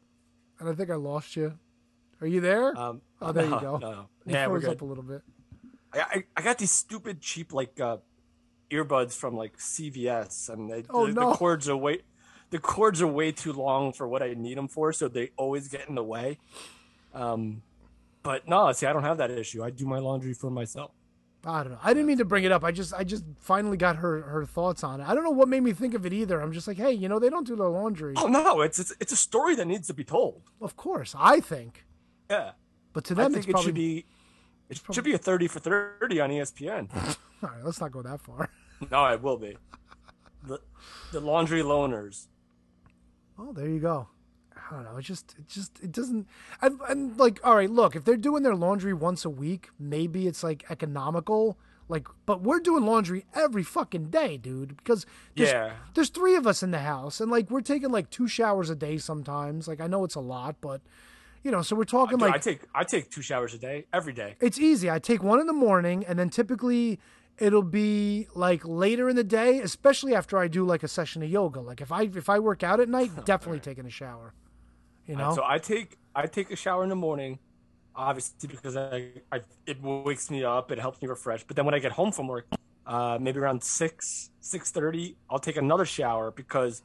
[0.59, 1.59] and I think I lost you.
[2.21, 2.77] Are you there?
[2.79, 3.79] Um, oh, there no, you go.
[3.79, 5.23] No, It yeah, we're froze up a little bit.
[5.95, 7.97] I, I I got these stupid cheap like uh,
[8.71, 11.31] earbuds from like CVS, and they, Oh, the, no.
[11.31, 12.03] the cords are way
[12.51, 15.69] the cords are way too long for what I need them for, so they always
[15.69, 16.37] get in the way.
[17.15, 17.63] Um,
[18.23, 19.65] but no, see, I don't have that issue.
[19.65, 20.91] I do my laundry for myself.
[21.45, 21.79] I don't know.
[21.83, 22.63] I didn't mean to bring it up.
[22.65, 25.09] I just I just finally got her her thoughts on it.
[25.09, 26.41] I don't know what made me think of it either.
[26.41, 28.13] I'm just like, hey, you know, they don't do their laundry.
[28.19, 30.43] Oh no, it's it's, it's a story that needs to be told.
[30.61, 31.87] Of course, I think,
[32.29, 32.51] Yeah,
[32.93, 33.67] but to I them, think it's it probably.
[33.69, 34.07] should be.
[34.69, 36.89] It should be a 30 for 30 on ESPN.
[37.43, 38.51] All right, let's not go that far.
[38.91, 39.57] no, it will be.
[40.47, 40.61] The,
[41.11, 42.27] the laundry loaners.
[43.39, 44.09] Oh, there you go.
[44.71, 44.97] I don't know.
[44.97, 46.29] It just, it just, it doesn't.
[46.63, 50.27] And, and like, all right, look, if they're doing their laundry once a week, maybe
[50.27, 51.59] it's like economical.
[51.89, 54.77] Like, but we're doing laundry every fucking day, dude.
[54.77, 55.07] Because
[55.37, 55.73] there's, Yeah.
[55.95, 58.77] there's three of us in the house, and like we're taking like two showers a
[58.77, 59.67] day sometimes.
[59.67, 60.81] Like, I know it's a lot, but
[61.43, 63.87] you know, so we're talking Dude, like I take I take two showers a day
[63.93, 64.37] every day.
[64.41, 64.89] It's easy.
[64.89, 67.01] I take one in the morning, and then typically
[67.39, 71.31] it'll be like later in the day, especially after I do like a session of
[71.31, 71.61] yoga.
[71.61, 74.33] Like if I if I work out at night, oh, definitely taking a shower.
[75.11, 75.35] You know?
[75.35, 77.41] So I take I take a shower in the morning,
[77.97, 81.43] obviously because I, I it wakes me up, it helps me refresh.
[81.43, 82.47] But then when I get home from work,
[82.87, 86.83] uh, maybe around six six thirty, I'll take another shower because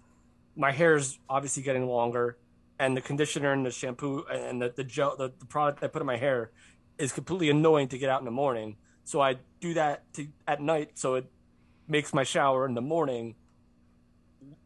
[0.55, 2.37] my hair is obviously getting longer,
[2.79, 6.01] and the conditioner and the shampoo and the the gel the, the product I put
[6.01, 6.49] in my hair
[6.97, 8.77] is completely annoying to get out in the morning.
[9.03, 11.29] So I do that to, at night, so it
[11.87, 13.35] makes my shower in the morning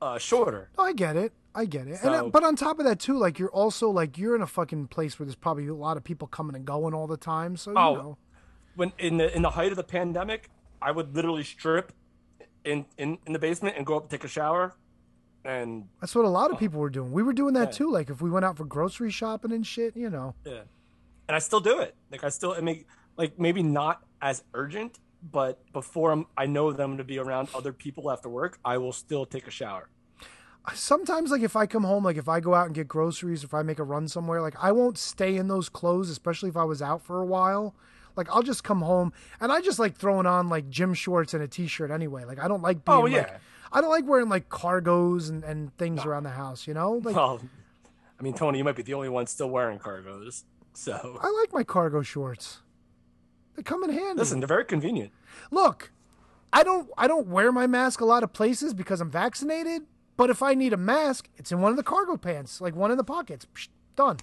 [0.02, 0.70] uh, shorter.
[0.78, 1.34] Oh, I get it.
[1.56, 2.00] I get it.
[2.04, 4.48] and uh, but on top of that too, like you're also like you're in a
[4.48, 7.58] fucking place where there's probably a lot of people coming and going all the time.
[7.58, 7.94] So you Oh.
[7.96, 8.18] know.
[8.76, 10.50] when in the in the height of the pandemic,
[10.82, 11.92] I would literally strip
[12.64, 14.76] in in, in the basement and go up and take a shower,
[15.44, 17.12] and That's what a lot of people were doing.
[17.12, 17.78] We were doing that Yeah.
[17.80, 17.92] too.
[17.92, 20.36] Like if we went out for grocery shopping and shit, you know.
[20.46, 20.62] yeah,
[21.28, 21.96] and I still do it.
[22.12, 22.86] Like I still I mean
[23.18, 25.00] like maybe not as urgent,
[25.32, 28.94] but before I'm, I know them to be around other people after work, I will
[28.94, 29.90] still take a shower.
[30.74, 33.54] Sometimes like if I come home, like if I go out and get groceries, if
[33.54, 36.64] I make a run somewhere, like I won't stay in those clothes, especially if I
[36.64, 37.76] was out for a while.
[38.16, 41.42] Like I'll just come home and I just like throwing on like gym shorts and
[41.44, 42.26] a t-shirt anyway.
[42.26, 43.38] Like I don't like oh, being Oh, like yeah.
[43.72, 46.94] I don't like wearing like cargos and, and things around the house, you know?
[47.04, 47.40] Like Well,
[48.20, 50.44] I mean Tony, you might be the only one still wearing cargos,
[50.74, 52.60] so I like my cargo shorts.
[53.56, 54.20] They come in handy.
[54.20, 55.12] listen, they're very convenient.
[55.52, 55.92] Look,
[56.52, 59.84] I don't I don't wear my mask a lot of places because I'm vaccinated.
[60.20, 62.92] But if I need a mask, it's in one of the cargo pants, like one
[62.92, 63.48] in the pockets.
[63.56, 64.18] Psh, done.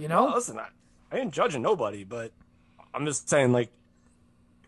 [0.00, 0.32] You know?
[0.34, 0.66] Listen, I,
[1.12, 2.32] I ain't judging nobody, but
[2.92, 3.70] I'm just saying, like,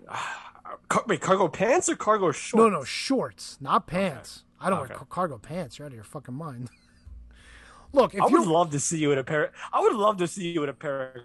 [0.88, 2.54] car- wait, cargo pants or cargo shorts?
[2.54, 4.44] No, no, shorts, not pants.
[4.60, 4.94] I don't ah, wear Okay.
[4.94, 5.80] ca- cargo pants.
[5.80, 6.70] You're out of your fucking mind.
[7.92, 9.50] Look, if I would love to see you in a pair.
[9.72, 11.24] I would love to see you in a pair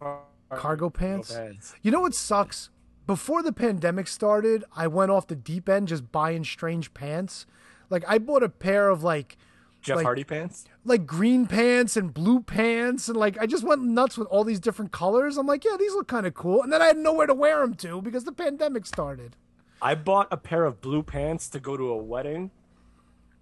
[0.00, 1.32] car- cargo pants.
[1.32, 1.76] pants.
[1.80, 2.70] You know what sucks?
[3.06, 7.46] Before the pandemic started, I went off the deep end just buying strange pants.
[7.92, 9.36] Like I bought a pair of like
[9.82, 10.64] Jeff Like- Hardy pants.
[10.84, 14.58] like green pants and blue pants and like I just went nuts with all these
[14.60, 15.36] different colors.
[15.36, 16.62] I'm like, yeah, these look kind of cool.
[16.62, 19.36] And then I had nowhere to wear them to because the pandemic started.
[19.80, 22.50] I bought a pair of blue pants to go to a wedding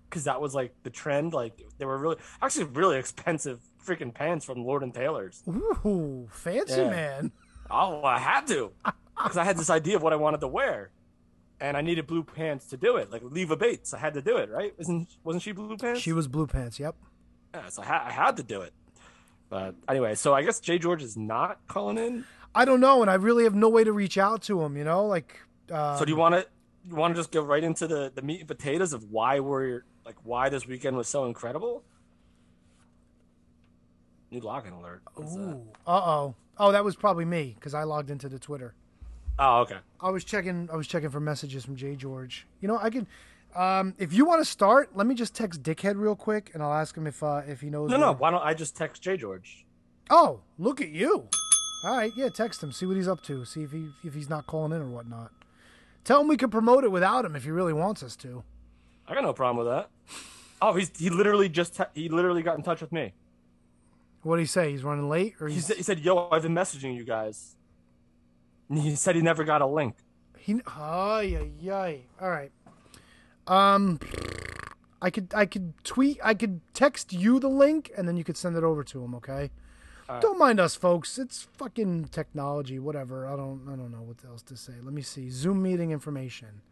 [0.08, 1.32] because that was like the trend.
[1.34, 5.42] Like they were really, actually, really expensive freaking pants from Lord and Taylor's.
[5.48, 6.90] Ooh, fancy Yeah.
[6.90, 7.32] man.
[7.70, 8.72] Oh, I had to
[9.16, 10.90] because I had this idea of what I wanted to wear,
[11.60, 13.10] and I needed blue pants to do it.
[13.10, 14.76] Like Leva Bates, I had to do it, right?
[14.78, 16.00] Wasn't wasn't she blue pants?
[16.00, 16.80] She was blue pants.
[16.80, 16.96] Yep.
[17.54, 18.72] Yeah, so I, ha- I had to do it.
[19.48, 22.24] But anyway, so I guess Jay George is not calling in.
[22.54, 24.76] I don't know, and I really have no way to reach out to him.
[24.76, 25.40] You know, like
[25.72, 26.46] uh, So do you want to
[26.88, 29.84] you want to just go right into the the meat and potatoes of why we're
[30.04, 31.84] like why this weekend was so incredible?
[34.30, 35.02] New login alert.
[35.18, 35.54] Uh
[35.86, 38.74] oh, oh that was probably me because I logged into the Twitter.
[39.38, 39.78] Oh, okay.
[40.00, 40.68] I was checking.
[40.72, 42.46] I was checking for messages from Jay George.
[42.60, 43.06] You know, I can.
[43.56, 46.72] Um, if you want to start, let me just text Dickhead real quick, and I'll
[46.72, 47.90] ask him if uh, if he knows.
[47.90, 48.12] No, no.
[48.12, 49.64] Why don't I just text Jay George?
[50.10, 51.28] Oh, look at you.
[51.84, 52.72] All right, yeah, text him.
[52.72, 53.44] See what he's up to.
[53.44, 55.32] See if he if he's not calling in or whatnot.
[56.04, 58.42] Tell him we can promote it without him if he really wants us to.
[59.08, 59.88] I got no problem with that.
[60.62, 63.12] Oh, he's he literally just te- he literally got in touch with me.
[64.22, 64.70] What did he say?
[64.70, 67.56] He's running late, or He he's he said, "Yo, I've been messaging you guys."
[68.72, 69.96] He said he never got a link.
[70.38, 70.60] he?
[70.76, 71.92] Oh yeah, yeah.
[72.20, 72.52] All right.
[73.46, 73.98] Um,
[75.02, 78.36] I could I could tweet I could text you the link, and then you could
[78.36, 79.14] send it over to him.
[79.16, 79.50] Okay.
[80.20, 81.18] Don't mind us, folks.
[81.18, 83.28] It's fucking technology, whatever.
[83.28, 84.72] I don't I don't know what else to say.
[84.82, 85.30] Let me see.
[85.30, 86.62] Zoom meeting information.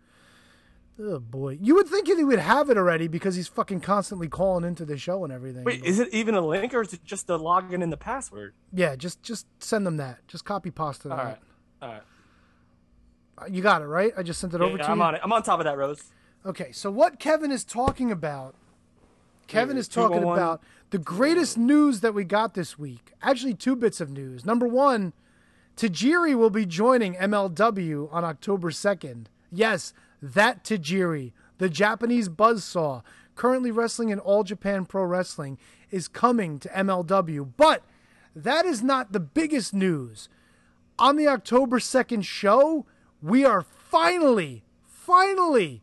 [1.01, 4.65] Oh boy, you would think he would have it already because he's fucking constantly calling
[4.65, 5.63] into the show and everything.
[5.63, 7.97] Wait, but- is it even a link or is it just the login and the
[7.97, 8.55] password?
[8.73, 10.27] Yeah, just just send them that.
[10.27, 11.23] Just copy pasta All that.
[11.25, 11.39] right,
[11.83, 12.03] all right.
[13.41, 14.13] Uh, You got it right.
[14.17, 15.05] I just sent it over Yeah, to I'm you.
[15.05, 15.21] on it.
[15.23, 16.03] I'm on top of that, Rose.
[16.47, 18.55] Okay, so what Kevin is talking about?
[19.47, 20.43] Kevin Yeah, is talking 211.
[20.43, 23.13] about the greatest news that we got this week.
[23.23, 24.45] Actually, two bits of news.
[24.45, 25.13] Number one,
[25.77, 29.27] Tajiri will be joining MLW on October 2nd.
[29.51, 33.03] Yes, that Tajiri, the Japanese buzzsaw,
[33.37, 35.59] currently wrestling in All Japan Pro Wrestling,
[35.91, 37.53] is coming to MLW.
[37.57, 37.83] But
[38.35, 40.29] that is not the biggest news.
[41.01, 42.85] On the October 2nd show,
[43.23, 45.81] we are finally, finally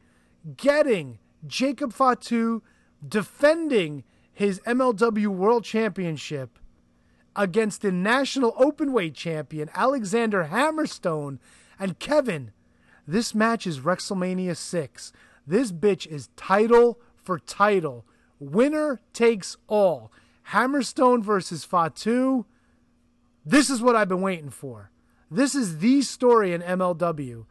[0.57, 2.61] getting Jacob Fatu
[3.07, 6.59] defending his MLW World Championship
[7.33, 11.39] against the national openweight champion Alexander Hammerstone.
[11.79, 12.51] And Kevin,
[13.07, 15.13] this match is WrestleMania 6.
[15.47, 18.05] This bitch is title for title.
[18.37, 20.11] Winner takes all.
[20.49, 22.45] Hammerstone versus Fatu.
[23.45, 24.91] This is what I've been waiting for.
[25.29, 27.45] This is the story in MLW.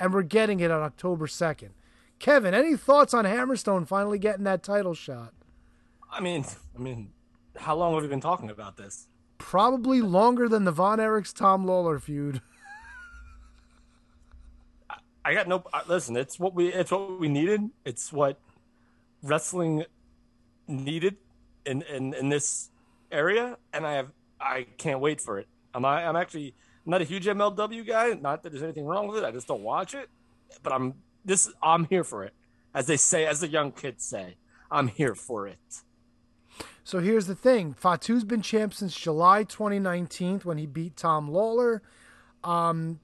[0.00, 1.70] and we're getting it on October 2nd.
[2.20, 5.32] Kevin, any thoughts on Hammerstone finally getting that title shot?
[6.10, 6.44] I mean,
[6.76, 7.10] I mean,
[7.56, 9.08] how long have we been talking about this?
[9.38, 12.40] Probably longer than the Von Erichs Tom Lawlor feud.
[15.24, 15.62] I got no.
[15.86, 16.72] Listen, it's what we.
[16.72, 17.68] It's what we needed.
[17.84, 18.38] It's what
[19.22, 19.84] wrestling
[20.66, 21.16] needed
[21.66, 22.70] in in in this
[23.12, 24.12] area, and I have.
[24.40, 25.46] I can't wait for it.
[25.74, 25.84] I'm.
[25.84, 26.54] I- I'm actually
[26.88, 28.14] not a huge MLW guy.
[28.14, 29.24] Not that there's anything wrong with it.
[29.24, 30.08] I just don't watch it.
[30.62, 30.94] But I'm
[31.24, 31.52] this.
[31.62, 32.34] I'm here for it,
[32.74, 34.36] as they say, as the young kids say.
[34.70, 35.82] I'm here for it.
[36.84, 41.82] So here's the thing: Fatu's been champ since July 2019 when he beat Tom Lawlor,
[42.42, 43.00] um,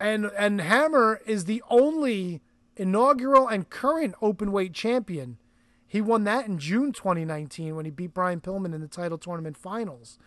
[0.00, 2.42] and and Hammer is the only
[2.76, 5.38] inaugural and current open weight champion.
[5.86, 9.56] He won that in June 2019 when he beat Brian Pillman in the title tournament
[9.56, 10.18] finals.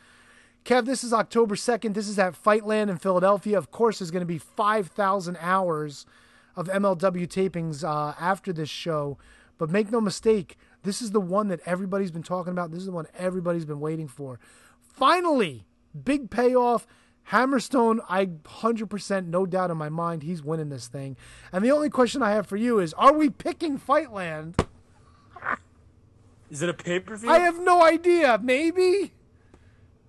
[0.69, 1.95] Kev, this is October 2nd.
[1.95, 3.57] This is at Fightland in Philadelphia.
[3.57, 6.05] Of course, there's going to be 5,000 hours
[6.55, 9.17] of MLW tapings uh, after this show.
[9.57, 12.69] But make no mistake, this is the one that everybody's been talking about.
[12.69, 14.39] This is the one everybody's been waiting for.
[14.79, 15.65] Finally,
[16.03, 16.85] big payoff.
[17.31, 21.17] Hammerstone, I 100% no doubt in my mind he's winning this thing.
[21.51, 24.67] And the only question I have for you is are we picking Fightland?
[26.51, 27.27] Is it a pay per view?
[27.27, 28.39] I have no idea.
[28.39, 29.13] Maybe?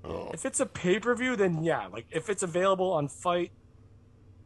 [0.05, 1.87] If it's a pay per view, then yeah.
[1.87, 3.51] Like if it's available on FITE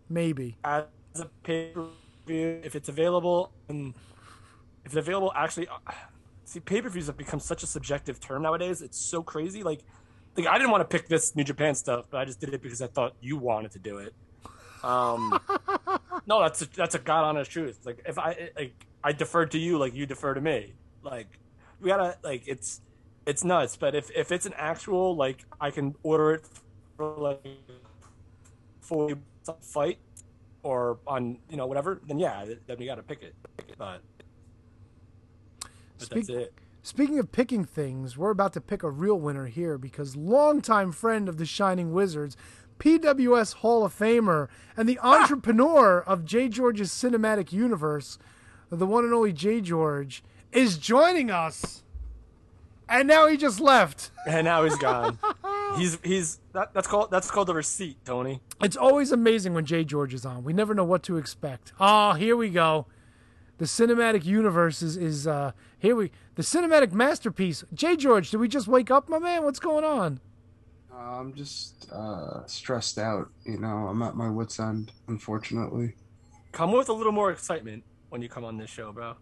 [0.09, 0.57] Maybe.
[0.65, 0.85] as
[1.17, 1.87] a pay per
[2.27, 3.95] view, if it's available, and
[4.85, 5.93] if it's available, actually, uh,
[6.45, 8.83] see, pay per views have become such a subjective term nowadays.
[8.83, 9.63] It's so crazy.
[9.63, 9.81] Like,
[10.37, 12.63] like I didn't want to pick this New Japan stuff, but I just did it
[12.63, 14.15] because I thought you wanted to do it.
[14.83, 15.39] Um,
[16.27, 17.81] no, that's a, that's a god honest truth.
[17.85, 20.75] Like if I like I defer to you, like you defer to me.
[21.03, 21.29] Like
[21.81, 22.81] we gotta like it's
[23.27, 23.77] it's nuts.
[23.77, 26.45] But if if it's an actual like I can order it
[26.97, 27.47] for like
[28.81, 29.99] for some fight
[30.63, 33.35] or on you know whatever, then yeah, then we got to pick it.
[33.79, 34.01] But, but
[35.99, 36.55] Speak- that's it.
[36.87, 41.31] Speaking of picking things, we're about to pick a real winner here because longtime friend
[41.31, 42.37] of the Shining Wizards,
[42.79, 46.51] PWS Hall of Famer, and the entrepreneur of J.
[46.51, 48.19] George's cinematic universe,
[48.69, 49.63] the one and only J.
[49.63, 50.23] George,
[50.53, 51.84] is joining us.
[52.89, 54.11] And now he just left.
[54.27, 55.19] And now he's gone.
[55.77, 58.41] he's he's that, that's called that's called the receipt, Tony.
[58.63, 59.85] It's always amazing when J.
[59.85, 60.45] George is on.
[60.45, 61.73] We never know what to expect.
[61.81, 62.87] Oh, here we go.
[63.59, 67.65] The cinematic universe is, is uh here we the cinematic masterpiece.
[67.73, 67.97] J.
[67.97, 69.45] George, did we just wake up, my man?
[69.45, 70.21] What's going on?
[70.97, 73.29] I'm just uh, stressed out.
[73.45, 75.95] You know, I'm at my wits' end, unfortunately.
[76.53, 79.17] Come with a little more excitement when you come on this show, bro.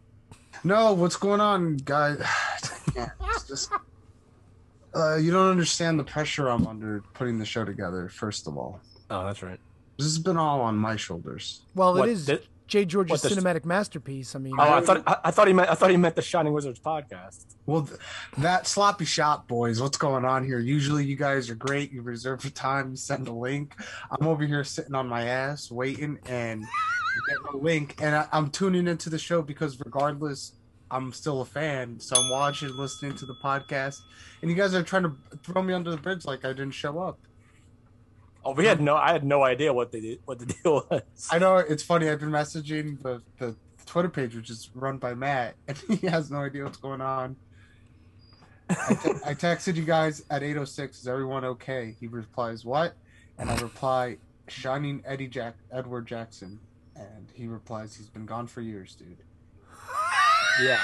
[0.65, 2.21] No, what's going on, guys?
[2.95, 3.71] It's just
[4.95, 8.09] uh, you don't understand the pressure I'm under putting the show together.
[8.11, 8.81] First of all,
[9.11, 9.59] Oh, that's right.
[9.97, 11.63] this has been all on my shoulders.
[11.75, 12.43] Well, What, it is the-
[12.73, 12.87] J.
[12.87, 14.35] George's what, the- cinematic masterpiece.
[14.35, 16.23] I mean, Oh, I thought I, I thought he meant I thought he meant the
[16.23, 17.45] Shining Wizards podcast.
[17.67, 18.01] Well, th-
[18.39, 19.79] that sloppy shop, boys.
[19.83, 20.59] What's going on here?
[20.59, 21.93] Usually, you guys are great.
[21.93, 22.93] You reserve the time.
[22.93, 23.75] You send a link.
[24.11, 26.63] I'm over here sitting on my ass waiting, and
[27.29, 30.53] get a link, and I, I'm tuning into the show because regardless,
[30.91, 32.01] I'm still a fan.
[32.01, 33.99] So I'm watching, listening to the podcast,
[34.41, 35.13] and you guys are trying to
[35.45, 37.19] throw me under the bridge like I didn't show up.
[38.45, 41.03] Oh, we had no I had no idea what the what the deal was.
[41.31, 42.09] I know it's funny.
[42.09, 43.57] I've been messaging the the
[43.87, 47.37] Twitter page, which is run by Matt, and he has no idea what's going on.
[48.71, 50.91] I, te- I texted you guys at 8:06.
[50.93, 51.95] Is everyone okay?
[52.01, 52.95] He replies, "What?"
[53.39, 54.17] And I reply,
[54.49, 56.59] "Shining Eddie Jack Edward Jackson,"
[56.97, 59.19] and he replies, "He's been gone for years, dude."
[60.63, 60.81] Yeah.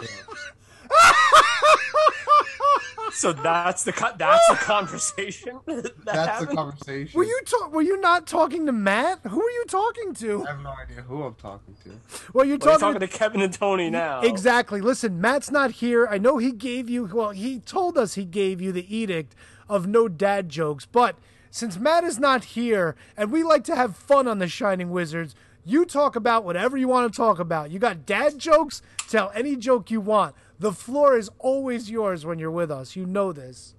[3.12, 5.58] so that's the co- that's the conversation.
[5.66, 7.16] that That's the conversation.
[7.18, 9.20] were you ta- were you not talking to Matt?
[9.24, 10.44] Who are you talking to?
[10.46, 11.90] I have no idea who I'm talking to.
[12.32, 14.20] Well, you're Well, he's talking, talking to Kevin and Tony now.
[14.20, 14.80] Exactly.
[14.80, 16.06] Listen, Matt's not here.
[16.10, 19.34] I know he gave you, well, he told us he gave you the edict
[19.68, 21.16] of no dad jokes, but
[21.50, 25.34] since Matt is not here and we like to have fun on the Shining Wizards,
[25.64, 27.70] you talk about whatever you want to talk about.
[27.70, 28.80] You got dad jokes?
[29.08, 30.34] Tell any joke you want.
[30.58, 32.96] The floor is always yours when you're with us.
[32.96, 33.74] You know this.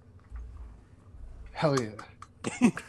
[1.54, 2.70] Hell yeah.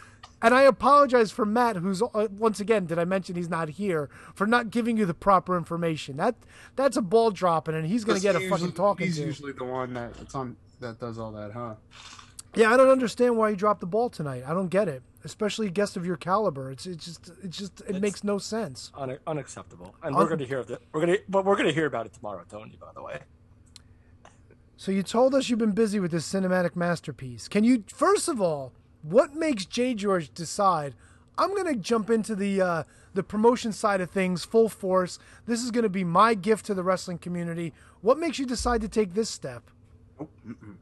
[0.42, 4.08] And I apologize for Matt, who's uh, once again, did I mention he's not here
[4.34, 6.16] for not giving you the proper information?
[6.16, 6.34] That
[6.76, 9.16] that's a ball dropping, and he's going to get a He's fucking usually- talking He's
[9.16, 9.22] to.
[9.26, 11.74] usually the one that on that does all that, huh?
[12.54, 14.42] Yeah, I don't understand why you dropped the ball tonight.
[14.46, 16.70] I don't get it, especially a guest of your caliber.
[16.70, 18.90] It's it's just it's just it makes no sense.
[18.94, 19.94] Un- unacceptable.
[20.02, 20.80] And Un- we're going to hear of it.
[20.92, 23.18] We're going to but we're going to hear about it tomorrow, Tony, by the way.
[24.80, 27.48] So you told us you've been busy with this cinematic masterpiece.
[27.48, 29.92] Can you first of all, what makes J.
[29.92, 30.94] George decide
[31.36, 32.82] I'm gonna jump into the uh,
[33.12, 35.18] the promotion side of things full force.
[35.44, 37.74] This is gonna be my gift to the wrestling community.
[38.00, 39.64] What makes you decide to take this step?
[40.18, 40.30] Nope.
[40.48, 40.76] mm-mm.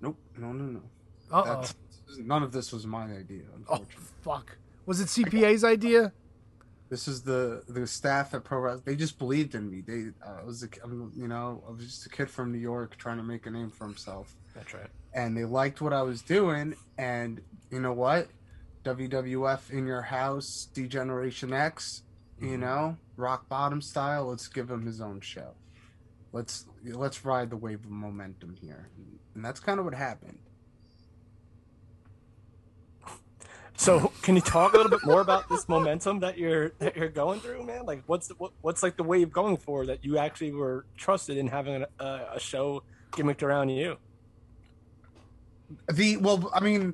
[0.00, 0.16] Nope.
[0.36, 0.80] No, no, no.
[1.32, 1.64] Uh oh.
[2.20, 3.84] None of this was my idea, Oh
[4.22, 4.58] fuck.
[4.86, 6.12] Was it CPA's idea?
[6.90, 8.82] This is the the staff at Pro Wrestling.
[8.86, 9.82] They just believed in me.
[9.86, 12.58] They uh, I was a, I'm, you know I was just a kid from New
[12.58, 14.88] York trying to make a name for himself, That's right.
[15.12, 16.74] and they liked what I was doing.
[16.96, 18.28] And you know what,
[18.84, 22.02] WWF in your house, D-Generation X,
[22.40, 24.26] you know, rock bottom style.
[24.26, 25.54] Let's give him his own show.
[26.32, 28.88] Let's let's ride the wave of momentum here,
[29.34, 30.38] and that's kind of what happened.
[33.78, 37.08] So, can you talk a little bit more about this momentum that you're that you're
[37.08, 37.86] going through, man?
[37.86, 41.36] Like, what's the, what, what's like the wave going for that you actually were trusted
[41.38, 42.82] in having a, a, show
[43.12, 43.96] gimmicked around you?
[45.92, 46.92] The well, I mean,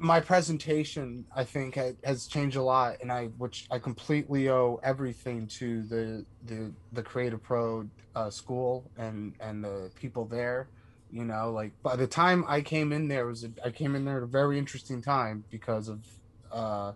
[0.00, 5.46] my presentation I think has changed a lot, and I which I completely owe everything
[5.46, 10.68] to the the the Create a Pro uh, school and and the people there.
[11.12, 14.04] You know, like by the time I came in there was a, I came in
[14.04, 16.06] there at a very interesting time because of
[16.52, 16.92] uh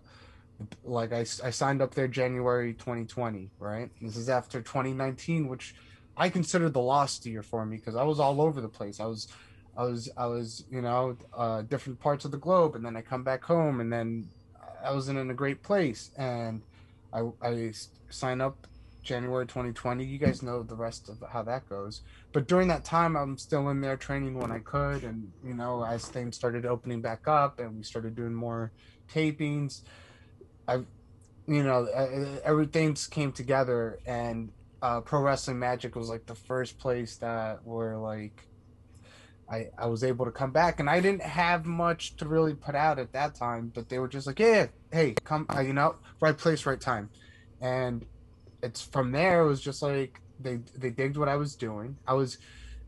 [0.83, 3.89] like I signed up there January 2020, right?
[4.01, 5.75] This is after 2019, which
[6.17, 8.99] I consider the lost year for me because I was all over the place.
[8.99, 9.27] I was,
[9.77, 13.01] I was, I was, you know, uh, different parts of the globe, and then I
[13.01, 14.29] come back home, and then
[14.83, 16.61] I wasn't in a great place, and
[17.13, 17.73] i i
[18.09, 18.67] sign up
[19.05, 20.03] January 2020.
[20.03, 22.01] You guys know the rest of how that goes.
[22.33, 25.85] But during that time, I'm still in there training when I could, and you know,
[25.85, 28.71] as things started opening back up, and we started doing more
[29.13, 29.81] tapings,
[30.67, 30.75] I,
[31.47, 31.85] you know,
[32.43, 34.51] everything came together, and
[34.81, 38.47] uh, Pro Wrestling Magic was like the first place that were like
[39.49, 42.75] I I was able to come back, and I didn't have much to really put
[42.75, 45.95] out at that time, but they were just like, yeah, hey, come, uh, you know,
[46.19, 47.09] right place, right time,
[47.61, 48.05] and
[48.65, 49.41] it's from there.
[49.41, 51.97] It was just like they they digged what I was doing.
[52.07, 52.37] I was.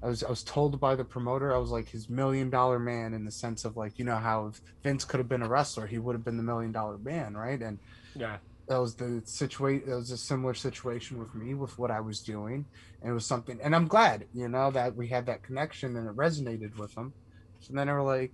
[0.03, 3.15] I was I was told by the promoter I was like his million dollar man
[3.15, 5.87] in the sense of like you know how if Vince could have been a wrestler
[5.87, 7.79] he would have been the million dollar man right and
[8.13, 8.37] Yeah.
[8.67, 12.21] that was the situation that was a similar situation with me with what i was
[12.21, 12.67] doing
[13.01, 16.07] and it was something and i'm glad you know that we had that connection and
[16.07, 17.11] it resonated with them
[17.59, 18.33] so then they were like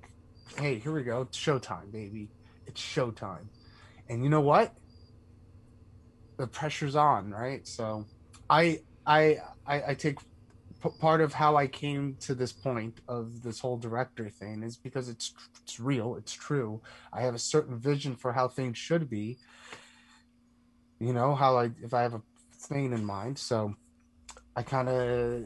[0.57, 2.27] hey here we go it's showtime baby
[2.67, 3.47] it's showtime
[4.09, 4.73] and you know what
[6.37, 7.67] the pressure's on right?
[7.67, 8.05] So
[8.49, 10.19] i i i, I take
[10.81, 14.77] p- part of how i came to this point of this whole director thing is
[14.77, 15.33] because it's
[15.63, 16.81] it's real it's true.
[17.11, 19.39] I have a certain vision for how things should be
[20.99, 22.21] you know how i if i have a
[22.67, 23.37] thing in mind.
[23.37, 23.75] So
[24.55, 25.45] i kind of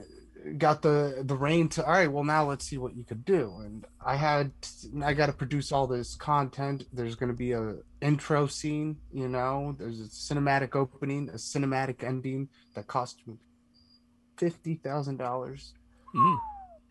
[0.57, 3.53] got the the reign to all right well now let's see what you could do.
[3.63, 4.51] And i had
[5.03, 6.85] i got to produce all this content.
[6.93, 9.75] There's going to be a intro scene you know?
[9.77, 13.35] There's a cinematic opening a cinematic ending that cost me
[14.37, 15.73] fifty thousand dollars.
[16.15, 16.37] Mm.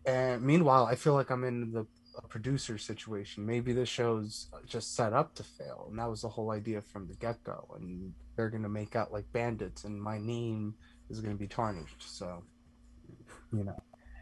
[0.05, 3.45] and meanwhile i feel like i'm in the a producer situation.
[3.45, 7.07] Maybe the show's just set up to fail and that was the whole idea from
[7.07, 10.73] the get-go and they're going to make out like bandits and my name
[11.09, 12.43] is going to be tarnished so
[13.53, 13.77] you know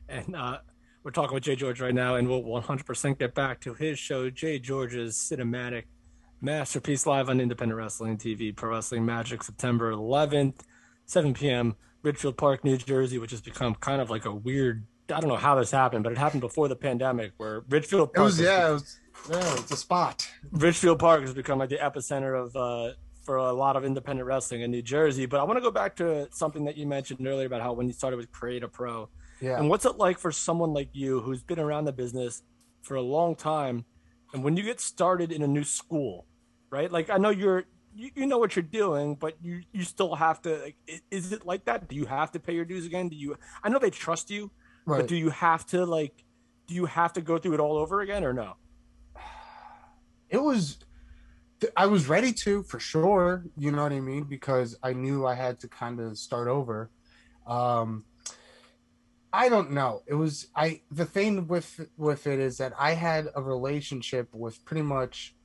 [0.08, 0.60] And uh,
[1.04, 4.30] we're talking with Jay George right now, and we'll 100% get back to his show,
[4.30, 5.84] Jay George's cinematic
[6.42, 10.62] masterpiece live on Independent Wrestling TV, Pro Wrestling Magic, September 11th,
[11.06, 14.86] 7 p.m., Ridgefield Park, New Jersey, which has become kind of like a weird.
[15.12, 18.16] I don't know how this happened, but it happened before the pandemic, where Ridgefield it
[18.16, 19.00] Park was yeah it was
[19.30, 22.94] yeah it's a spot Ridgefield Park has become like the epicenter of uh,
[23.26, 25.26] for a lot of independent wrestling in New Jersey.
[25.26, 27.88] But I want to go back to something that you mentioned earlier about how when
[27.88, 29.10] you started with Create a Pro,
[29.42, 32.44] yeah and what's it like for someone like you who's been around the business
[32.82, 33.84] for a long time,
[34.34, 36.26] and when you get started in a new school,
[36.70, 36.92] right?
[36.92, 37.66] Like I know you're
[37.96, 40.58] you, you know what you're doing, but you you still have to.
[40.58, 40.76] Like,
[41.10, 41.88] is it like that?
[41.88, 43.10] Do you have to pay your dues again?
[43.10, 43.38] Do you?
[43.64, 44.52] I know they trust you,
[44.86, 45.00] right.
[45.00, 46.24] but do you have to like?
[46.68, 48.56] Do you have to go through it all over again or no?
[50.30, 50.78] it was
[51.76, 55.34] i was ready to for sure you know what i mean because i knew i
[55.34, 56.90] had to kind of start over
[57.48, 58.06] um
[59.34, 63.28] i don't know it was i the thing with with it is that i had
[63.36, 65.36] a relationship with pretty much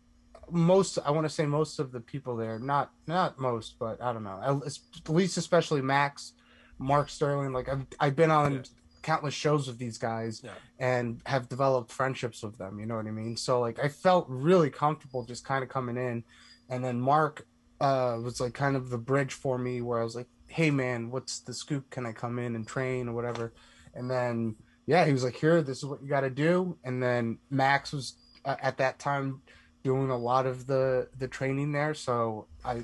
[0.50, 4.12] most i want to say most of the people there not not most but i
[4.12, 6.32] don't know at least especially max
[6.78, 8.64] mark sterling like i've, I've been on.
[9.02, 10.50] Countless shows with these guys Yeah.
[10.78, 14.26] and have developed friendships with them you know what i mean so like i felt
[14.28, 16.24] really comfortable just kind of coming in
[16.68, 17.46] and then mark
[17.80, 21.10] uh was like kind of the bridge for me where i was like hey man
[21.10, 23.52] what's the scoop can i come in and train or whatever
[23.94, 24.54] and then
[24.86, 27.92] yeah he was like here this is what you got to do and then max
[27.92, 28.14] was
[28.44, 29.40] uh, at that time
[29.82, 32.82] doing a lot of the the training there, so I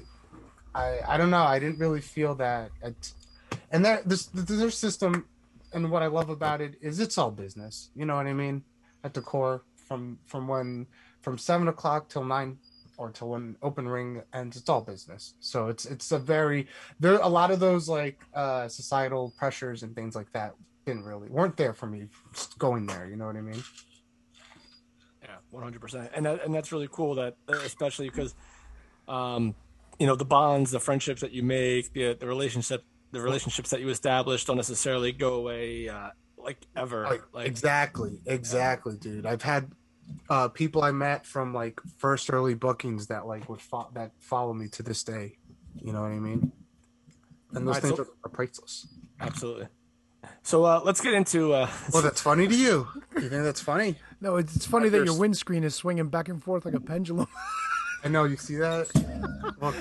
[0.74, 1.42] I I don't know.
[1.42, 2.70] I didn't really feel that.
[2.82, 3.12] It,
[3.70, 5.26] and their this their system
[5.72, 7.90] and what I love about it is it's all business.
[7.94, 8.64] You know what I mean?
[9.04, 10.86] At the core, from from when
[11.22, 12.58] from seven o'clock till nine
[12.98, 15.34] or till when open ring ends, it's all business.
[15.40, 16.66] So it's it's a very
[16.98, 20.54] there a lot of those like uh societal pressures and things like that
[20.86, 22.08] didn't really weren't there for me
[22.58, 23.06] going there.
[23.08, 23.62] You know what I mean?
[25.22, 27.16] Yeah, one hundred percent, and that, and that's really cool.
[27.16, 28.34] That especially because,
[29.08, 29.56] um,
[29.98, 33.80] you know, the bonds, the friendships that you make, the the relationship, the relationships that
[33.80, 37.04] you established don't necessarily go away uh, like ever.
[37.04, 39.26] Like, Like exactly, exactly, dude.
[39.26, 39.70] I've had
[40.30, 44.52] uh people I met from like first early bookings that like would fo- that follow
[44.54, 45.36] me to this day.
[45.82, 46.52] You know what I mean?
[47.52, 48.86] And those Right, things so- are, are priceless.
[49.20, 49.68] absolutely.
[50.42, 51.52] So uh, let's get into.
[51.54, 52.86] Uh, Well, that's funny to you.
[53.14, 53.96] You think that's funny?
[54.20, 57.26] No, it's, it's funny that your windscreen is swinging back and forth like a pendulum.
[58.04, 58.88] I know you see that.
[59.60, 59.74] Look,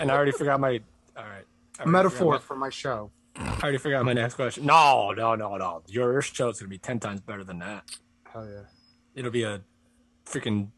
[0.00, 0.80] and I already forgot my.
[1.16, 1.44] All right.
[1.80, 3.10] A metaphor forgot for my show.
[3.36, 4.66] I already forgot my next question.
[4.66, 5.82] No, no, no, no.
[5.86, 7.84] Your show's gonna be ten times better than that.
[8.32, 8.62] Hell yeah.
[9.14, 9.62] It'll be a
[10.26, 10.68] freaking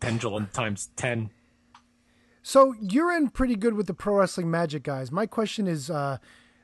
[0.00, 1.30] pendulum times ten.
[2.42, 5.10] So you're in pretty good with the pro wrestling magic guys.
[5.10, 6.18] My question is, uh,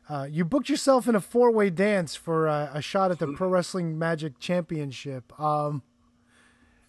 [0.08, 3.28] uh, you booked yourself in a four way dance for uh, a shot at the
[3.28, 5.38] pro wrestling magic championship.
[5.40, 5.82] Um,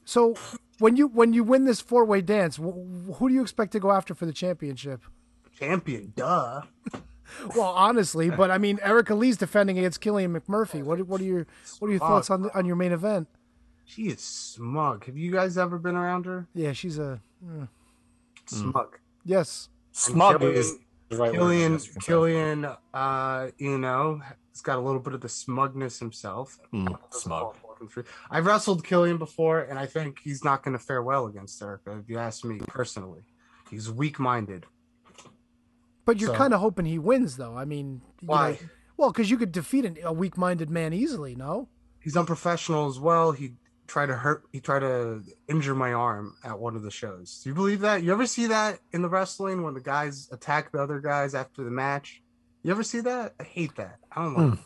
[0.04, 0.36] so
[0.80, 3.80] when you when you win this four way dance, wh- who do you expect to
[3.80, 5.02] go after for the championship?
[5.62, 6.62] Champion, duh.
[7.56, 10.84] Well, honestly, but I mean, Erica Lee's defending against Killian McMurphy.
[10.84, 11.48] What what are your
[11.80, 13.30] what are your thoughts on on your main event?
[13.86, 15.06] She is smug.
[15.06, 16.48] Have you guys ever been around her?
[16.54, 17.22] Yeah, she's a
[18.48, 19.00] Smug.
[19.24, 19.70] yes.
[19.94, 20.78] Smug Killian- is
[21.08, 21.94] the right word, Killian, guess you.
[22.02, 24.22] Killian, uh, you know,
[24.52, 26.60] he's got a little bit of the smugness himself.
[26.74, 27.56] Mm, smug.
[28.30, 31.98] I've wrestled Killian before, and I think he's not going to fare well against Erica.
[31.98, 33.22] If you ask me personally,
[33.70, 34.66] he's weak-minded.
[36.06, 37.56] But you're So- kind of hoping he wins, though.
[37.58, 38.52] I mean, you Why?
[38.52, 38.58] know-
[38.98, 41.36] well, because you could defeat an, a weak-minded man easily.
[41.36, 41.68] No.
[42.00, 43.32] He's unprofessional as well.
[43.32, 43.54] He
[43.88, 44.44] tried to hurt.
[44.52, 47.42] He tried to injure my arm at one of the shows.
[47.44, 48.04] Do you believe that?
[48.04, 51.64] You ever see that in the wrestling when the guys attack the other guys after
[51.64, 52.22] the match?
[52.64, 53.34] You ever see that?
[53.40, 54.00] I hate that.
[54.12, 54.50] I don't know.
[54.52, 54.62] Hmm.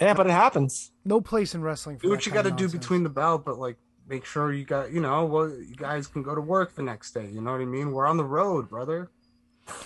[0.00, 0.92] Yeah, but it happens.
[1.04, 1.96] No place in wrestling.
[1.98, 3.76] For do that what you got to do between the belt, but like
[4.08, 7.12] make sure you got you know well you guys can go to work the next
[7.12, 7.26] day.
[7.26, 7.90] You know what I mean?
[7.92, 9.10] We're on the road, brother.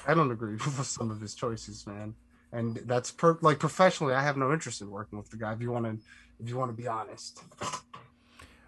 [0.07, 2.15] I don't agree with some of his choices, man.
[2.53, 5.53] And that's per like professionally, I have no interest in working with the guy.
[5.53, 5.97] If you want to,
[6.43, 7.43] if you want to be honest,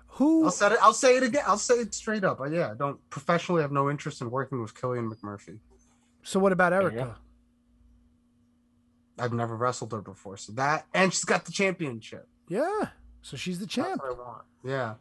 [0.08, 0.44] Who?
[0.44, 0.78] I'll say it.
[0.80, 1.42] I'll say it again.
[1.46, 2.40] I'll say it straight up.
[2.50, 5.58] Yeah, I don't professionally have no interest in working with Killian McMurphy.
[6.22, 6.96] So what about you go.
[6.96, 7.16] Erica?
[9.18, 12.26] I've never wrestled her before, so that and she's got the championship.
[12.48, 12.88] Yeah.
[13.22, 14.02] So she's the That's champ.
[14.02, 14.42] what I want.
[14.64, 14.94] Yeah.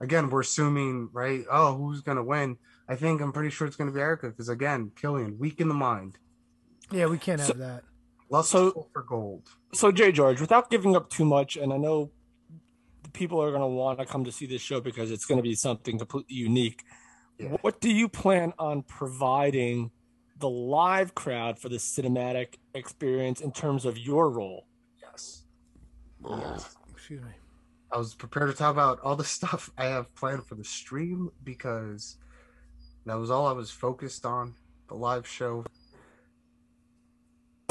[0.00, 1.44] Again, we're assuming, right?
[1.50, 2.56] Oh, who's gonna win?
[2.88, 5.74] I think I'm pretty sure it's gonna be Erica because again, Killian, weak in the
[5.74, 6.18] mind,
[6.90, 7.84] Yeah, we can't have So- that.
[8.30, 9.48] lustful for gold.
[9.72, 12.10] So, Jay George, without giving up too much, and I know
[13.02, 15.38] the people are going to want to come to see this show because it's going
[15.38, 16.84] to be something completely unique.
[17.38, 17.56] Yeah.
[17.62, 19.90] What do you plan on providing
[20.38, 24.66] the live crowd for the cinematic experience in terms of your role?
[25.00, 25.44] Yes.
[26.92, 27.30] Excuse me.
[27.92, 31.30] I was prepared to talk about all the stuff I have planned for the stream
[31.42, 32.18] because
[33.06, 34.54] that was all I was focused on.
[34.88, 35.64] The live show.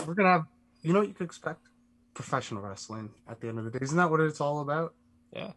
[0.06, 0.46] We're gonna have,
[0.82, 1.62] you know, what you could expect
[2.14, 3.80] professional wrestling at the end of the day.
[3.82, 4.94] Isn't that what it's all about?
[5.34, 5.52] Yeah,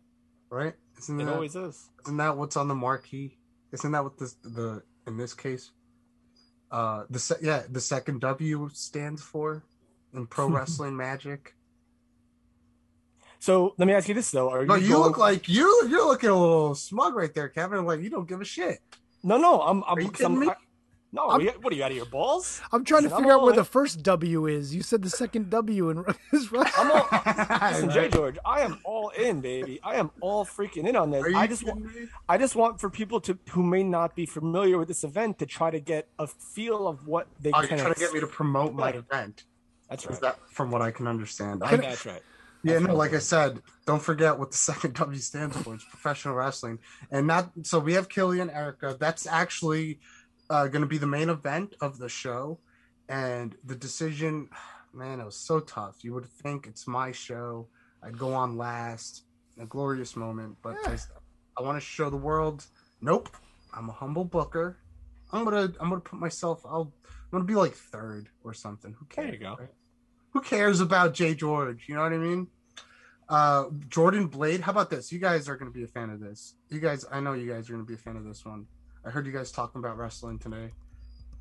[0.51, 0.75] Right?
[0.99, 1.91] Isn't it that always is.
[2.05, 3.37] isn't that what's on the marquee?
[3.73, 5.71] Isn't that what this the in this case?
[6.71, 9.63] Uh, the se- yeah, the second W stands for
[10.15, 11.55] in pro wrestling magic.
[13.39, 14.67] So let me ask you this though: Are you?
[14.67, 17.85] No, you going- look like you you're looking a little smug right there, Kevin.
[17.85, 18.79] Like you don't give a shit.
[19.27, 19.61] No, no.
[19.63, 19.83] I'm.
[19.87, 20.55] I'm Are you 'cause I'm- kidding me?
[20.55, 20.57] I-
[21.13, 22.61] no, I'm- are you- what are you out of your balls?
[22.73, 23.57] I'm trying to figure out where in.
[23.57, 24.75] the first W is.
[24.75, 26.71] You said the second W in is right.
[26.79, 27.09] I'm all.
[27.71, 28.13] Listen, Jay Right?
[28.13, 29.81] George, I am all in, baby.
[29.83, 31.23] I am all freaking in on this.
[31.25, 31.85] Are you I just want.
[31.85, 32.09] me?
[32.29, 35.47] I just want for people to who may not be familiar with this event to
[35.47, 37.79] try to get a feel of what they Oh, you're can.
[37.79, 38.99] trying to get me to promote my Yeah.
[38.99, 39.45] event.
[39.89, 40.21] That's Is right.
[40.23, 41.63] that from what I can understand?
[41.63, 42.23] I, That's right.
[42.67, 45.75] Yeah, no, like I said, don't forget what the second W stands for.
[45.75, 46.79] It's professional wrestling,
[47.11, 48.97] and not so we have Killian Erica.
[48.99, 50.01] That's actually
[50.51, 52.59] uh, going to be the main event of the show,
[53.09, 54.49] and the decision,
[54.93, 56.03] man, it was so tough.
[56.03, 57.69] You would think it's my show.
[58.03, 59.23] I'd go on last,
[59.61, 60.97] a glorious moment, but I,
[61.59, 62.67] I want to show the world.
[63.01, 63.29] Nope,
[63.73, 64.79] I'm a humble booker.
[65.33, 66.63] I'm gonna I'm gonna put myself.
[66.65, 68.95] I'll I'm gonna be like third or something.
[68.99, 69.27] Who cares?
[69.27, 69.57] There you go.
[69.59, 69.69] right?
[70.33, 71.87] Who cares about Jay George?
[71.89, 72.49] You know what I mean?
[73.29, 74.61] Uh, Jordan Blade.
[74.61, 75.11] How about this?
[75.11, 76.55] You guys are going to be a fan of this.
[76.71, 78.67] You guys, I know you guys are going to be a fan of this one.
[79.05, 80.71] I heard you guys talking about wrestling today.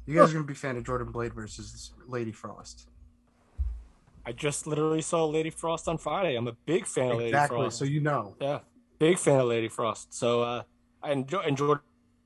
[0.07, 2.87] You guys are going to be a fan of Jordan Blade versus Lady Frost.
[4.25, 6.35] I just literally saw Lady Frost on Friday.
[6.35, 7.77] I'm a big fan of Lady Frost.
[7.77, 8.35] So you know.
[8.41, 8.59] Yeah,
[8.99, 10.13] big fan of Lady Frost.
[10.13, 10.63] So uh,
[11.03, 11.75] I enjoy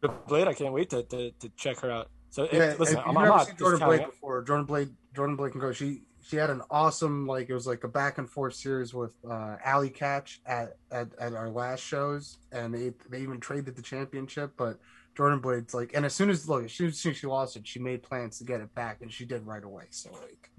[0.02, 0.48] the Blade.
[0.48, 2.10] I can't wait to, to, to check her out.
[2.30, 4.66] So if- Yeah, listen, if I'm, you've I'm never not seen Jordan Blade before, Jordan
[4.66, 5.72] Blade, Jordan Blade can go.
[5.74, 9.16] She she had an awesome like it was like a back and forth series with
[9.28, 13.82] uh Allie Katch at, at at our last shows, and they they even traded the
[13.82, 14.52] championship.
[14.56, 14.78] But
[15.18, 17.80] Jordan Blade's like, and as soon as look, as soon as she lost it, she
[17.80, 19.86] made plans to get it back, and she did right away.
[19.90, 20.52] So like,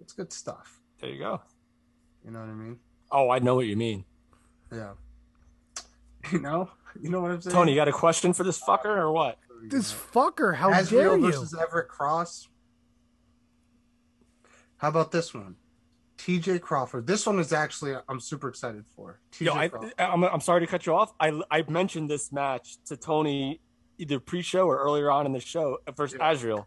[0.00, 0.80] it's good stuff.
[1.00, 1.40] There you go.
[2.24, 2.78] You know what I mean?
[3.10, 4.04] Oh, I know what you mean.
[4.72, 4.92] Yeah.
[6.30, 6.70] You know,
[7.00, 7.52] you know what I'm saying.
[7.52, 9.38] Tony, you got a question for this fucker or what?
[9.64, 11.32] This fucker, how Azrael dare you?
[11.32, 12.46] versus Everett Cross.
[14.82, 15.54] How about this one?
[16.18, 17.06] TJ Crawford.
[17.06, 19.20] This one is actually I'm super excited for.
[19.30, 19.92] TJ Yo, I, Crawford.
[19.96, 21.12] I'm, I'm sorry to cut you off.
[21.20, 23.60] I, I mentioned this match to Tony
[23.98, 26.32] either pre-show or earlier on in the show versus Yeah.
[26.32, 26.66] Azrael.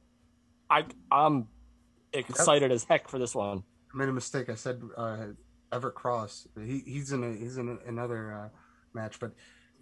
[0.70, 1.50] I I'm
[2.14, 3.64] excited as heck for this one.
[3.94, 4.50] I made a mistake.
[4.50, 5.18] I said uh,
[5.74, 6.48] Everett Cross.
[6.58, 8.50] He, he's in a, he's in a, another uh,
[8.94, 9.34] match, but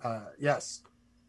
[0.03, 0.81] uh, yes,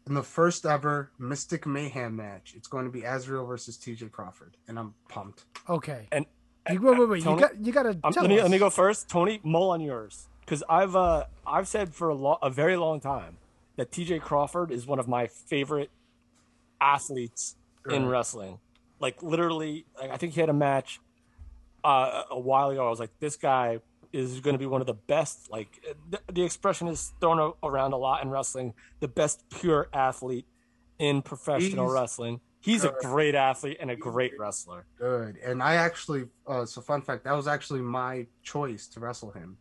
[0.07, 4.57] in the first ever Mystic Mayhem match, it's going to be Azrael versus TJ Crawford,
[4.67, 5.45] and I'm pumped.
[5.69, 6.07] Okay.
[6.11, 6.25] And
[6.71, 7.25] You, wait, wait, wait.
[7.25, 8.41] You got you got to tell let me us.
[8.43, 9.07] let me go first.
[9.09, 12.99] Tony, mull on yours because I've uh I've said for a lo- a very long
[12.99, 13.37] time
[13.75, 14.19] that T.J.
[14.19, 15.89] Crawford is one of my favorite
[16.81, 17.55] athletes
[17.89, 18.59] in wrestling.
[18.99, 20.99] Like literally, like, I think he had a match
[21.83, 22.85] uh, a while ago.
[22.85, 23.79] I was like, this guy
[24.13, 25.51] is going to be one of the best.
[25.51, 25.67] Like
[26.09, 28.73] the, the expression is thrown around a lot in wrestling.
[29.01, 30.45] The best pure athlete
[30.97, 32.39] in professional He's- wrestling.
[32.65, 34.87] He's a great athlete and a great wrestler.
[34.97, 35.37] Good.
[35.37, 39.57] And I actually, uh, so fun fact, that was actually my choice to wrestle him.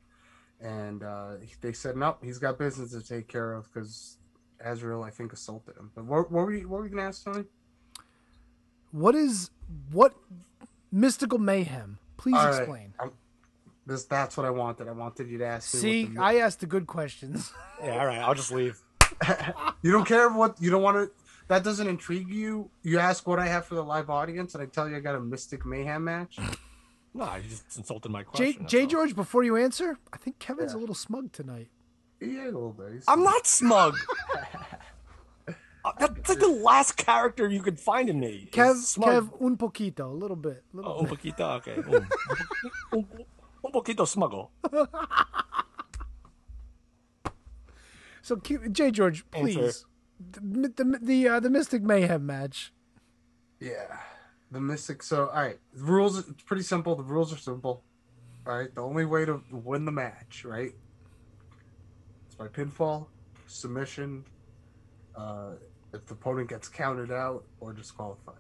[0.59, 4.17] And uh, they said, nope, he's got business to take care of because
[4.65, 5.91] Azrael, I think, assaulted him.
[5.95, 7.45] But what, what were you, what were you going to ask, Tony?
[8.91, 9.51] What is
[9.93, 10.15] what
[10.91, 11.99] mystical mayhem?
[12.17, 12.57] Please All right.
[12.59, 12.95] explain.
[12.99, 13.13] I'm-
[13.87, 14.89] this, that's what I wanted.
[14.89, 15.81] I wanted you to ask me.
[15.81, 17.53] See, the- I asked the good questions.
[17.83, 18.81] Yeah, all right, I'll just leave.
[19.83, 22.71] you don't care what, you don't want to, that doesn't intrigue you.
[22.83, 25.15] You ask what I have for the live audience, and I tell you I got
[25.15, 26.39] a Mystic Mayhem match.
[27.17, 28.57] No, you just insulted my J, question.
[28.63, 28.87] that's J.
[28.87, 30.79] George, before you answer, I think Kevin's Yeah.
[30.79, 31.69] a little smug tonight.
[32.21, 33.05] Yeah, a little bit.
[33.07, 33.95] I'm not smug.
[35.85, 38.49] Uh, That's like the last character you could find in me.
[38.49, 39.31] is Kev, smug.
[39.31, 40.65] Kev, un poquito, a little bit.
[40.73, 41.77] Little Oh, un poquito, okay.
[41.77, 42.09] Un,
[42.95, 43.07] un,
[43.63, 44.51] un poquito smuggle.
[48.23, 49.73] So, Jay J George, Answer.
[50.33, 50.41] Please.
[50.43, 52.73] The the the, uh, the Mystic Mayhem match.
[53.61, 53.99] Yeah,
[54.51, 55.03] the Mystic.
[55.03, 56.19] So, all right, the rules.
[56.19, 56.95] It's pretty simple.
[56.97, 57.83] The rules are simple.
[58.47, 60.73] All right, the only way to win the match, right?
[62.27, 63.07] It's by pinfall,
[63.47, 64.25] submission,
[65.17, 65.53] uh,
[65.95, 68.37] if the opponent gets counted out or disqualified.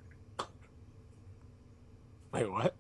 [2.32, 2.74] Wait, what?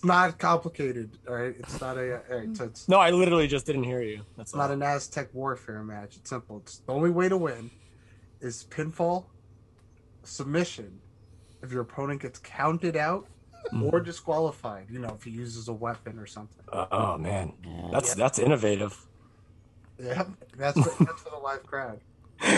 [0.00, 1.18] It's not complicated.
[1.28, 2.22] All right, it's not a.
[2.32, 4.22] All right, so it's No, I literally just didn't hear you.
[4.34, 4.76] That's It's not all.
[4.76, 6.16] an Aztec warfare match.
[6.16, 6.56] It's simple.
[6.56, 7.70] It's the only way to win
[8.40, 9.26] is pinfall,
[10.22, 10.98] submission.
[11.62, 13.26] If your opponent gets counted out
[13.92, 16.64] or disqualified, you know, if he uses a weapon or something.
[16.72, 17.52] Uh, oh man,
[17.92, 19.06] that's that's innovative.
[20.02, 20.24] Yeah,
[20.56, 22.00] that's for, that's for the live crowd.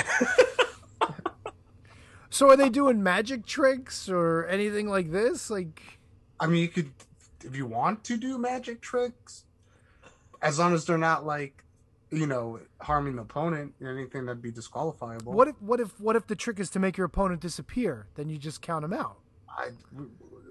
[2.30, 5.50] So, are they doing magic tricks or anything like this?
[5.50, 5.98] Like,
[6.40, 6.90] I mean, you could,
[7.44, 9.44] if you want to do magic tricks,
[10.40, 11.62] as long as they're not like,
[12.10, 15.32] you know, harming the opponent or anything that'd be disqualifiable.
[15.32, 18.06] what if what if what if the trick is to make your opponent disappear?
[18.16, 19.16] Then you just count them out.
[19.48, 19.70] I,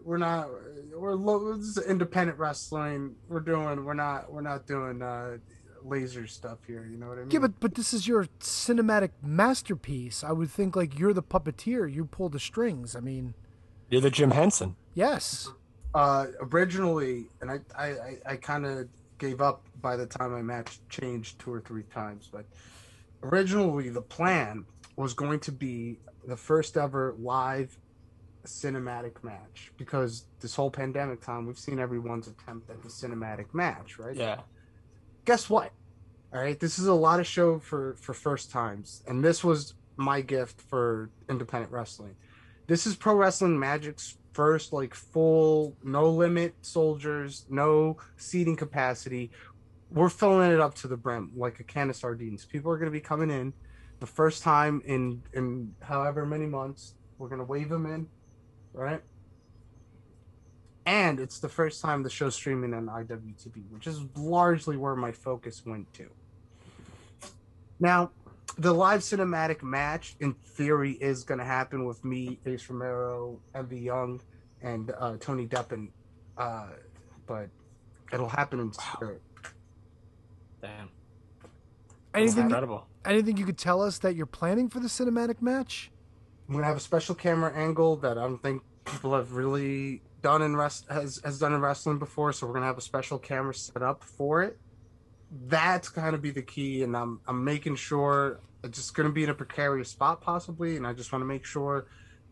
[0.03, 0.49] we're not
[0.95, 3.15] we're low, this is independent wrestling.
[3.29, 5.37] We're doing we're not we're not doing uh
[5.83, 6.87] laser stuff here.
[6.89, 7.31] You know what I mean?
[7.31, 10.23] Yeah, but but this is your cinematic masterpiece.
[10.23, 11.91] I would think like you're the puppeteer.
[11.91, 12.95] You pull the strings.
[12.95, 13.33] I mean,
[13.89, 14.75] You're the Jim Henson.
[14.93, 15.49] yes.
[15.93, 18.87] Uh, originally, and I I I, I kind of
[19.17, 22.29] gave up by the time my match changed two or three times.
[22.31, 22.45] But
[23.23, 24.65] originally, the plan
[24.95, 27.77] was going to be the first ever live
[28.45, 33.99] cinematic match because this whole pandemic time we've seen everyone's attempt at the cinematic match
[33.99, 34.41] right Yeah.
[35.25, 35.71] guess what?
[36.33, 39.75] All right, this is a lot of show for for first times, and this was
[39.97, 42.15] my gift for independent wrestling.
[42.67, 49.31] This is Pro Wrestling Magic's first like full no limit soldiers, no seating capacity.
[49.91, 52.45] We're filling it up to the brim like a can of sardines.
[52.45, 53.53] People are going to be coming in
[53.99, 56.95] the first time in in however many months.
[57.17, 58.07] We're going to wave them in,
[58.73, 59.01] right?
[60.85, 65.11] and it's the first time the show's streaming on IWTV, which is largely where my
[65.11, 66.09] focus went to.
[67.79, 68.11] Now,
[68.57, 73.81] the live cinematic match, in theory, is going to happen with me, Ace Romero, MV
[73.81, 74.21] Young,
[74.61, 75.89] and uh, Tony Deppen,
[76.37, 76.67] uh,
[77.25, 77.49] but
[78.13, 79.21] it'll happen in spirit.
[80.61, 80.89] Damn.
[82.13, 82.87] Anything, Incredible.
[83.05, 85.91] anything you could tell us that you're planning for the cinematic match?
[86.47, 90.41] I'm gonna have a special camera angle that I don't think people have really done
[90.41, 92.33] in rest has has done in wrestling before.
[92.33, 94.59] So we're gonna have a special camera set up for it.
[95.31, 99.29] That's gonna be the key, and I'm I'm making sure it's just gonna be in
[99.29, 101.87] a precarious spot possibly, and I just want to make sure,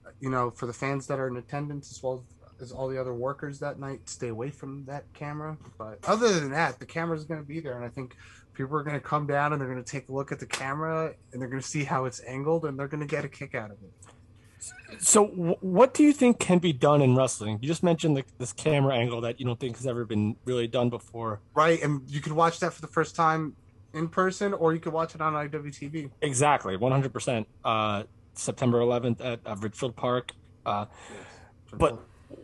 [0.05, 2.25] uh, you know, for the fans that are in attendance as well
[2.61, 5.57] as all the other workers that night, stay away from that camera.
[5.77, 8.15] But other than that, the camera's gonna be there, and I think
[8.59, 10.45] people are going to come down and they're going to take a look at the
[10.45, 13.29] camera and they're going to see how it's angled and they're going to get a
[13.29, 13.93] kick out of it.
[14.99, 17.59] So, w- what do you think can be done in wrestling?
[17.61, 20.67] You just mentioned the, this camera angle that you don't think has ever been really
[20.67, 21.41] done before.
[21.53, 23.55] Right, and you could watch that for the first time
[23.93, 26.11] in person, or you could watch it on IWTV.
[26.21, 27.47] Exactly, one hundred percent.
[27.63, 28.03] Uh,
[28.33, 30.33] September eleventh at uh, Ridgefield Park.
[30.65, 30.85] Uh,
[31.73, 31.99] but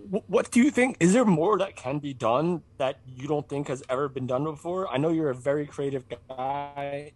[0.06, 0.98] w- what do you think?
[1.00, 4.44] Is there more that can be done that you don't think has ever been done
[4.44, 4.88] before?
[4.92, 7.12] I know you're a very creative guy.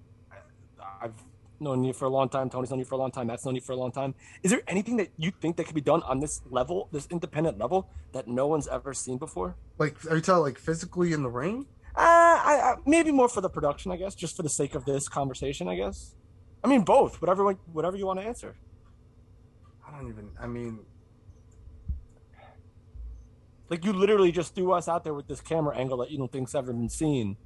[1.01, 1.13] I've
[1.61, 2.49] known you for a long time.
[2.49, 3.27] Tony's known you for a long time.
[3.27, 4.15] Matt's known you for a long time.
[4.44, 7.57] Is there anything that you think that could be done on this level, this independent
[7.57, 9.56] level, that no one's ever seen before?
[9.77, 11.68] Like, are you talking like physically in the ring?
[11.95, 14.86] Uh, I, I, maybe more for the production, I guess, just for the sake of
[14.86, 16.15] this conversation, I guess.
[16.64, 17.22] I mean, both.
[17.22, 18.56] Whatever, whatever you want to answer.
[19.88, 20.31] I don't even.
[20.40, 20.80] I mean,
[23.69, 26.31] Like you literally just threw us out there with this camera angle that you don't
[26.31, 27.38] think's ever been seen.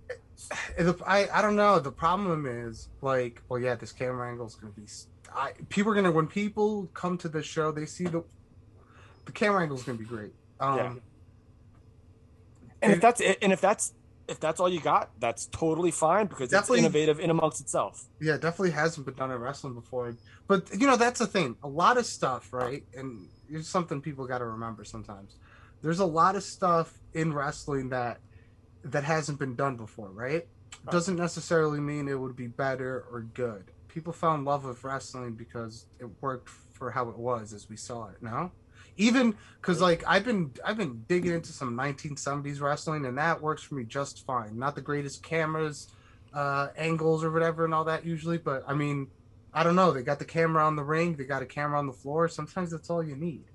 [0.78, 1.80] The- I I don't know.
[1.80, 4.86] The problem is like, well, yeah, this camera angle is going to be.
[4.86, 8.24] s- I people are gonna when people come to the show, they see the
[9.26, 10.34] the camera angle is going to be great.
[10.60, 10.94] Um, Yeah.
[12.82, 13.94] And if that's it, and if that's
[14.28, 18.06] if that's all you got, that's totally fine because Definitely- it's innovative in amongst itself.
[18.22, 20.16] Yeah, it definitely hasn't been done in wrestling before.
[20.48, 21.56] But you know, that's the thing.
[21.64, 22.86] A lot of stuff, right?
[22.96, 25.36] And it's something people got to remember sometimes.
[25.82, 28.20] There's a lot of stuff in wrestling that
[28.84, 30.48] that hasn't been done before, right?
[30.90, 33.72] Doesn't necessarily mean it would be better or good.
[33.88, 38.10] People found love with wrestling because it worked for how it was as we saw
[38.10, 38.22] it.
[38.22, 38.52] No,
[38.98, 43.64] even because like I've been I've been digging into some 1970s wrestling and that works
[43.64, 44.58] for me just fine.
[44.58, 45.90] Not the greatest cameras,
[46.34, 49.08] uh, angles or whatever and all that usually, but I mean,
[49.54, 49.92] I don't know.
[49.92, 52.28] They got the camera on the ring, they got a camera on the floor.
[52.28, 53.46] Sometimes that's all you need.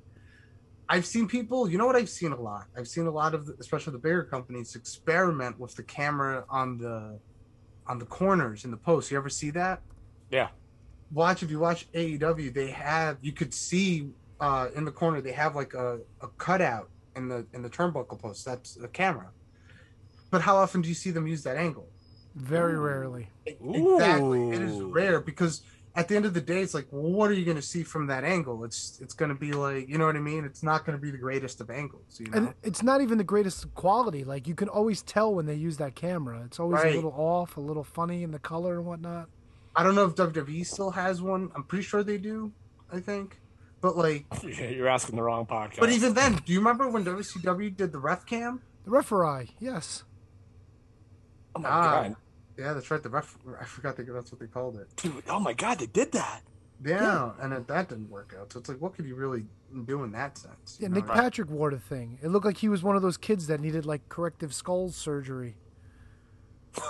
[0.89, 2.67] I've seen people, you know what I've seen a lot?
[2.77, 6.79] I've seen a lot of, the, especially the bigger companies, experiment with the camera on
[6.79, 7.19] the
[7.87, 9.11] on the corners in the post.
[9.11, 9.81] You ever see that?
[10.31, 10.49] Yeah.
[11.13, 14.11] Watch if you watch AEW, they have you could see
[14.41, 18.19] uh in the corner they have like a, a cutout in the in the turnbuckle
[18.19, 18.45] post.
[18.45, 19.31] That's the camera.
[20.31, 21.89] But how often do you see them use that angle?
[22.35, 23.29] Very rarely.
[23.47, 24.51] Exactly.
[24.51, 25.63] It is rare because
[25.99, 27.83] at the end of the day, it's like, well, what are you going to see
[27.83, 28.63] from that angle?
[28.65, 30.45] It's it's going to be like, you know what I mean?
[30.45, 32.37] It's not going to be the greatest of angles, you know?
[32.39, 34.23] And it's not even the greatest quality.
[34.25, 36.43] Like you can always tell when they use that camera.
[36.47, 36.93] It's always Right.
[36.93, 39.29] a little off, a little funny in the color and whatnot.
[39.77, 41.51] I don't know if WWE still has one.
[41.57, 42.53] I'm pretty sure they do.
[42.93, 43.39] I think,
[43.81, 45.81] but like, You're asking the wrong podcast.
[45.81, 48.63] but even then, do you remember when WCW did the ref cam?
[48.85, 50.05] The referee, yes.
[51.57, 52.03] oh my Ah.
[52.03, 52.17] god,
[52.59, 53.03] Yeah, that's right.
[53.03, 53.39] The ref.
[53.61, 54.89] I forgot that that's what they called it.
[54.97, 55.23] dude!
[55.29, 56.43] Oh my god, they did that.
[56.85, 58.53] Yeah, and it, that didn't work out.
[58.53, 59.47] So it's like, what could you really
[59.85, 60.79] do in that sense?
[60.81, 61.15] Yeah, you Nick know?
[61.15, 62.19] Patrick wore the thing.
[62.23, 65.57] It looked like he was one of those kids that needed like corrective skull surgery.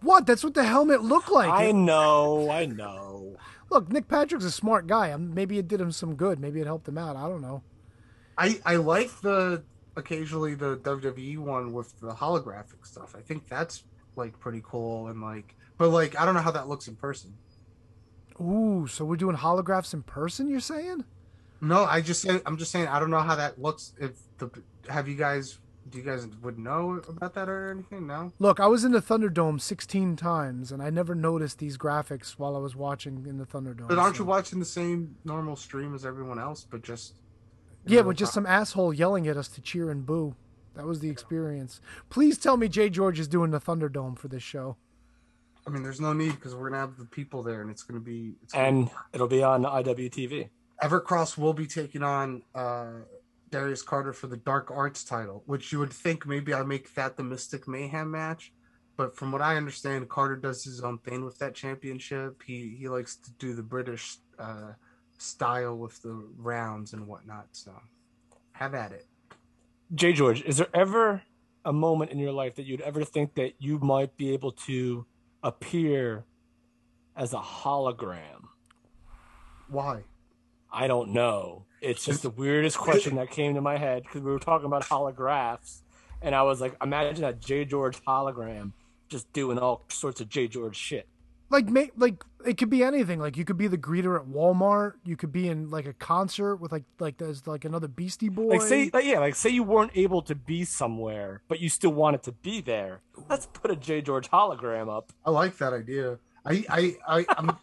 [0.00, 0.26] What?
[0.26, 1.50] That's what the helmet looked like.
[1.50, 3.36] I know, I know.
[3.70, 5.10] Look, Nick Patrick's a smart guy.
[5.12, 6.38] Um, Maybe it did him some good.
[6.38, 7.16] Maybe it helped him out.
[7.16, 7.62] I don't know.
[8.36, 9.62] I I like the
[9.96, 13.16] occasionally the WWE one with the holographic stuff.
[13.18, 13.82] I think that's
[14.18, 17.34] like pretty cool and like, but like I don't know how that looks in person.
[18.40, 20.48] Ooh, so we're doing holographs in person?
[20.48, 21.04] You're saying?
[21.60, 23.94] No, I just say I'm just saying I don't know how that looks.
[23.98, 24.50] If the
[24.88, 25.58] have you guys
[25.90, 28.06] do you guys would know about that or anything?
[28.06, 28.32] No.
[28.38, 32.56] Look, I was in the Thunderdome 16 times, and I never noticed these graphics while
[32.56, 33.88] I was watching in the Thunderdome.
[33.88, 36.66] But aren't so- you watching the same normal stream as everyone else?
[36.68, 37.14] But just
[37.86, 40.34] Yeah, with just some asshole yelling at us to cheer and boo.
[40.78, 41.80] That was the experience.
[42.08, 44.76] Please tell me Jay George is doing the Thunderdome for this show.
[45.66, 47.98] I mean, there's no need because we're gonna have the people there, and it's gonna
[47.98, 48.36] be.
[48.44, 50.48] It's gonna And it'll be on IWTV.
[50.80, 52.92] Everett Cross will be taking on uh,
[53.50, 57.16] Darius Carter for the Dark Arts title, which you would think maybe I make that
[57.16, 58.52] the Mystic Mayhem match.
[58.96, 62.40] But from what I understand, Carter does his own thing with that championship.
[62.46, 64.74] He he likes to do the British uh,
[65.18, 67.48] style with the rounds and whatnot.
[67.50, 67.72] So
[68.52, 69.07] have at it.
[69.94, 71.22] Jay George, is there ever
[71.64, 75.06] a moment in your life that you'd ever think that you might be able to
[75.42, 76.24] appear
[77.16, 78.48] as a hologram?
[79.68, 80.02] Why?
[80.70, 81.64] I don't know.
[81.80, 84.82] It's just the weirdest question that came to my head because we were talking about
[84.82, 85.82] holographs,
[86.20, 88.72] and I was like, imagine that Jay George hologram
[89.08, 91.08] just doing all sorts of Jay George shit.
[91.50, 93.20] Like, ma- like it could be anything.
[93.20, 94.94] Like, you could be the greeter at Walmart.
[95.04, 98.48] You could be in like a concert with like like there's like another Beastie Boy.
[98.48, 101.92] Like say, like, yeah, like say you weren't able to be somewhere, but you still
[101.92, 103.00] wanted to be there.
[103.30, 105.12] Let's put a J George hologram up.
[105.24, 106.18] I like that idea.
[106.44, 107.50] I I I I'm,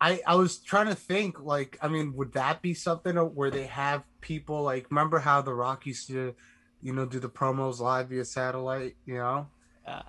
[0.00, 3.66] I I was trying to think like I mean would that be something where they
[3.66, 6.34] have people like remember how the Rock used to
[6.82, 9.48] you know do the promos live via satellite you know
[9.86, 10.02] Yeah.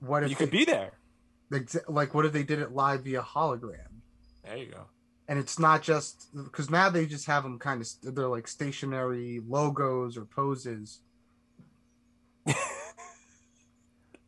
[0.00, 0.92] What if You could they- be there.
[1.88, 4.00] like what if they did it live via hologram
[4.44, 4.86] There you go.
[5.28, 9.40] and it's not just because now they just have them kind of they're like stationary
[9.46, 11.00] logos or poses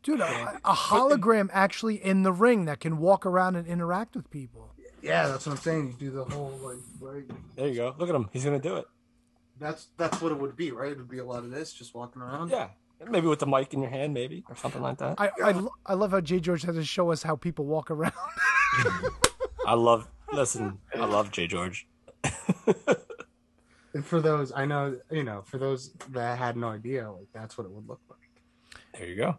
[0.03, 4.29] dude, a, a hologram actually in the ring that can walk around and interact with
[4.29, 4.73] people.
[5.01, 7.23] yeah that's what I'm saying you do the whole like right
[7.55, 7.95] There you go.
[7.97, 8.29] Look at him.
[8.33, 8.85] He's gonna do it.
[9.59, 11.95] that's that's what it would be right it would be a lot of this just
[11.95, 12.69] walking around Yeah.
[13.09, 15.19] Maybe with the mic in your hand, maybe or something like that.
[15.19, 17.91] I I, lo- I love how Jay George had to show us how people walk
[17.91, 18.13] around.
[19.65, 20.07] I love.
[20.31, 21.87] Listen, I love Jay George.
[24.03, 27.65] For those, I know, you know, for those that had no idea, like that's what
[27.65, 28.17] it would look like.
[28.97, 29.37] There you go.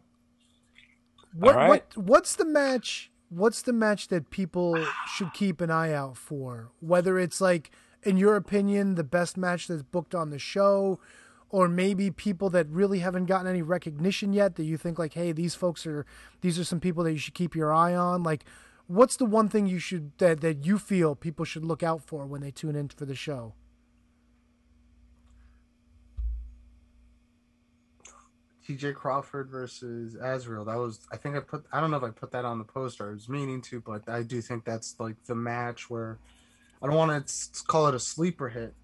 [1.34, 1.68] What right.
[1.68, 3.10] what what's the match?
[3.30, 6.70] What's the match that people should keep an eye out for?
[6.78, 7.72] Whether it's like,
[8.04, 11.00] in your opinion, the best match that's booked on the show,
[11.54, 15.30] or maybe people that really haven't gotten any recognition yet that you think like, hey,
[15.30, 16.04] these folks are
[16.40, 18.24] these are some people that you should keep your eye on.
[18.24, 18.44] Like,
[18.88, 22.26] what's the one thing you should that that you feel people should look out for
[22.26, 23.54] when they tune in for the show?
[28.66, 30.64] TJ Crawford versus Azrael.
[30.64, 32.64] That was, I think I put, I don't know if I put that on the
[32.64, 33.10] poster.
[33.10, 36.18] I was meaning to, but I do think that's like the match where
[36.82, 38.74] I don't want to call it a sleeper hit,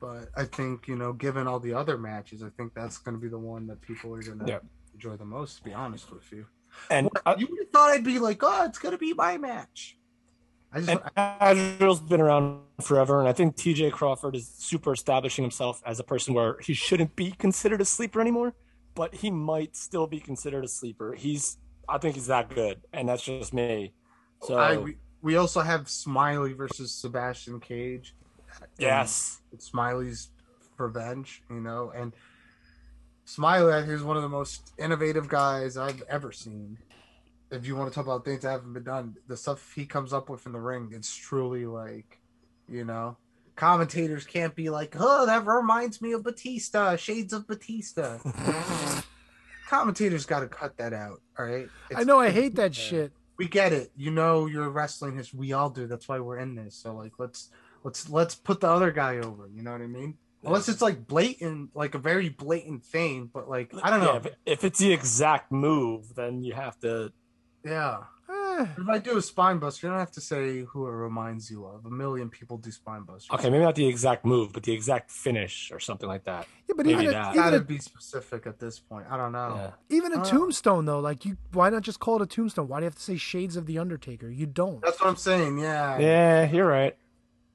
[0.00, 3.20] but I think, you know, given all the other matches, I think that's going to
[3.20, 4.58] be the one that people are going to Yeah.
[4.94, 6.46] enjoy the most, to be honest with you.
[6.90, 9.96] And you would have thought I'd be like, oh, it's going to be my match.
[10.72, 11.00] I just, and
[11.40, 13.90] Azrael's been around forever, and I think T.J.
[13.90, 18.20] Crawford is super establishing himself as a person where he shouldn't be considered a sleeper
[18.20, 18.54] anymore,
[18.94, 21.12] but he might still be considered a sleeper.
[21.14, 21.58] He's,
[21.88, 23.94] I think he's that good, and that's just me.
[24.42, 28.14] So I, we, we also have Smiley versus Sebastian Cage.
[28.78, 30.28] Yes, it's Smiley's
[30.78, 32.12] revenge, you know, and
[33.24, 36.78] Smiley I think, is one of the most innovative guys I've ever seen.
[37.50, 40.12] If you want to talk about things that haven't been done, the stuff he comes
[40.12, 42.18] up with in the ring, it's truly like,
[42.68, 43.16] you know,
[43.56, 48.18] commentators can't be like, oh, that reminds me of Batista, shades of Batista.
[49.68, 51.68] commentators got to cut that out, all right?
[51.94, 53.12] I know I hate that shit.
[53.38, 53.92] we get it.
[53.96, 55.38] You know you're wrestling history.
[55.38, 55.86] We all do.
[55.86, 56.74] That's why we're in this.
[56.74, 57.50] So like let's
[57.84, 59.48] let's let's put the other guy over.
[59.54, 60.16] You know what I mean?
[60.42, 64.12] Unless it's like blatant, like a very blatant fame, but like I don't know.
[64.14, 67.12] Yeah, if, if it's the exact move, then you have to.
[67.64, 67.98] Yeah.
[68.30, 71.50] Eh, If I do a spine buster, you don't have to say who it reminds
[71.50, 71.84] you of.
[71.84, 73.28] A million people do spine busters.
[73.34, 76.46] Okay, maybe not the exact move, but the exact finish or something like that.
[76.68, 79.06] yeah, but Maybe even a, even Gotta be specific at this point.
[79.10, 79.72] I don't know.
[79.90, 79.96] Yeah.
[79.96, 82.68] Even a tombstone though, like you, why not just call it a tombstone?
[82.68, 84.30] Why do you have to say Shades of the Undertaker?
[84.30, 84.80] You don't.
[84.80, 85.58] That's what I'm saying.
[85.58, 85.98] Yeah.
[85.98, 86.96] Yeah, you're right.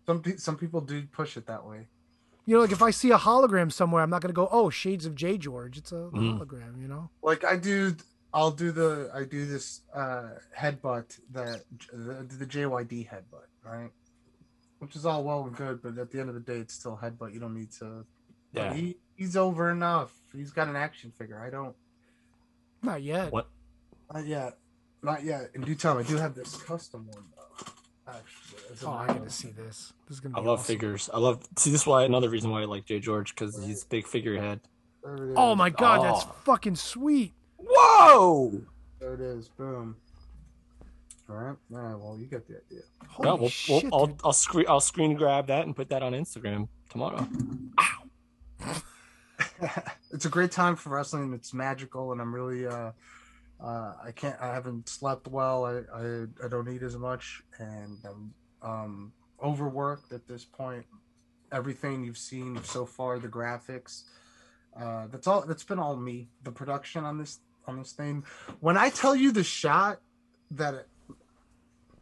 [0.05, 1.87] Some pe- some people do push it that way.
[2.45, 5.05] You know, like if I see a hologram somewhere, I'm not gonna go, "Oh, Shades
[5.05, 6.39] of J George." It's a Mm.
[6.39, 7.09] hologram, you know.
[7.23, 7.95] like I do
[8.33, 13.91] I'll do the I do this uh headbutt that the, the JYD headbutt, right?
[14.79, 16.99] Which is all well and good, but at the end of the day it's still
[17.01, 17.33] headbutt.
[17.33, 18.05] You don't need to
[18.51, 18.73] Yeah.
[18.73, 20.13] he, he's over enough.
[20.33, 21.39] He's got an action figure.
[21.39, 21.75] I don't
[22.83, 23.31] Not yet.
[23.31, 23.47] What?
[24.13, 24.57] not yet.
[25.01, 25.49] Not yet.
[25.55, 27.41] In due time I do have this custom one though.
[27.55, 29.93] Actually, as a Oh, I matter gotta see this.
[30.07, 30.73] This is gonna I be love awesome.
[30.75, 31.09] figures.
[31.13, 31.43] I love.
[31.57, 34.59] See, this is why another reason why I like Jay George because he's big figurehead.
[35.03, 35.33] There it is.
[35.37, 36.35] Oh my god, that's Oh.
[36.43, 37.33] fucking sweet.
[37.57, 38.61] Whoa!
[38.99, 39.47] There it is.
[39.49, 39.95] Boom.
[41.29, 41.55] All right.
[41.73, 41.95] All right.
[41.99, 42.81] Well, you got the idea.
[43.07, 43.83] Holy No, we'll, shit!
[43.85, 44.19] we'll, I'll, dude.
[44.23, 47.27] I'll screen I'll screen grab that and put that on Instagram tomorrow.
[50.11, 51.33] it's a great time for wrestling.
[51.33, 52.91] It's magical, and I'm really uh,
[53.61, 54.35] uh, I can't.
[54.41, 55.65] I haven't slept well.
[55.65, 60.85] I I, I don't eat as much, and I'm um, overworked at this point.
[61.51, 64.03] Everything you've seen so far, the graphics,
[64.79, 65.45] uh, that's all.
[65.45, 66.29] That's been all me.
[66.43, 68.25] The production on this on this thing.
[68.59, 69.99] When I tell you the shot
[70.51, 70.87] that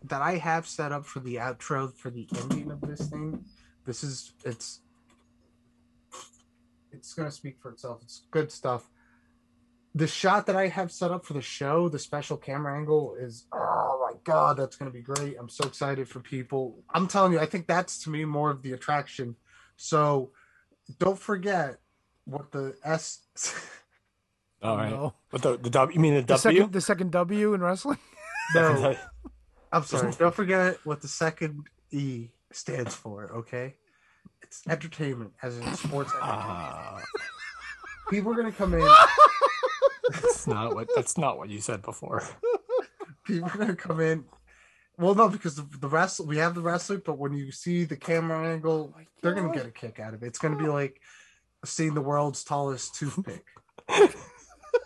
[0.05, 3.45] that I have set up for the outro for the ending of this thing,
[3.85, 4.79] this is it's
[6.91, 8.01] it's gonna speak for itself.
[8.03, 8.89] It's good stuff.
[9.95, 13.45] The shot that I have set up for the show, the special camera angle, is
[13.53, 15.35] oh my god, that's gonna be great.
[15.39, 16.83] I'm so excited for people.
[16.93, 19.35] I'm telling you, I think that's to me more of the attraction.
[19.77, 20.31] So
[20.99, 21.77] don't forget
[22.25, 23.19] what the S
[24.63, 24.89] All right.
[24.89, 25.13] No.
[25.29, 25.95] What the, the W?
[25.95, 26.39] You mean the, The W?
[26.59, 27.97] second, the second W in wrestling.
[28.55, 28.95] no,
[29.71, 30.13] I'm sorry.
[30.17, 33.75] Don't forget what the second E stands for, okay?
[34.41, 36.47] It's entertainment, as in sports entertainment.
[36.49, 37.01] Ah,
[38.09, 38.87] People are gonna come in.
[40.09, 40.89] That's not what.
[40.95, 42.23] That's not what you said before.
[43.25, 44.25] people are gonna come in.
[44.97, 47.95] Well, no, because the, the wrestle we have the wrestler, but when you see the
[47.95, 50.27] camera angle, oh they're gonna get a kick out of it.
[50.27, 51.01] It's gonna be like
[51.65, 53.45] seeing the world's tallest toothpick.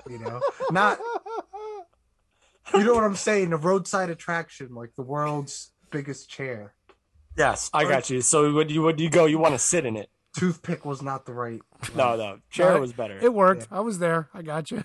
[0.10, 0.42] you know,
[0.72, 1.00] not
[2.74, 3.54] you know what I'm saying?
[3.54, 6.74] A roadside attraction, like the world's biggest chair.
[7.38, 8.22] Yes, I got you.
[8.22, 10.10] So when you when you go, you want to sit in it.
[10.36, 11.62] Toothpick was not the right.
[11.96, 13.18] No, no, chair No, was better.
[13.20, 13.68] It worked.
[13.72, 14.30] I was there.
[14.34, 14.84] I got you.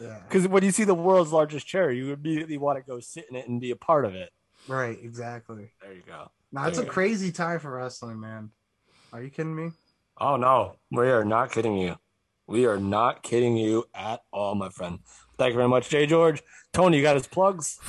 [0.00, 3.26] Yeah, Because when you see the world's largest chair, you immediately want to go sit
[3.30, 4.30] in it and be a part of it.
[4.68, 5.72] right, exactly.
[5.82, 6.30] There you go.
[6.52, 6.88] Now it's a Yeah.
[6.88, 8.50] crazy time for wrestling, man.
[9.12, 9.72] Are you kidding me?
[10.20, 11.96] Oh no, we are not kidding you.
[12.46, 15.00] We are not kidding you at all, my friend.
[15.36, 16.42] Thank you very much, Jay George.
[16.72, 17.78] Tony, you got his plugs.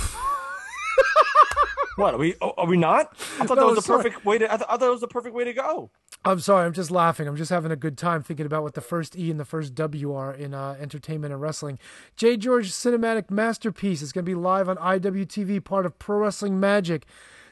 [1.95, 2.35] what are we?
[2.41, 3.13] Oh, are we not?
[3.39, 4.03] I thought No, that was the sorry.
[4.03, 4.45] perfect way to.
[4.53, 5.91] I, th- I thought it was the perfect way to go.
[6.25, 6.65] I'm sorry.
[6.65, 7.27] I'm just laughing.
[7.27, 9.73] I'm just having a good time thinking about what the first E and the first
[9.75, 11.79] W are in uh, entertainment and wrestling.
[12.17, 12.35] J.
[12.35, 17.05] George Cinematic Masterpiece is going to be live on IWTV, part of Pro Wrestling Magic.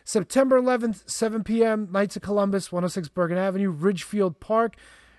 [0.03, 4.75] September 11th, 7 p.m., Knights of Columbus, 106 Bergen Avenue, Ridgefield Park.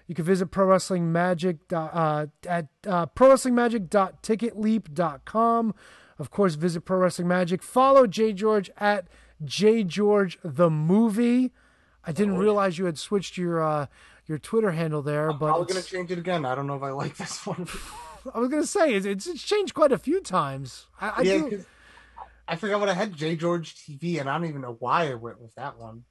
[0.07, 5.75] You can visit Pro Wrestling Magic uh, at uh, prowrestlingmagic.ticketleap.com.
[6.19, 7.63] Of course, visit Pro Wrestling Magic.
[7.63, 8.33] Follow J.
[8.33, 9.09] George at
[9.45, 9.85] J.
[9.85, 11.53] George the Movie.
[12.09, 13.87] I didn't realize you had switched your uh,
[14.27, 16.45] your Twitter handle there, but I'm gonna change it again.
[16.47, 17.69] I don't know if I like this one.
[18.35, 20.87] I was gonna say it's, it's it's changed quite a few times.
[21.01, 21.67] I, I yeah, do, 'cause
[22.49, 25.15] I forgot what I had J George TV, and I don't even know why I
[25.15, 26.05] went with that one.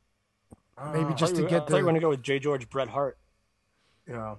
[0.93, 2.37] Maybe Uh, just to I get thought you were the going to go with J
[2.37, 3.17] George, Bret Hart.
[4.05, 4.37] you know,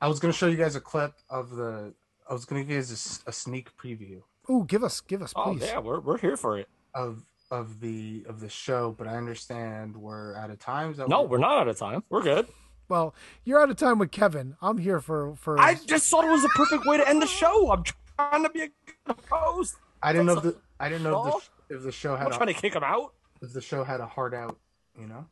[0.00, 1.94] I was gonna show you guys a clip of the.
[2.28, 5.22] I was gonna give you guys a s- a, sneak preview ooh, give us give
[5.22, 5.62] us Oh please.
[5.62, 6.68] yeah, we're we're here for it.
[6.94, 10.92] of of the of the show, but I understand we're out of time.
[10.92, 12.02] Is that No, we're not out of time.
[12.10, 12.48] We're good.
[12.88, 13.14] Well,
[13.44, 14.56] you're out of time with Kevin.
[14.60, 15.58] I'm here for for.
[15.58, 17.70] I just thought it was the perfect way to end the show.
[17.72, 18.68] I'm trying to be a
[19.06, 19.76] good host.
[20.02, 22.32] I didn't know if the I didn't know if the, if the show I'm had
[22.32, 23.14] trying a, to kick him out.
[23.40, 24.58] if the show had a heart out.
[24.98, 25.26] You know.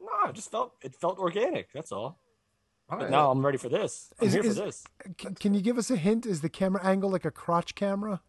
[0.00, 1.72] No, I just felt it felt organic.
[1.72, 2.18] That's all.
[2.88, 4.12] All But now I'm ready for this.
[4.20, 4.84] I'm Is- here is- for this.
[5.18, 6.24] can, can you give us a hint?
[6.24, 8.20] Is the camera angle like a crotch camera?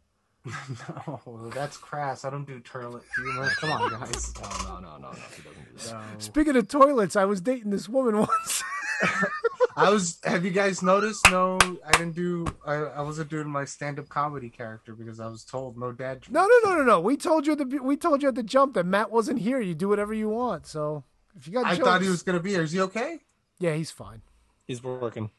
[1.08, 2.26] No, that's crass.
[2.26, 3.50] I don't do toilet humor.
[3.60, 4.34] Come on, guys.
[4.36, 5.18] No, oh, no, no, no, no.
[5.36, 5.94] He doesn't do that.
[5.94, 6.20] No.
[6.20, 8.64] Speaking of toilets, I was dating this woman once.
[9.76, 10.20] I was.
[10.24, 11.20] Have you guys noticed?
[11.30, 12.48] No, I didn't do.
[12.66, 16.24] I, I wasn't doing my stand-up comedy character because I was told no dad.
[16.24, 16.32] jokes.
[16.32, 17.00] no, no, no, no, no.
[17.00, 19.62] We told you at the we told you at the jump that Matt wasn't here.
[19.62, 20.66] You do whatever you want.
[20.66, 21.04] So
[21.36, 22.64] if you got, I jokes, thought he was gonna be here.
[22.64, 23.20] Is he okay?
[23.60, 24.22] Yeah, he's fine.
[24.66, 25.30] He's working.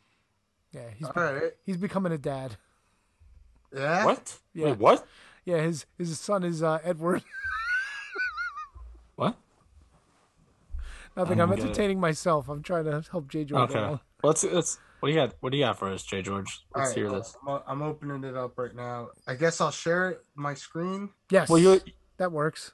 [0.72, 1.52] Yeah, he's All right.
[1.64, 2.56] he's becoming a dad.
[3.74, 4.04] Yeah.
[4.04, 4.38] What?
[4.54, 4.66] Yeah.
[4.66, 5.06] Wait, what?
[5.44, 7.22] Yeah, his his son is uh, Edward.
[9.16, 9.34] What?
[11.16, 11.40] Nothing.
[11.40, 11.62] I I'm don't it.
[11.64, 12.48] entertaining myself.
[12.48, 13.44] I'm trying to help J.
[13.44, 13.70] George.
[13.70, 13.80] Okay.
[13.80, 14.00] along.
[14.22, 14.78] Let's let's.
[15.00, 15.34] What do you got?
[15.40, 16.60] What do you got for us, Jay George?
[16.72, 17.36] Let's right, hear uh, this.
[17.46, 19.08] I'm, I'm opening it up right now.
[19.26, 21.10] I guess I'll share it, my screen.
[21.30, 21.48] Yes.
[21.48, 21.80] Well, you.
[22.18, 22.72] that works.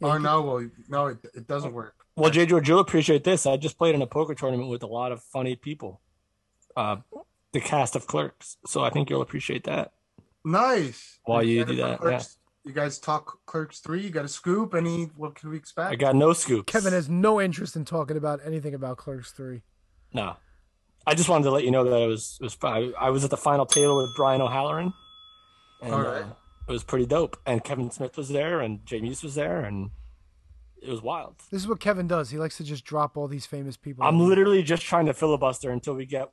[0.00, 1.96] Yeah, oh no, well no, it, it doesn't work.
[2.14, 3.44] Well, Jay George, you'll appreciate this.
[3.44, 6.00] I just played in a poker tournament with a lot of funny people.
[6.76, 6.96] Uh,
[7.52, 8.56] the cast of Clerks.
[8.66, 9.92] So I think you'll appreciate that.
[10.44, 11.18] Nice.
[11.24, 14.02] While you excited do that, Clerks- You guys talk Clerks three.
[14.02, 14.74] You got a scoop?
[14.74, 15.04] Any?
[15.16, 15.92] What can we expect?
[15.92, 16.70] I got no scoops.
[16.72, 19.62] Kevin has no interest in talking about anything about Clerks Three.
[20.12, 20.36] No.
[21.06, 23.24] I just wanted to let you know that it was it was I, I was
[23.24, 24.92] at the final table with Brian O'Halloran,
[25.82, 26.22] and All right.
[26.22, 26.34] uh,
[26.68, 27.36] it was pretty dope.
[27.44, 29.90] And Kevin Smith was there, and Jay Mewes was there, and
[30.80, 31.36] it was wild.
[31.50, 32.30] This is what Kevin does.
[32.30, 34.04] He likes to just drop all these famous people.
[34.04, 36.30] I'm literally just trying to filibuster until we get.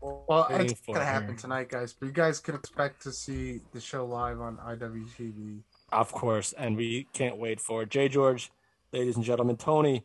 [0.00, 1.92] Well, waiting it's gonna happen tonight, guys.
[1.92, 5.60] But you guys can expect to see the show live on IWTV.
[5.92, 7.90] Of course, and we can't wait for it.
[7.90, 8.50] Jay George,
[8.92, 10.04] ladies and gentlemen, Tony.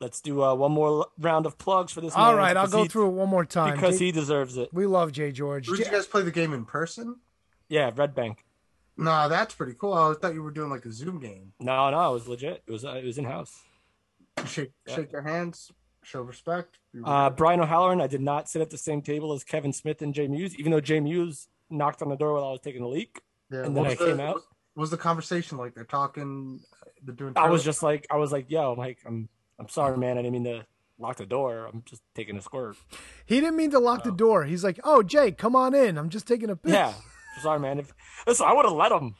[0.00, 2.14] Let's do uh, one more round of plugs for this.
[2.16, 3.74] all man, right, I'll go he- through it one more time.
[3.76, 4.68] because J- he deserves it.
[4.72, 5.66] we love Jay George.
[5.68, 7.16] Did J- you guys play the game in person?
[7.68, 8.44] Yeah, Red Bank.
[8.96, 9.94] No, that's pretty cool.
[9.94, 11.52] I thought you were doing like a Zoom game.
[11.60, 12.62] No, no, it was legit.
[12.66, 13.62] It was uh, it was in house.
[14.46, 14.96] Shake Yeah.
[14.96, 15.70] shake their hands,
[16.02, 16.78] show respect.
[17.04, 20.12] Uh, Brian O'Halloran, I did not sit at the same table as Kevin Smith and
[20.14, 22.88] Jay Mewes, even though Jay Mewes knocked on the door while I was taking a
[22.88, 23.20] leak.
[23.50, 24.42] yeah, and then was I the- came out.
[24.74, 25.74] What was the conversation like?
[25.74, 26.60] They're talking.
[27.02, 27.34] They're doing.
[27.36, 30.16] I was just like, I was like, yo, I'm like, I'm, I'm sorry, man.
[30.16, 30.64] I didn't mean to
[30.98, 31.66] lock the door.
[31.70, 32.76] I'm just taking a squirt.
[33.26, 34.44] He didn't mean to lock the door.
[34.44, 35.98] He's like, "Oh, Jay, come on in.
[35.98, 36.94] I'm just taking a piss." Yeah.
[37.42, 37.80] Sorry, man.
[37.80, 37.92] If,
[38.26, 39.14] listen, I would have let him.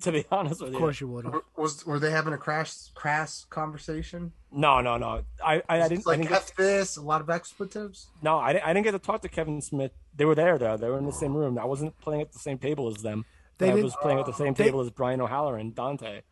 [0.04, 0.76] To be honest with you.
[0.76, 1.24] Of course you would.
[1.26, 1.34] have.
[1.56, 4.32] Was were they having a crash crass conversation?
[4.52, 5.22] No, no, no.
[5.44, 5.98] I, I, I didn't.
[5.98, 8.08] It's I like didn't get, this, a lot of expletives.
[8.22, 9.92] no, I, didn't- I didn't get to talk to Kevin Smith.
[10.16, 10.76] They were there though.
[10.76, 11.58] They were in the same room.
[11.58, 13.24] I wasn't playing at the same table as them.
[13.58, 16.22] They I was playing at the same they- table as Brian O'Halloran and Dante.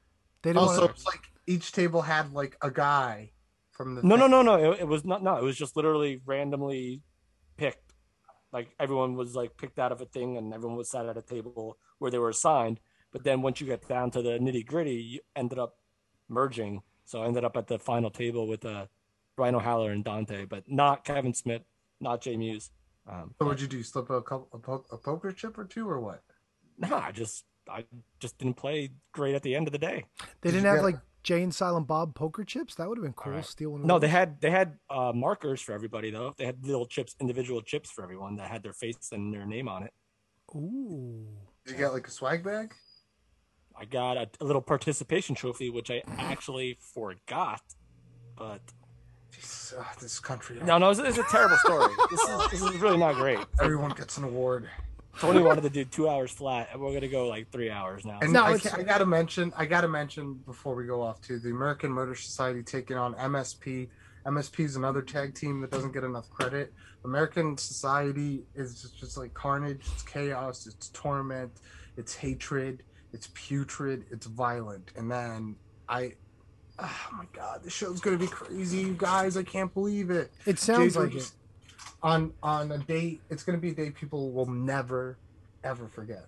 [0.43, 3.33] They didn't Also, want it's like each table had like a guy
[3.73, 4.31] from the No, no, thing.
[4.31, 4.73] no, no.
[4.73, 5.23] It, it was not.
[5.23, 7.03] No, it was just literally randomly
[7.57, 7.93] picked.
[8.53, 11.23] Like everyone was like picked out of a thing, and everyone was sat at a
[11.23, 12.81] table where they were assigned.
[13.13, 15.77] But then once you get down to the nitty gritty, you ended up
[16.29, 16.83] merging.
[17.05, 18.87] So I ended up at the final table with uh,
[19.37, 21.63] Brian O'Halloran and Dante, but not Kevin Smith,
[22.01, 22.71] not Jay Mewes.
[23.11, 23.83] Um, So what'd you do?
[23.83, 26.23] Slip a couple a, po- a poker chip or two or what?
[26.77, 27.85] nah, I just I
[28.21, 30.05] just didn't play great at the end of the day.
[30.43, 32.75] They Did didn't you have get- like Jay and Silent Bob poker chips.
[32.77, 33.33] That would have been cool.
[33.33, 33.47] Alright.
[33.47, 33.83] Steal one.
[33.87, 34.03] No, those.
[34.03, 36.35] they had they had uh, markers for everybody though.
[36.37, 39.67] They had little chips, individual chips for everyone that had their face and their name
[39.69, 39.93] on it.
[40.55, 41.27] Ooh.
[41.65, 42.75] Did you get like a swag bag?
[43.79, 47.63] I got a, a little participation trophy, which I actually forgot.
[48.37, 48.61] But
[49.33, 50.59] Jesus, ah, this country.
[50.65, 51.93] no, no, it's, it's a terrible story.
[52.11, 53.39] This is this is really not great.
[53.61, 54.69] Everyone gets an award.
[55.19, 58.19] Tony wanted to do two hours flat, and we're gonna go like three hours now.
[58.23, 61.51] And No, I, I gotta mention, I gotta mention before we go off to the
[61.51, 63.89] American Murder Society taking on MSP.
[64.27, 66.73] MSP is another tag team that doesn't get enough credit.
[67.05, 69.87] American Society is just, just like carnage.
[69.93, 70.67] It's chaos.
[70.67, 71.51] It's torment.
[71.97, 72.83] It's hatred.
[73.13, 74.05] It's putrid.
[74.11, 74.93] It's violent.
[74.97, 75.57] And then
[75.89, 76.15] I,
[76.79, 79.37] oh my god, the show's gonna be crazy, you guys.
[79.37, 80.31] I can't believe it.
[80.47, 81.31] It sounds Jay like it.
[82.03, 85.17] On on a date, it's gonna be a day people will never
[85.65, 86.27] ever forget.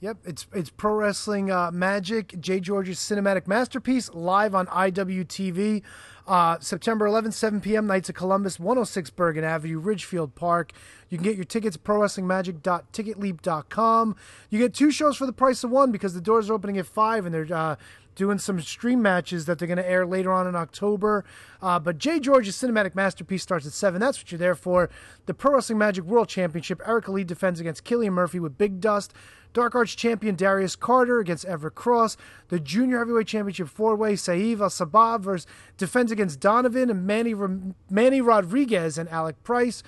[0.00, 2.40] Yep, it's it's pro wrestling uh, magic.
[2.40, 5.82] Jay George's cinematic masterpiece live on IWTV,
[6.26, 7.86] uh, September 11th, 7 p.m.
[7.86, 10.72] Knights of Columbus, 106 Bergen Avenue, Ridgefield Park.
[11.08, 14.16] You can get your tickets at prowrestlingmagic.ticketleap.com.
[14.50, 16.86] You get two shows for the price of one because the doors are opening at
[16.86, 17.76] five and they're uh,
[18.14, 21.24] doing some stream matches that they're going to air later on in October.
[21.62, 23.98] Uh, but Jay George's cinematic masterpiece starts at 7.
[24.00, 24.90] That's what you're there for.
[25.26, 26.80] The Pro Wrestling Magic World Championship.
[26.86, 29.14] Erica Lee defends against Killian Murphy with Big Dust.
[29.52, 32.16] Dark Arts champion Darius Carter against Everett Cross.
[32.48, 35.46] The Junior Heavyweight Championship four way Saeed Al versus
[35.76, 37.34] defends against Donovan and Manny,
[37.90, 39.82] Manny Rodriguez and Alec Price.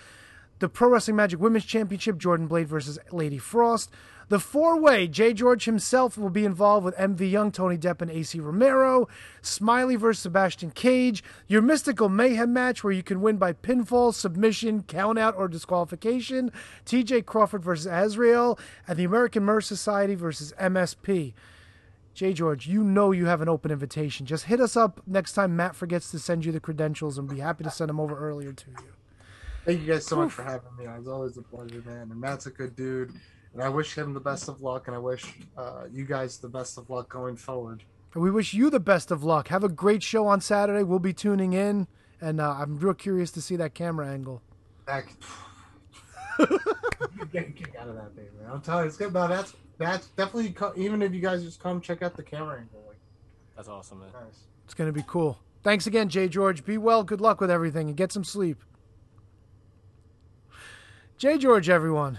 [0.58, 3.90] The Pro Wrestling Magic Women's Championship, Jordan Blade versus Lady Frost.
[4.32, 8.10] The four way, Jay George himself will be involved with MV Young, Tony Depp, and
[8.10, 9.06] Ace Romero.
[9.42, 11.22] Smiley versus Sebastian Cage.
[11.48, 16.50] Your Mystical Mayhem match where you can win by pinfall, submission, countout, or disqualification.
[16.86, 18.58] TJ Crawford versus Azrael.
[18.88, 21.34] And the American Murder Society versus MSP.
[22.14, 24.24] Jay George, you know you have an open invitation.
[24.24, 27.40] Just hit us up next time Matt forgets to send you the credentials and be
[27.40, 28.94] happy to send them over earlier to you.
[29.66, 30.86] Thank you guys so much for having me.
[30.86, 32.10] It was always a pleasure, man.
[32.10, 33.12] And Matt's a good dude.
[33.54, 36.48] And I wish him the best of luck, and I wish uh, you guys the
[36.48, 37.84] best of luck going forward.
[38.14, 39.48] And We wish you the best of luck.
[39.48, 40.82] Have a great show on Saturday.
[40.82, 41.86] We'll be tuning in,
[42.20, 44.42] and uh, I'm real curious to see that camera angle.
[44.86, 45.12] Back.
[46.38, 48.50] Get a kick out of that thing, man.
[48.50, 49.12] I'm telling you, it's good.
[49.12, 52.82] No, that's that's definitely even if you guys just come check out the camera angle,
[52.88, 52.98] like
[53.56, 54.08] That's awesome, man.
[54.12, 54.40] nice.
[54.64, 55.38] It's going to be cool.
[55.62, 56.64] Thanks again, Jay George.
[56.64, 57.04] Be well.
[57.04, 58.62] Good luck with everything, and get some sleep.
[61.18, 62.18] Jay George, everyone.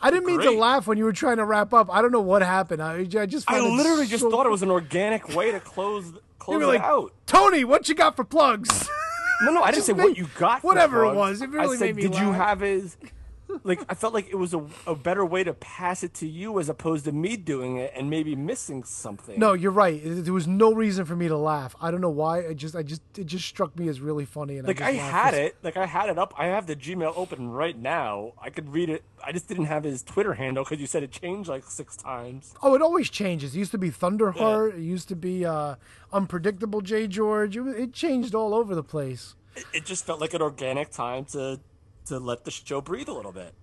[0.00, 1.88] I didn't mean to laugh when you were trying to wrap up.
[1.92, 2.82] I don't know what happened.
[2.82, 6.12] I, I just I literally just so- thought it was an organic way to close
[6.38, 7.12] close it like, out.
[7.26, 8.88] Tony, what you got for plugs?
[9.42, 10.60] No, no, I didn't say made- what you got.
[10.60, 12.96] for whatever it was, it really I said, made me did you have his?
[13.62, 16.58] Like, I felt like it was a, a better way to pass it to you
[16.58, 19.38] as opposed to me doing it and maybe missing something.
[19.38, 20.00] No, you're right.
[20.04, 21.76] There was no reason for me to laugh.
[21.80, 22.46] I don't know why.
[22.46, 24.58] I just, I just, it just struck me as really funny.
[24.58, 26.34] And like I, I had it, like I had it up.
[26.36, 28.32] I have the Gmail open right now.
[28.40, 29.04] I could read it.
[29.24, 32.54] I just didn't have his Twitter handle because you said it changed like six times.
[32.62, 33.54] Oh, it always changes.
[33.54, 34.74] It used to be Thunderheart.
[34.74, 35.76] It used to be uh,
[36.12, 37.06] Unpredictable J.
[37.06, 37.56] George.
[37.56, 39.36] It, it changed all over the place.
[39.56, 41.60] It, it just felt like an organic time to
[42.06, 43.54] to let the show breathe a little bit.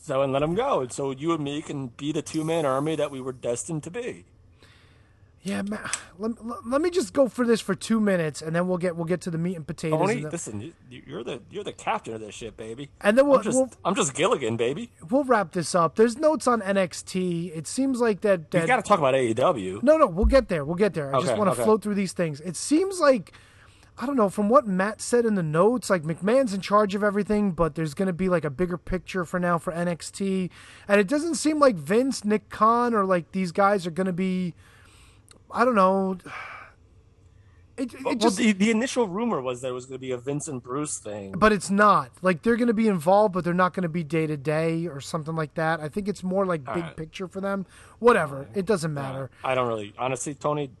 [0.00, 2.64] So and let him go, and so you and me can be the two man
[2.64, 4.24] army that we were destined to be.
[5.42, 5.80] Yeah, man.
[6.18, 9.06] Let, let, me just go for this for two minutes, and then we'll get we'll
[9.06, 9.98] get to the meat and potatoes.
[9.98, 12.90] Tony, and, then, listen, you, you're the you're the captain of this shit, baby.
[13.00, 14.90] and then we'll, I'm just we'll I'm just Gilligan, baby.
[15.10, 15.94] we'll wrap this up.
[15.94, 17.56] There's notes on NXT.
[17.56, 18.52] It seems like that.
[18.52, 19.82] You got to talk about AEW.
[19.82, 20.64] No, no, we'll get there.
[20.64, 21.14] We'll get there.
[21.14, 21.64] I just want to okay.
[21.64, 22.40] float through these things.
[22.40, 23.32] It seems like
[24.00, 27.02] I don't know from what Matt said in the notes, like McMahon's in charge of
[27.02, 30.50] everything, but there's going to be like a bigger picture for now for NXT,
[30.86, 34.12] and it doesn't seem like Vince, Nick Khan, or like these guys are going to
[34.12, 34.54] be.
[35.50, 36.18] I don't know.
[37.76, 40.10] It, it Well, just, the, the initial rumor was that it was going to be
[40.10, 41.30] a Vince and Bruce thing.
[41.30, 42.10] but it's not.
[42.22, 44.88] Like they're going to be involved, but they're not going to be day to day
[44.88, 45.78] or something like that.
[45.78, 46.96] I think it's more like big right.
[46.96, 47.66] picture for them.
[48.00, 49.30] Whatever, it doesn't matter.
[49.44, 50.72] I don't really, honestly, Tony.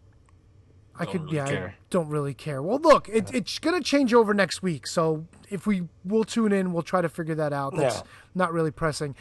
[1.00, 2.62] I could, really yeah, I don't really care.
[2.62, 6.52] Well, look, it, it's going to change over next week, so if we will tune
[6.52, 7.76] in, we'll try to figure that out.
[7.76, 8.02] That's Yeah.
[8.34, 9.14] not really pressing.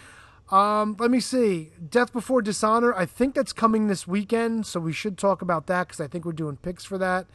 [0.49, 1.71] Um, let me see.
[1.89, 2.93] Death Before Dishonor.
[2.93, 6.23] I think that's coming this weekend, so we should talk about that because I think
[6.25, 7.27] we're doing picks for that.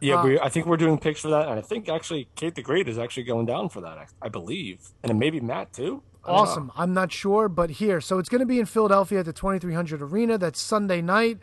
[0.00, 2.54] Yeah, Uh, we, I think we're doing picks for that, and I think actually Kate
[2.54, 3.98] the Great is actually going down for that.
[3.98, 6.02] I, I believe, and maybe Matt too.
[6.24, 6.40] Don't know.
[6.42, 6.72] Awesome.
[6.76, 8.00] I'm not sure, but here.
[8.00, 10.36] So it's going to be in Philadelphia at the 2300 Arena.
[10.38, 11.38] That's Sunday night.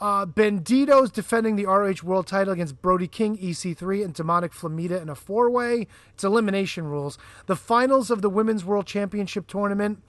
[0.00, 5.08] Uh, Bandito's defending the ROH World title against Brody King, EC3, and Demonic Flamita in
[5.08, 5.88] a four way.
[6.14, 7.18] It's elimination rules.
[7.46, 10.00] The finals of the Women's World Championship tournament.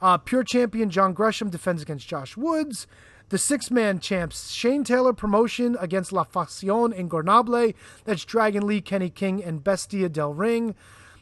[0.00, 2.86] Uh, Pure champion John Gresham defends against Josh Woods.
[3.30, 7.74] The six man champs Shane Taylor promotion against La Faccion Ingobernable.
[8.04, 10.74] That's Dragon Lee, Kenny King, and Bestia Del Ring.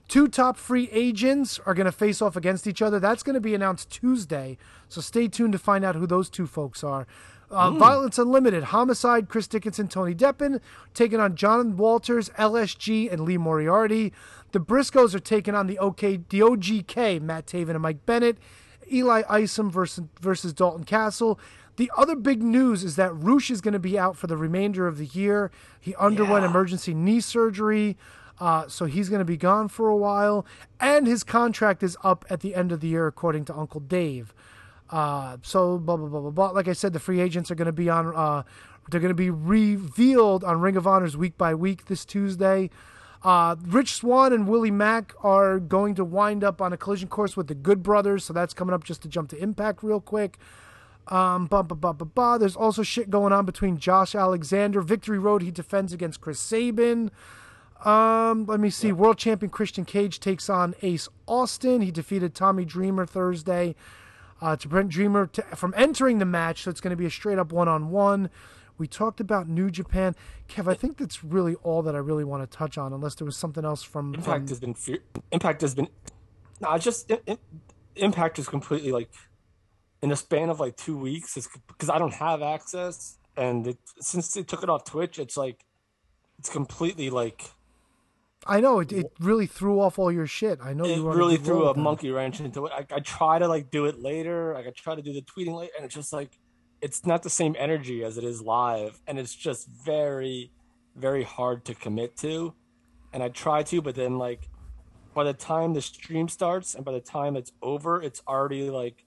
[0.08, 3.00] Two top free agents are going to face off against each other.
[3.00, 4.58] That's going to be announced Tuesday.
[4.88, 7.06] So stay tuned to find out who those two folks are.
[7.52, 10.58] Uh, Violence Unlimited, Homicide, Chris Dickinson, Tony Deppen,
[10.94, 14.12] taking on John Walters, LSG, and Lee Moriarty.
[14.52, 18.38] The Briscoes are taking on the OK, the OGK, Matt Taven and Mike Bennett.
[18.90, 21.38] Eli Isom versus, versus Dalton Castle.
[21.76, 24.86] The other big news is that Roosh is going to be out for the remainder
[24.86, 25.50] of the year.
[25.80, 27.96] He underwent emergency knee surgery,
[28.38, 30.44] uh, so he's going to be gone for a while.
[30.80, 34.34] And his contract is up at the end of the year, according to Uncle Dave.
[34.92, 36.50] Uh, so blah blah blah blah blah.
[36.50, 38.14] Like I said, the free agents are going to be on.
[38.14, 38.42] Uh,
[38.90, 42.68] they're going to be revealed on Ring of Honor's week by week this Tuesday.
[43.22, 47.36] Uh, Rich Swann and Willie Mack are going to wind up on a collision course
[47.36, 48.84] with the Good Brothers, so that's coming up.
[48.84, 50.38] Just to jump to Impact real quick.
[51.08, 52.38] Um, bah, bah, bah, bah, bah.
[52.38, 54.82] There's also shit going on between Josh Alexander.
[54.82, 57.10] Victory Road, he defends against Chris Sabin.
[57.84, 58.92] Um, let me see.
[58.92, 61.80] World champion Christian Cage takes on Ace Austin.
[61.80, 63.74] He defeated Tommy Dreamer Thursday
[64.42, 66.64] uh, to prevent Dreamer to, from entering the match.
[66.64, 68.28] So it's going to be a straight up one on one.
[68.76, 70.16] We talked about New Japan.
[70.48, 73.24] Kev, I think that's really all that I really want to touch on, unless there
[73.24, 74.14] was something else from.
[74.14, 74.74] Impact from has been
[75.30, 75.88] Impact has been
[76.62, 77.40] no, it's just it, it,
[77.96, 79.10] Impact is completely like
[80.00, 81.36] in a span of like two weeks.
[81.36, 85.36] It's because I don't have access, and it, since they took it off Twitch, it's
[85.36, 85.64] like
[86.38, 87.50] it's completely like
[88.46, 90.58] I know it, it really threw off all your shit.
[90.62, 92.72] I know it you really threw a monkey wrench into it.
[92.72, 94.54] I, I try to like do it later.
[94.54, 96.38] Like I try to do the tweeting later, and it's just like
[96.80, 100.50] it's not the same energy as it is live, and it's just very,
[100.96, 102.54] very hard to commit to.
[103.12, 104.48] And I try to, but then like
[105.14, 109.04] by the time the stream starts and by the time it's over, it's already like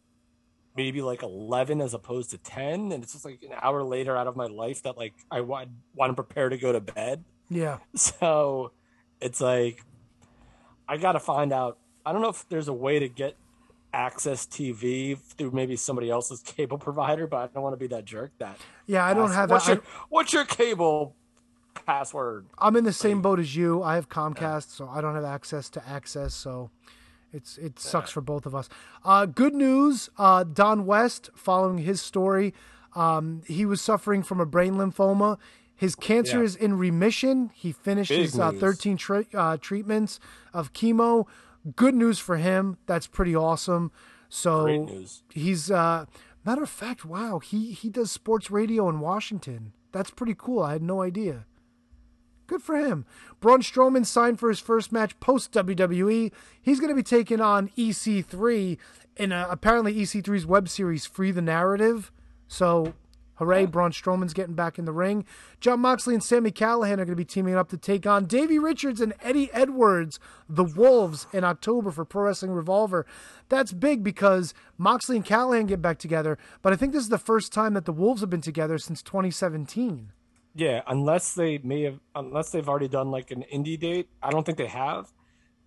[0.76, 4.28] maybe like 11 as opposed to 10 and it's just like an hour later out
[4.28, 7.78] of my life that like i want, want to prepare to go to bed Yeah.
[7.96, 8.74] so
[9.26, 9.84] it's like
[10.88, 11.80] I got to find out.
[12.06, 13.36] I don't know if there's a way to get
[13.92, 18.06] AXS TV through maybe somebody else's cable provider, but I don't want to be that
[18.06, 18.32] jerk.
[18.38, 19.78] That Yeah, I don't have What's that.
[19.78, 21.16] your What's your cable
[21.86, 22.46] password?
[22.60, 23.82] I'm in the same boat as you.
[23.82, 26.32] I have Comcast, so I don't have access to AXS.
[26.32, 26.70] So
[27.34, 28.70] it's it sucks for both of us.
[29.04, 32.54] Uh, good news: uh, Don West, following his story,
[32.94, 35.40] um, he was suffering from a brain lymphoma.
[35.76, 36.44] His cancer Yeah.
[36.46, 37.52] is in remission.
[37.54, 40.20] He finished Big his uh, 13 tre- uh, treatments
[40.54, 41.26] of chemo.
[41.76, 42.78] Good news for him.
[42.86, 43.92] That's pretty awesome.
[44.30, 45.24] So Great news.
[45.30, 46.06] he's uh,
[46.46, 49.74] matter of fact, wow, he he does sports radio in Washington.
[49.92, 50.62] That's pretty cool.
[50.64, 51.46] I had no idea.
[52.48, 53.06] Good for him.
[53.40, 56.32] Braun Strowman signed for his first match post WWE.
[56.62, 58.78] He's going to be taking on EC3
[59.18, 62.12] in a, apparently EC3's web series, Free the Narrative.
[62.48, 62.94] So,
[63.36, 65.26] hooray, Braun Strowman's getting back in the ring.
[65.60, 68.60] Jon Moxley and Sami Callihan are going to be teaming up to take on Davey
[68.60, 73.06] Richards and Eddie Edwards, the Wolves, in October for Pro Wrestling Revolver.
[73.50, 77.18] That's big because Moxley and Callahan get back together, but I think this is the
[77.18, 80.12] first time that the Wolves have been together since 2017.
[80.56, 84.08] Yeah, unless they may have, unless they've already done like an indie date.
[84.24, 85.12] I don't think they have.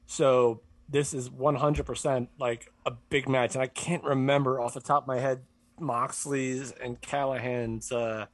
[0.06, 5.02] So this is 100% like a big match, and I can't remember off the top
[5.02, 5.42] of my head
[5.80, 8.26] Moxley's and Callihan's uh,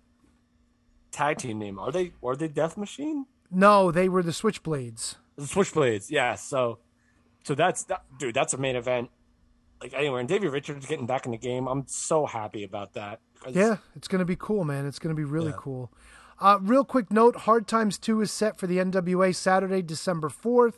[1.10, 1.78] tag team name.
[1.78, 2.12] Are they?
[2.22, 3.26] Are they Death Machine?
[3.50, 5.16] No, they were the Switchblades.
[5.36, 6.34] The Switchblades, yeah.
[6.34, 6.78] So,
[7.44, 8.34] so that's that, dude.
[8.34, 9.10] That's a main event.
[9.80, 11.66] Like anywhere, and Davey Richards getting back in the game.
[11.66, 13.20] I'm so happy about that.
[13.50, 14.86] Yeah, it's going to be cool, man.
[14.86, 15.92] It's going to be really cool.
[16.40, 20.74] Uh, real quick note Hard Times 2 is set for the NWA Saturday, December 4th.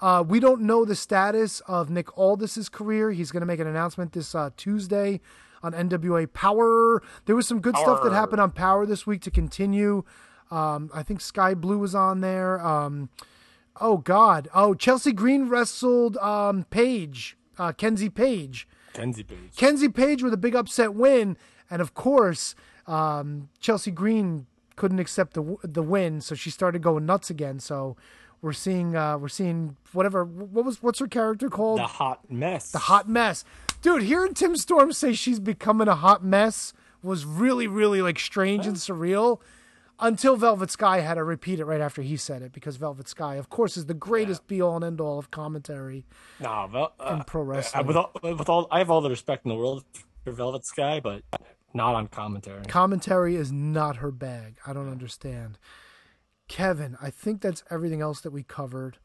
[0.00, 3.10] Uh, we don't know the status of Nick Aldis's career.
[3.12, 5.20] He's going to make an announcement this uh, Tuesday
[5.66, 7.02] on NWA Power.
[7.26, 10.04] There was some good stuff that happened on Power this week to continue
[10.50, 12.64] Um, I think Skye Blue was on there.
[12.64, 13.08] Um,
[13.80, 18.68] oh God, oh Chelsea Green wrestled um, Paige, uh, Kenzie Paige.
[18.94, 19.56] Kenzie Paige.
[19.56, 21.36] Kenzie Paige with a big upset win,
[21.68, 22.54] and of course,
[22.86, 27.58] um, Chelsea Green couldn't accept the the win, so she started going nuts again.
[27.58, 27.96] So
[28.40, 32.70] we're seeing uh, we're seeing whatever what was what's her character called the hot mess.
[32.70, 33.44] the hot mess,
[33.86, 34.02] dude.
[34.02, 36.72] Hearing Tim Storm say she's becoming a hot mess
[37.02, 39.40] was really really like strange and surreal.
[39.98, 43.36] Until Velvet Sky had to repeat it right after he said it, because Velvet Sky,
[43.36, 46.04] of course, is the greatest be all and end all of commentary.
[46.38, 47.86] Nah, Vel- uh, in pro wrestling.
[47.86, 49.84] with all, with all, I have all the respect in the world
[50.22, 51.22] for Velvet Sky, but
[51.72, 52.62] not on commentary.
[52.66, 54.58] commentary is not her bag.
[54.66, 55.58] I don't understand.
[56.46, 58.98] Kevin, I think that's everything else that we covered.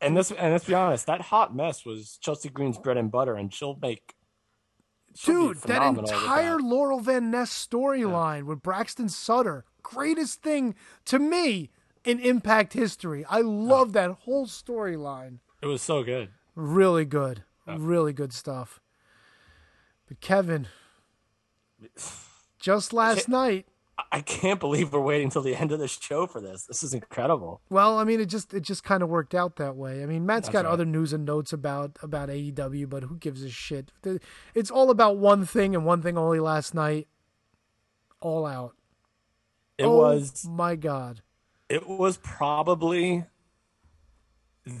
[0.00, 3.34] And this, and let's be honest, that hot mess was Chelsea Green's bread and butter,
[3.34, 4.14] and she'll make.
[5.14, 6.64] she'll Dude, that entire that.
[6.64, 10.74] Laurel Van Ness storyline with Braxton Sutter, greatest thing
[11.04, 11.70] to me
[12.04, 13.24] in Impact history.
[13.28, 15.40] I love that whole storyline.
[15.60, 16.30] It was so good.
[16.54, 17.44] Really good.
[17.66, 18.80] Really good stuff.
[20.08, 20.66] But Kevin,
[22.58, 23.66] just last night,
[24.12, 26.64] I can't believe we're waiting until the end of the show for this.
[26.64, 27.60] This is incredible.
[27.70, 30.02] Well, I mean, it just it just kind of worked out that way.
[30.02, 30.72] I mean, Matt's got right.
[30.72, 33.92] other news and notes about about AEW, but who gives a shit?
[34.54, 36.40] It's all about one thing and one thing only.
[36.40, 37.08] Last night,
[38.20, 38.74] all out.
[39.78, 41.22] It oh, was my god.
[41.68, 43.24] it was probably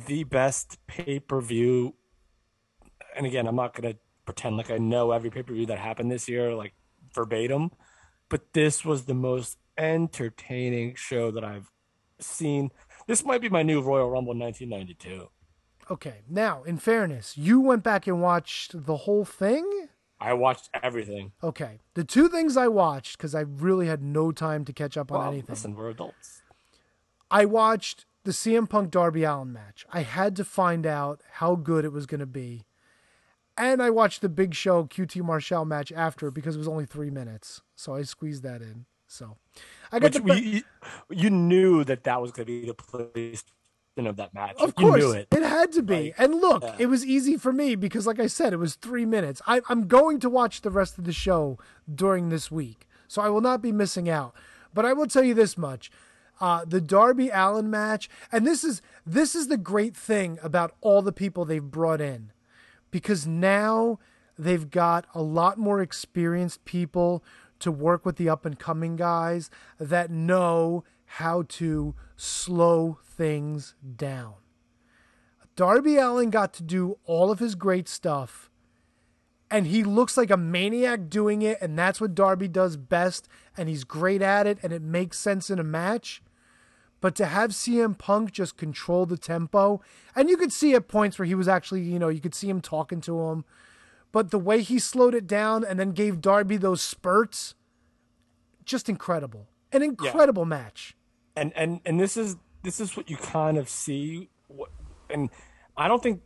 [0.06, 1.94] the best pay per view.
[3.16, 3.94] And again, I'm not gonna
[4.24, 6.74] pretend like I know every pay per view that happened this year, like
[7.14, 7.70] verbatim,
[8.30, 11.70] but this was the most entertaining show that I've
[12.18, 12.70] seen.
[13.06, 15.28] This might be my new Royal Rumble 1992.
[15.90, 19.88] Okay, now in fairness, you went back and watched the whole thing.
[20.20, 21.32] I watched everything.
[21.42, 25.10] Okay, the two things I watched because I really had no time to catch up
[25.10, 25.46] on Well, anything.
[25.48, 26.42] listen, we're adults.
[27.30, 29.86] I watched the CM Punk Darby Allin match.
[29.92, 32.66] I had to find out how good it was going to be.
[33.56, 37.10] And I watched the Big Show QT Marshall match after because it was only three
[37.10, 37.60] minutes.
[37.76, 38.86] So I squeezed that in.
[39.06, 39.36] So
[39.92, 40.40] I got Which the.
[40.40, 40.62] you,
[41.10, 43.44] you knew that that was going to be the place
[43.98, 44.56] of that match.
[44.58, 45.28] of you course, knew it.
[45.42, 46.04] had to be.
[46.04, 46.76] Like, and look, yeah.
[46.78, 49.42] it was easy for me because, like I said, it was three minutes.
[49.46, 51.58] I, I'm going to watch the rest of the show
[51.92, 54.34] during this week, so I will not be missing out.
[54.72, 55.90] But I will tell you this much:
[56.40, 61.02] uh, the Darby Allin match, and this is this is the great thing about all
[61.02, 62.32] the people they've brought in,
[62.90, 63.98] because now
[64.38, 67.22] they've got a lot more experienced people
[67.58, 74.34] to work with the up and coming guys that know how to slow things down.
[75.56, 78.50] Darby Allin got to do all of his great stuff,
[79.50, 83.68] and he looks like a maniac doing it, and that's what Darby does best, and
[83.68, 86.22] he's great at it, and it makes sense in a match.
[87.00, 89.80] But to have CM Punk just control the tempo,
[90.14, 92.48] and you could see at points where he was actually, you know, you could see
[92.48, 93.44] him talking to him,
[94.12, 97.54] but the way he slowed it down and then gave Darby those spurts,
[98.64, 99.48] just incredible.
[99.72, 100.96] An incredible match.
[101.36, 104.70] and and and this is this is what you kind of see what
[105.08, 105.30] and
[105.76, 106.20] i don't think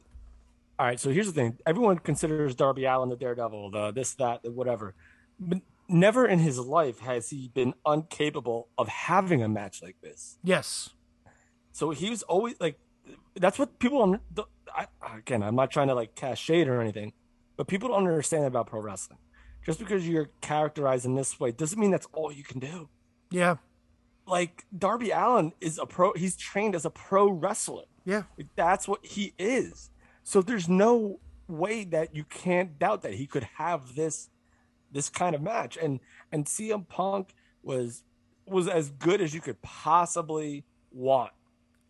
[0.79, 4.43] all right so here's the thing everyone considers darby allin the daredevil the this that
[4.43, 4.95] the whatever
[5.39, 5.59] but
[5.89, 10.91] never in his life has he been incapable of having a match like this Yes.
[11.73, 12.79] so he was always like
[13.35, 14.17] that's what people
[14.75, 14.87] I,
[15.17, 17.13] again i'm not trying to like cast shade or anything
[17.57, 19.19] but people don't understand about pro wrestling
[19.65, 22.89] just because you're characterized in this way doesn't mean that's all you can do
[23.31, 23.57] Yeah.
[24.27, 27.85] like Darby Allin is a pro he's trained as a pro wrestler.
[28.07, 28.25] Yeah.
[28.37, 29.91] Like, that's what he is.
[30.25, 34.29] So there's no way that you can't doubt that he could have this
[34.95, 35.77] this kind of match.
[35.77, 36.01] And
[36.33, 38.03] and CM Punk was
[38.47, 41.33] was as good as you could possibly want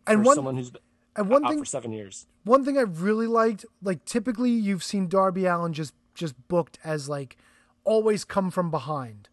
[0.06, 0.82] And for one someone who's been
[1.16, 2.26] and one out thing for seven years.
[2.42, 7.08] one thing I really liked, like typically you've seen Darby Allin just just booked as
[7.08, 7.36] like
[7.84, 9.28] always come from behind.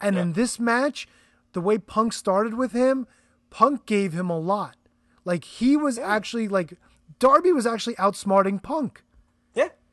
[0.00, 1.08] And in this match,
[1.54, 3.06] the way Punk started with him,
[3.48, 4.76] Punk gave him a lot.
[5.24, 6.74] Like he was actually like
[7.18, 9.03] Darby was actually outsmarting Punk.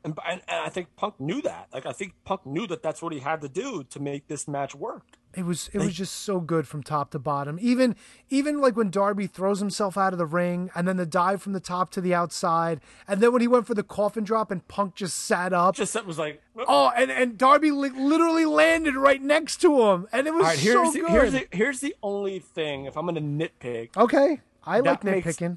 [0.04, 1.68] And, and, and I think Punk knew that.
[1.72, 4.48] Like I think Punk knew that that's what he had to do to make this
[4.48, 5.02] match work.
[5.34, 7.56] It was it was just so good from top to bottom.
[7.60, 7.96] Even
[8.28, 11.54] even like when Darby throws himself out of the ring and then the dive from
[11.54, 14.66] the top to the outside, and then when he went for the coffin drop and
[14.68, 15.74] Punk just sat up.
[15.74, 20.26] Just was like Oh, and, and Darby li- literally landed right next to him, and
[20.26, 21.04] it was right, so here's good.
[21.06, 22.84] the, here's the here's the only thing.
[22.84, 25.56] If I'm going to nitpick, okay, I like That makes- nitpicking.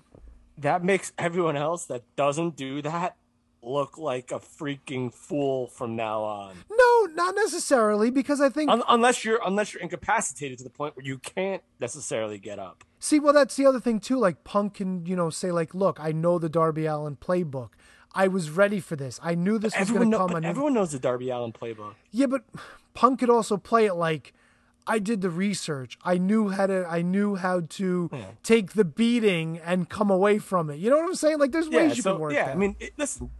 [0.58, 3.18] that makes everyone else that doesn't do that
[3.66, 6.56] look like a freaking fool from now on.
[6.72, 10.96] No, not necessarily, because I think Un- unless you're unless you're incapacitated to the point
[10.96, 12.84] where you can't necessarily get up.
[13.00, 14.18] See, well, that's the other thing too.
[14.18, 17.70] Like Punk can, you know, say like, "Look, I know the Darby Allin playbook.
[18.14, 19.20] I was ready for this.
[19.22, 20.42] I knew this was Everyone, going to know, come.
[20.42, 21.96] but everyone knows the Darby Allin playbook.
[22.12, 22.44] Yeah, but
[22.94, 24.32] Punk could also play it like,
[24.88, 25.98] I did the research.
[26.06, 26.86] I knew how to.
[26.90, 28.10] I knew how to
[28.44, 30.76] take the beating and come away from it.
[30.78, 31.40] You know what I'm saying?
[31.40, 32.34] Like, there's Yeah, ways you so can work.
[32.34, 32.52] yeah, that.
[32.56, 33.32] I mean, it, listen,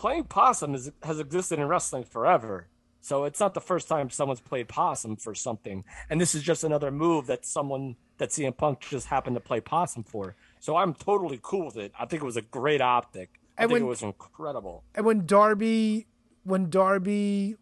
[0.00, 2.68] playing possum is, has existed in wrestling forever.
[3.02, 6.64] So it's not the first time someone's played possum for something, and this is just
[6.64, 10.36] another move that someone that CM Punk just happened to play possum for.
[10.58, 11.92] So I'm totally cool with it.
[11.98, 13.28] I think it was a great optic.
[13.58, 14.84] I And think when- it was incredible.
[14.94, 16.06] and when Darby,
[16.44, 17.56] when Darby,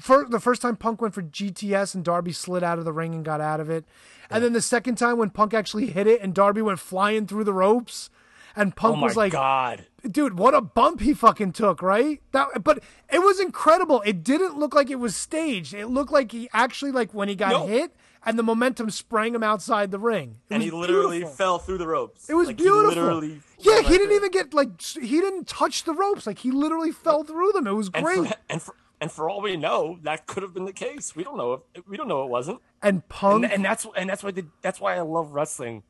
[0.00, 3.12] for the first time Punk went for GTS and Darby slid out of the ring
[3.14, 3.84] and got out of it,
[4.30, 7.44] and then the second time when Punk actually hit it and Darby went flying through
[7.44, 8.10] the ropes,
[8.56, 9.86] and oh Punk oh my was like, god!
[10.10, 12.20] dude, what a bump he fucking took, right?
[12.32, 14.02] That, but it was incredible.
[14.04, 15.74] It didn't look like it was staged.
[15.74, 17.66] It looked like he actually like when he got No.
[17.66, 20.38] hit and the momentum sprang him outside the ring.
[20.50, 21.34] It And he literally beautiful.
[21.36, 22.28] fell through the ropes.
[22.30, 22.90] It was Like, beautiful.
[22.90, 26.26] He literally yeah, he didn't even get like he didn't touch the ropes.
[26.26, 27.66] Like he literally fell through them.
[27.66, 28.26] It was And great.
[28.28, 31.16] for, and for and for all we know, that could have been the case.
[31.16, 31.62] We don't know.
[31.74, 32.60] If, we don't know it wasn't.
[32.80, 35.82] And Punk, and, and that's and that's why the, that's why I love wrestling.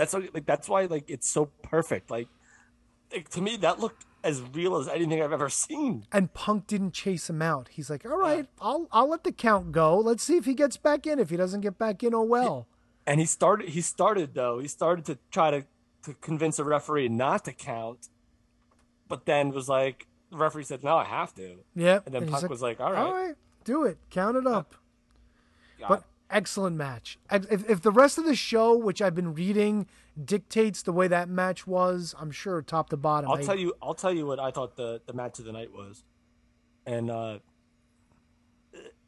[0.00, 2.10] That's like that's why like it's so perfect.
[2.10, 2.28] Like,
[3.12, 6.06] like to me, that looked as real as anything I've ever seen.
[6.10, 7.68] and Punk didn't chase him out.
[7.68, 9.98] He's like, all right, I'll I'll let the count go.
[9.98, 11.18] Let's see if he gets back in.
[11.18, 12.66] If he doesn't get back in, oh well.
[13.06, 13.68] And he started.
[13.68, 14.58] He started though.
[14.58, 15.66] He started to try to
[16.04, 18.08] to convince a referee not to count,
[19.06, 22.00] but then was like, the referee said, "No, I have to." Yeah.
[22.06, 23.98] And then he's Punk was like, "All right." all right, do it.
[24.08, 24.76] Count it up.
[25.78, 25.88] God.
[25.88, 27.18] But excellent match.
[27.30, 29.86] If, if the rest of the show, which I've been reading,
[30.22, 33.30] dictates the way that match was, I'm sure top to bottom.
[33.30, 33.74] I'll I- tell you.
[33.82, 36.04] I'll tell you what I thought the the match of the night was,
[36.86, 37.38] and uh,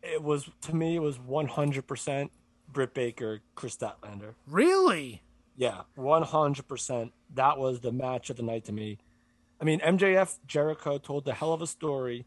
[0.02, 2.32] it was to me it was 100 percent
[2.70, 4.34] Britt Baker, Kris Statlander.
[4.46, 5.22] Really?
[5.56, 7.12] Yeah, 100 percent.
[7.34, 8.98] That was the match of the night to me.
[9.60, 12.26] I mean, MJF Jericho told the hell of a story,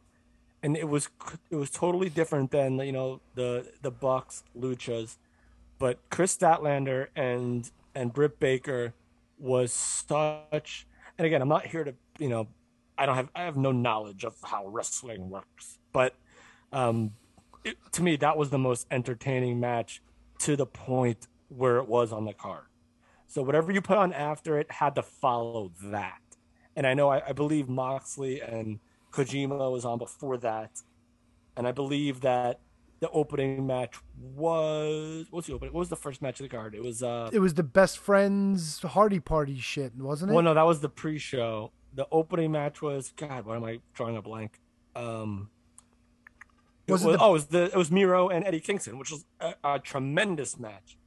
[0.65, 1.09] and it was
[1.51, 5.17] it was totally different than you know the the Bucks Luchas,
[5.77, 8.95] but Kris Statlander and and Britt Baker
[9.37, 10.87] was such.
[11.17, 12.47] And again, I'm not here to you know,
[12.97, 16.15] I don't have I have no knowledge of how wrestling works, but
[16.73, 17.11] um,
[17.63, 20.01] it, to me that was the most entertaining match
[20.39, 22.65] to the point where it was on the card.
[23.27, 26.21] So whatever you put on after it had to follow that.
[26.75, 28.79] And I know I, I believe Moxley and
[29.15, 30.81] Kojima was on before that,
[31.55, 32.59] and I believe that
[32.99, 35.73] the opening match was what's the opening?
[35.73, 36.75] What was the first match of the card?
[36.75, 40.33] It was uh It was the best friends Hardy Party shit, wasn't it?
[40.35, 41.71] well no that was the pre-show.
[41.93, 43.45] The opening match was God.
[43.45, 44.59] Why am I drawing a blank?
[44.95, 45.49] Um,
[46.87, 48.97] Was it it was, the- oh, it was the it was Miro and Eddie Kingston,
[48.97, 50.97] which was a, a tremendous match,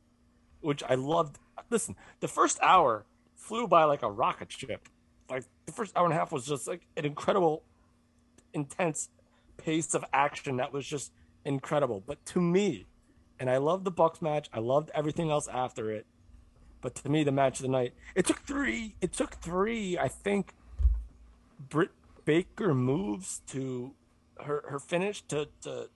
[0.60, 1.38] which I loved.
[1.70, 3.04] Listen, the first hour
[3.34, 4.88] flew by like a rocket ship.
[5.30, 7.62] Like the first hour and a half was just like an incredible,
[8.52, 9.08] intense
[9.56, 11.12] pace of action that was just
[11.44, 12.02] incredible.
[12.04, 12.86] But to me,
[13.40, 14.48] and I loved the Bucks match.
[14.52, 16.06] I loved everything else after it.
[16.80, 17.94] But to me, the match of the night.
[18.14, 18.94] It took three.
[19.00, 19.98] It took three.
[19.98, 20.54] I think.
[21.58, 21.90] Britt
[22.24, 23.94] Baker moves to
[24.40, 25.88] her her finish to to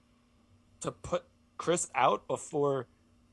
[0.81, 1.23] to put
[1.57, 2.87] Kris out before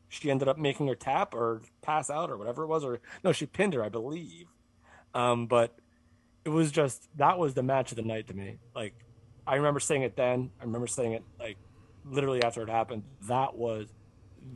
[0.09, 3.33] she ended up making her tap or pass out or whatever it was or no
[3.33, 4.47] she pinned her I believe
[5.15, 5.77] um but
[6.45, 8.95] it was just that was the match of the night to me like
[9.51, 11.56] I remember saying it then I remember saying it like
[12.05, 13.89] literally after it happened that was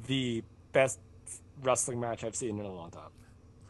[0.06, 0.42] the
[0.72, 1.00] best
[1.62, 3.10] wrestling match I've seen in a long time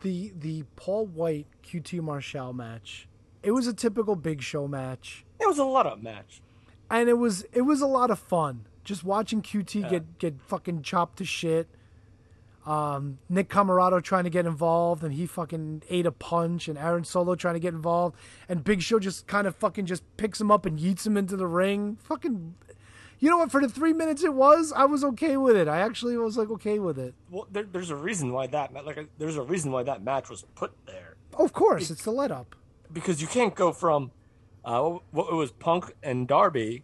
[0.03, 3.09] the the Paul White QT Marshall match.
[3.43, 6.43] It was a typical Big Show match, it was a lot of match
[6.91, 8.67] and it was it was a lot of fun.
[8.85, 11.69] Just watching QT get get fucking chopped to shit.
[12.67, 17.05] Um, Nick Comoroto trying to get involved, and he fucking ate a punch, and Aaron
[17.05, 18.17] Solo trying to get involved,
[18.49, 21.37] and Big Show just kind of fucking just picks him up and yeets him into
[21.37, 21.99] the ring.
[22.03, 22.55] Fucking,
[23.19, 23.51] you know what?
[23.51, 25.69] For the three minutes it was, I was okay with it.
[25.69, 27.15] I actually was like okay with it.
[27.31, 30.47] well there, there's a reason why that like there's a reason why that match was
[30.55, 32.57] put there Of course, it's the let up.
[32.93, 34.11] because you can't go from
[34.65, 34.81] uh,
[35.11, 36.83] what it was Punk and Darby,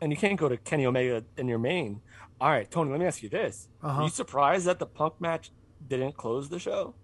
[0.00, 2.00] and you can't go to Kenny Omega in your main.
[2.44, 4.00] All right, Tony, let me ask you this: Uh-huh.
[4.02, 5.50] Are you surprised that the Punk match
[5.88, 6.94] didn't close the show?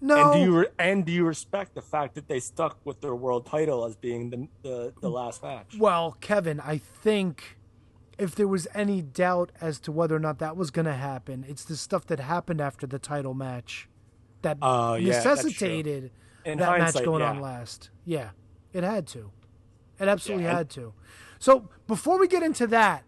[0.00, 3.00] No, And do you re- and do you respect the fact that they stuck with
[3.00, 5.74] their world title as being the the, the last match?
[5.76, 7.58] Well, Kevin, I think
[8.16, 11.44] if there was any doubt as to whether or not that was going to happen,
[11.48, 13.88] it's the stuff that happened after the title match
[14.42, 15.04] that yeah, true.
[15.08, 16.12] necessitated
[16.44, 17.30] In that match going yeah.
[17.30, 17.90] on last.
[18.04, 18.30] Yeah.
[18.72, 19.32] It had to.
[19.98, 20.92] It absolutely Yeah, and- had to.
[21.40, 23.02] So before we get into that,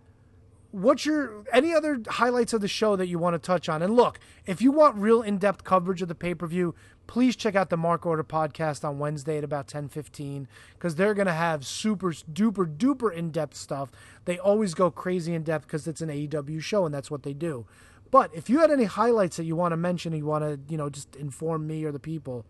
[0.72, 3.82] what's your any other highlights of the show that you want to touch on?
[3.82, 6.74] And look, if you want real in-depth coverage of the pay-per-view,
[7.06, 11.26] please check out the Mark Order podcast on Wednesday at about 10:15 because they're going
[11.26, 13.90] to have super duper duper in-depth stuff.
[14.24, 17.34] They always go crazy in depth because it's an AEW show and that's what they
[17.34, 17.66] do.
[18.10, 20.76] But if you had any highlights that you want to mention, you want to, you
[20.76, 22.44] know, just inform me or the people,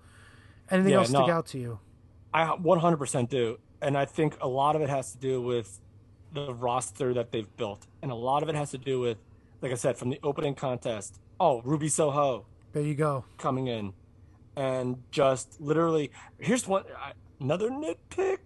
[0.71, 1.79] anything Yeah, else stick out to you?
[2.35, 3.59] I 100% do.
[3.81, 5.81] And I think a lot of it has to do with
[6.33, 7.87] the roster that they've built.
[8.03, 9.19] And a lot of it has to do with,
[9.61, 11.21] like I said, from the opening contest.
[11.39, 13.25] Oh, Ruby Soho There you go.
[13.39, 13.93] coming in.
[14.57, 16.85] And just literally, here's one
[17.41, 18.39] another nitpick,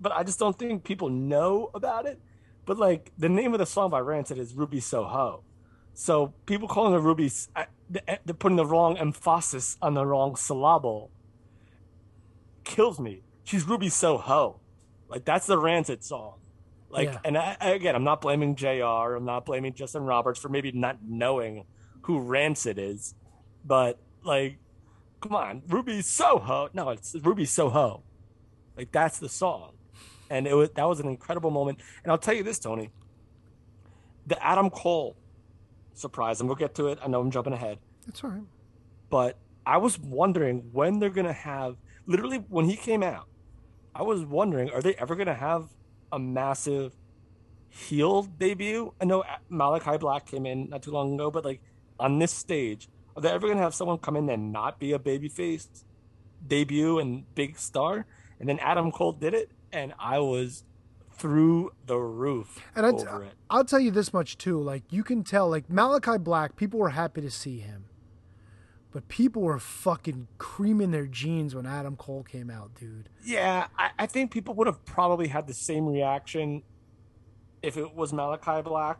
[0.00, 2.20] but I just don't think people know about it.
[2.66, 5.42] But like the name of the song by Rancid is Ruby Soho.
[5.94, 11.10] So people calling her Ruby, eh, they're putting the wrong emphasis on the wrong syllable.
[12.64, 13.22] Kills me.
[13.44, 14.60] She's Ruby Soho.
[15.08, 16.34] Like that's the Rancid song.
[16.88, 17.18] Like, Yeah.
[17.24, 19.14] and I, again, I'm not blaming Jr.
[19.16, 21.64] I'm not blaming Justin Roberts for maybe not knowing
[22.02, 23.14] who Rancid is,
[23.64, 24.58] but like,
[25.20, 26.68] come on, Ruby Soho.
[26.72, 28.02] No, it's Ruby Soho.
[28.76, 29.72] Like that's the song,
[30.30, 31.78] and it was that was an incredible moment.
[32.04, 32.90] And I'll tell you this, Tony.
[34.26, 35.16] The Adam Cole
[35.94, 36.98] surprise, and we'll get to it.
[37.02, 38.42] I know I'm jumping ahead That's all right.
[39.08, 41.76] but I was wondering when they're gonna have
[42.06, 43.28] literally when he came out,
[43.94, 45.68] I was wondering are they ever gonna have
[46.16, 46.96] a massive
[47.68, 48.92] heel debut?
[49.00, 51.60] I know Malachi Black came in not too long ago, but like
[52.00, 54.98] on this stage, are they ever gonna have someone come in and not be a
[54.98, 55.68] babyface
[56.44, 58.06] debut and big star?
[58.40, 60.64] And then Adam Cole did it, and I was
[61.12, 63.32] through the roof And I'd, over it.
[63.48, 64.60] I'll tell you this much too.
[64.60, 67.85] Like you can tell, like Malachi Black, people were happy to see him,
[68.96, 73.10] but people were fucking creaming their jeans when Adam Cole came out, dude.
[73.22, 76.62] Yeah, I, I think people would have probably had the same reaction
[77.60, 78.98] if it was Malachi Black.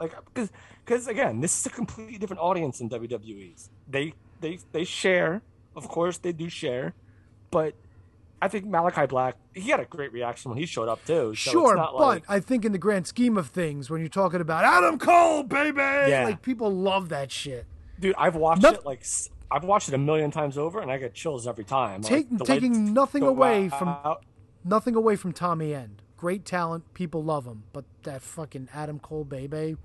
[0.00, 0.50] Like, because,
[0.82, 3.68] because again, this is a completely different audience in WWE's.
[3.86, 5.42] They, they, they share,
[5.76, 6.94] of course, they do share,
[7.50, 7.74] but
[8.40, 11.34] I think Malachi Black, he had a great reaction when he showed up too.
[11.34, 14.40] So sure, but like, I think in the grand scheme of things, when you're talking
[14.40, 16.24] about Adam Cole, baby, Yeah.
[16.24, 17.66] like people love that shit.
[18.00, 19.04] dude, I've watched it like
[19.50, 22.02] I've watched it a million times over, and I get chills every time.
[22.02, 23.96] Like, Take- lights taking nothing away from-
[24.64, 26.00] Nothing away from Tommy End.
[26.16, 29.76] Great talent, people love him, but that fucking Adam Cole, baby.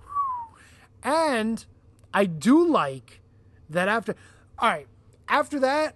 [1.03, 1.65] And
[2.13, 3.21] I do like
[3.69, 4.15] that after.
[4.57, 4.87] All right,
[5.27, 5.95] after that,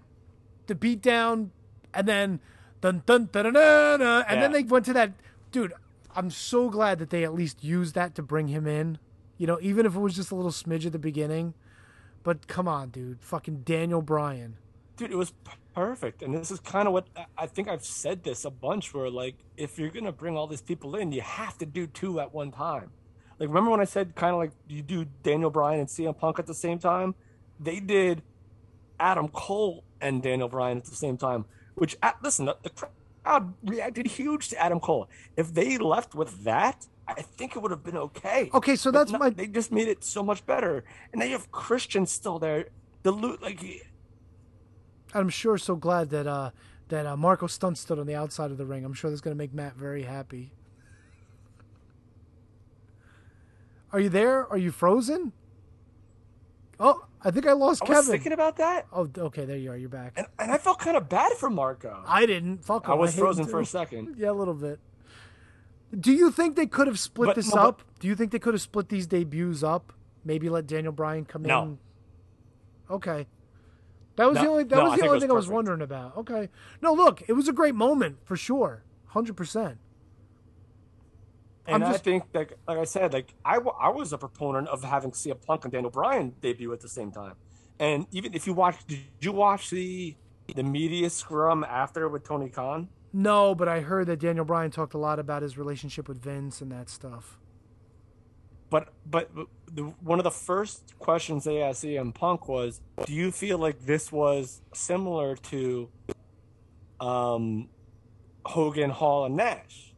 [0.67, 1.49] the beatdown,
[1.93, 2.39] and then
[2.81, 5.13] dun dun dun dun, dun, dun and then they went to that.
[5.51, 5.73] Dude,
[6.15, 8.97] I'm so glad that they at least used that to bring him in.
[9.37, 11.53] You know, even if it was just a little smidge at the beginning.
[12.23, 14.57] But come on, dude, fucking Daniel Bryan.
[14.95, 15.33] dude it was
[15.75, 16.21] perfect.
[16.21, 19.35] And this is kind of what I- think i've said this a bunch where like
[19.57, 22.51] if you're gonna bring all these people in you have to do two at one
[22.51, 22.91] time.
[23.39, 26.37] Like remember when i said kind of like you do daniel bryan and cm punk
[26.39, 27.15] at the same time?
[27.59, 28.21] They did
[28.99, 31.45] adam cole and daniel bryan at the same time
[31.75, 35.09] which uh, listen the, the crowd reacted huge to adam cole.
[35.35, 36.87] If they left with that
[37.17, 38.49] I think it would have been okay.
[38.53, 41.33] Okay, so that's no- my- They just made it so much better, and now you
[41.33, 42.67] have Christian still there.
[43.03, 43.59] The loot, like
[45.13, 46.51] I'm sure so glad that uh
[46.89, 48.83] that uh, Marco Stunt stood on the outside of the ring.
[48.85, 50.51] I'm sure that's going to make Matt very happy.
[53.91, 54.47] Are you there?
[54.47, 55.31] Are you frozen?
[56.79, 58.11] Oh, I think I lost I was Kevin.
[58.11, 59.77] thinking about that, Oh, okay, there you are.
[59.77, 60.13] You're back.
[60.17, 62.03] and, and I felt kind of bad for Marco.
[62.05, 62.65] I didn't.
[62.65, 62.89] Fuck.
[62.89, 64.15] I was him frozen for a second.
[64.17, 64.79] Yeah, a little bit.
[65.99, 67.81] Do you think they could have split But- this no, but- up?
[67.99, 69.93] Do you think they could have split these debuts up?
[70.25, 71.61] Maybe let Daniel Bryan come No.
[71.63, 71.79] in.
[72.89, 73.27] Okay.
[74.15, 76.15] That was the No, only that was the only was thing I was wondering about.
[76.17, 76.49] Okay.
[76.81, 78.83] No, look, it was a great moment for sure.
[79.13, 79.77] 100%.
[81.65, 84.67] And I'm I just- think that, like I said, like I, I was a proponent
[84.67, 87.35] of having CM Punk and Daniel Bryan debut at the same time.
[87.79, 90.15] And even if you watch, did you watch the
[90.55, 92.89] the media scrum after with Tony Khan?
[93.13, 96.61] No, but I heard that Daniel Bryan talked a lot about his relationship with Vince
[96.61, 97.37] and that stuff.
[98.71, 99.29] But but
[99.71, 103.85] the, one of the first questions they asked CM Punk was, "Do you feel like
[103.85, 105.89] this was similar to
[106.99, 107.69] um,
[108.47, 109.93] Hogan, Hall, and Nash?"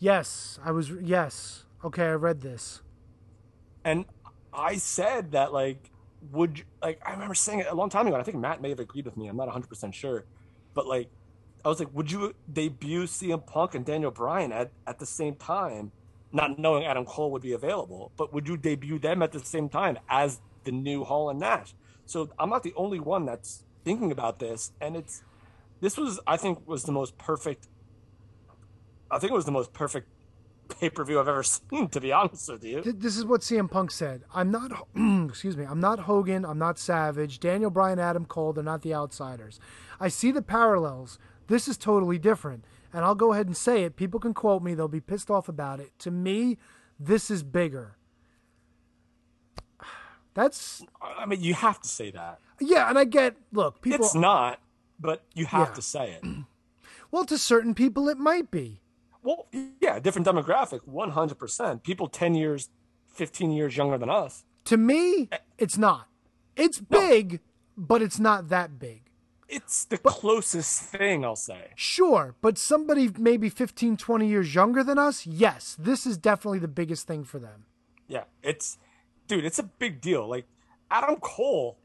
[0.00, 1.66] Yes, I was yes.
[1.84, 2.82] Okay, I read this.
[3.84, 4.06] And
[4.52, 5.92] I said that like
[6.32, 8.16] would like I remember saying it a long time ago.
[8.16, 9.28] and I think Matt may have agreed with me.
[9.28, 10.24] I'm not 100 percent sure,
[10.74, 11.10] but like
[11.64, 15.34] I was like, would you debut CM Punk and Daniel Bryan at at the same
[15.34, 15.92] time,
[16.32, 19.68] not knowing Adam Cole would be available, but would you debut them at the same
[19.68, 21.74] time as the new Hall and Nash?
[22.06, 25.22] So I'm not the only one that's thinking about this, and it's
[25.80, 27.68] this was I think was the most perfect
[29.10, 30.08] I think it was the most perfect
[30.68, 31.88] pay per view I've ever seen.
[31.88, 34.22] To be honest with you, This is what CM Punk said.
[34.34, 34.86] I'm not,
[35.28, 36.44] excuse me, I'm not Hogan.
[36.44, 37.40] I'm not Savage.
[37.40, 39.58] Daniel Bryan, Adam Cole, they're not the outsiders.
[39.98, 41.18] I see the parallels.
[41.50, 42.64] This is totally different.
[42.92, 43.96] And I'll go ahead and say it.
[43.96, 45.90] People can quote me, they'll be pissed off about it.
[45.98, 46.58] To me,
[46.98, 47.96] this is bigger.
[50.34, 52.38] That's, I mean, you have to say that.
[52.60, 54.60] yeah, and I get, look, people, It's not,
[55.00, 55.74] but you have Yeah.
[55.74, 56.24] to say it.
[57.10, 58.80] well, to certain people, it might be.
[59.24, 59.48] Well,
[59.80, 61.82] yeah, different demographic, one hundred percent.
[61.82, 62.70] People ten years,
[63.06, 64.44] fifteen years younger than us.
[64.64, 66.06] To me, it's not.
[66.56, 67.40] It's big,
[67.76, 69.09] but it's not that big.
[69.52, 71.72] It's the closest thing I'll say.
[71.74, 76.68] Sure, but somebody maybe 15, 20 years younger than us, yes, this is definitely the
[76.68, 77.64] biggest thing for them.
[78.06, 78.78] Yeah, it's,
[79.26, 80.28] dude, it's a big deal.
[80.28, 80.46] Like
[80.88, 81.78] Adam Cole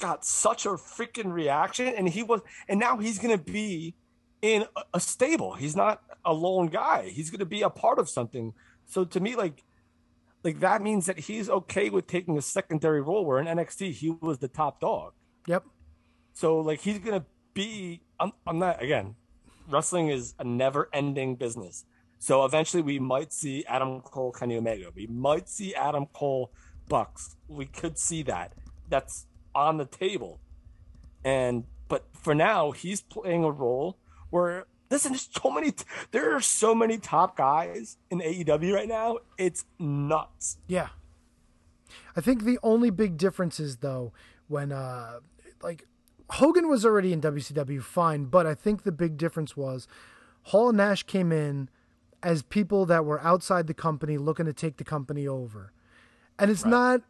[0.00, 3.94] got such a freaking reaction, and he was, and now he's gonna be
[4.40, 5.54] in a, a stable.
[5.54, 7.08] He's not a lone guy.
[7.08, 8.54] He's gonna be a part of something.
[8.86, 9.64] So to me, like,
[10.44, 13.24] like that means that he's okay with taking a secondary role.
[13.24, 15.12] Where in NXT he was the top dog.
[15.46, 15.64] Yep.
[16.34, 18.02] So like he's gonna be.
[18.20, 19.14] I'm, I'm not again.
[19.68, 21.86] Wrestling is a never-ending business.
[22.18, 24.90] So eventually we might see Adam Cole, Kenny Omega.
[24.94, 26.52] We might see Adam Cole,
[26.88, 27.36] Bucks.
[27.48, 28.52] We could see that.
[28.88, 30.40] That's on the table.
[31.24, 33.98] And but for now, he's playing a role
[34.30, 35.12] where listen.
[35.12, 35.72] There's so many.
[36.10, 39.18] There are so many top guys in AEW right now.
[39.38, 40.58] It's nuts.
[40.66, 40.88] Yeah.
[42.16, 44.12] I think the only big difference is though
[44.48, 45.20] when uh
[45.62, 45.86] like
[46.34, 49.86] Hogan was already in WCW fine, but I think the big difference was
[50.44, 51.68] Hall and Nash came in
[52.24, 55.72] as people that were outside the company looking to take the company over.
[56.38, 57.02] And it's not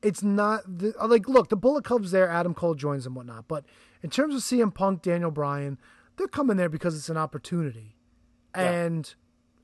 [0.00, 3.64] it's not the, like look, the Bullet Club's there, Adam Cole joins and whatnot, but
[4.02, 5.78] in terms of CM Punk, Daniel Bryan,
[6.16, 7.96] they're coming there because it's an opportunity.
[8.54, 9.14] And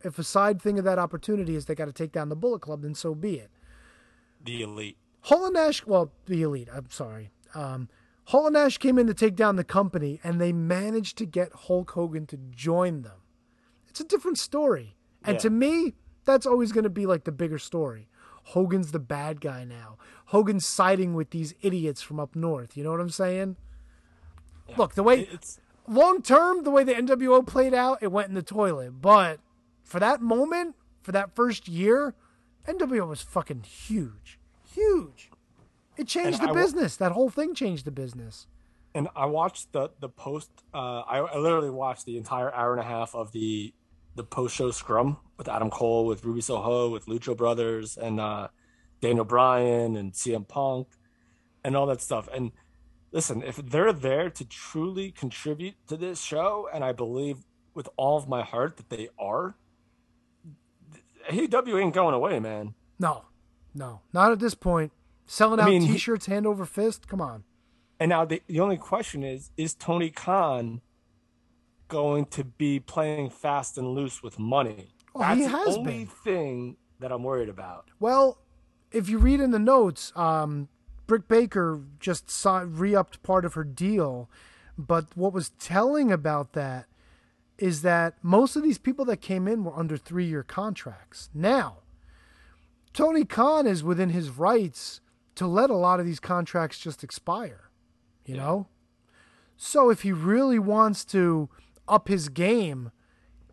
[0.03, 2.61] if a side thing of that opportunity is they got to take down the Bullet
[2.61, 3.51] Club, then so be it.
[4.45, 4.99] The elite.
[5.23, 7.31] Hall and Nash, well, the elite, I'm sorry.
[7.55, 7.89] Um,
[8.27, 11.53] Hall and Nash came in to take down the company, and they managed to get
[11.53, 13.19] Hulk Hogan to join them.
[13.89, 14.97] It's a different story.
[15.23, 15.41] And Yeah.
[15.41, 15.95] to me,
[16.25, 18.09] that's always going to be like the bigger story.
[18.49, 19.97] Hogan's the bad guy now.
[20.27, 22.77] Hogan's siding with these idiots from up north.
[22.77, 23.57] You know what I'm saying?
[24.77, 28.35] Look, the way It's long term, the way the NWO played out, it went in
[28.35, 29.01] the toilet.
[29.03, 29.41] But
[29.83, 32.15] for that moment, for that first year,
[32.67, 34.39] NWO was fucking huge.
[34.73, 35.31] Huge.
[35.97, 36.97] It changed And the I business.
[36.97, 38.47] that whole thing changed the business.
[38.95, 40.51] and I watched the the post.
[40.73, 43.75] Uh, I, I literally watched the entire hour and a half of the
[44.15, 48.49] the post show scrum with Adam Cole, with Ruby Soho, with Lucha Brothers, and uh,
[49.01, 50.87] Daniel Bryan and CM Punk,
[51.65, 52.29] and all that stuff.
[52.33, 52.53] And
[53.11, 57.39] listen, if they're there to truly contribute to this show, and I believe
[57.75, 59.57] with all of my heart that they are,
[61.29, 62.75] AEW ain't going away, man.
[62.99, 63.25] No,
[63.75, 64.93] no, not at this point.
[65.27, 67.09] Selling I out mean, T-shirts hand over fist.
[67.09, 67.45] Come on.
[67.99, 70.81] And now the, the only question is is Tony Khan
[71.89, 74.95] going to be playing fast and loose with money?
[75.15, 76.07] Oh, That's he the only been.
[76.07, 77.91] thing that I'm worried about.
[78.01, 78.39] Well,
[78.91, 80.69] if you read in the notes, um,
[81.07, 84.29] Britt Baker just saw, re-upped part of her deal,
[84.79, 86.87] but what was telling about that
[87.59, 91.31] is that most of these people that came in were under three-year contracts.
[91.33, 91.79] Now,
[92.93, 95.01] Tony Khan is within his rights
[95.37, 97.71] to let a lot of these contracts just expire.
[98.25, 98.69] You know,
[99.57, 101.51] so if he really wants to
[101.89, 102.91] up his game.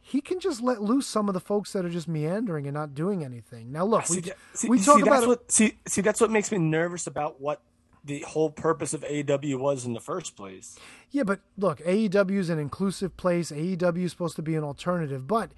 [0.04, 2.94] He can just let loose some of the folks that are just meandering and not
[2.94, 3.72] doing anything.
[3.72, 6.32] Now, look, we, See, see, we see, talk that's about what see see that's what
[6.32, 7.62] makes me nervous about what
[8.04, 10.78] the whole purpose of AEW was in the first place.
[11.12, 13.52] Yeah, but look, AEW is an inclusive place.
[13.52, 15.52] AEW is supposed to be an alternative, but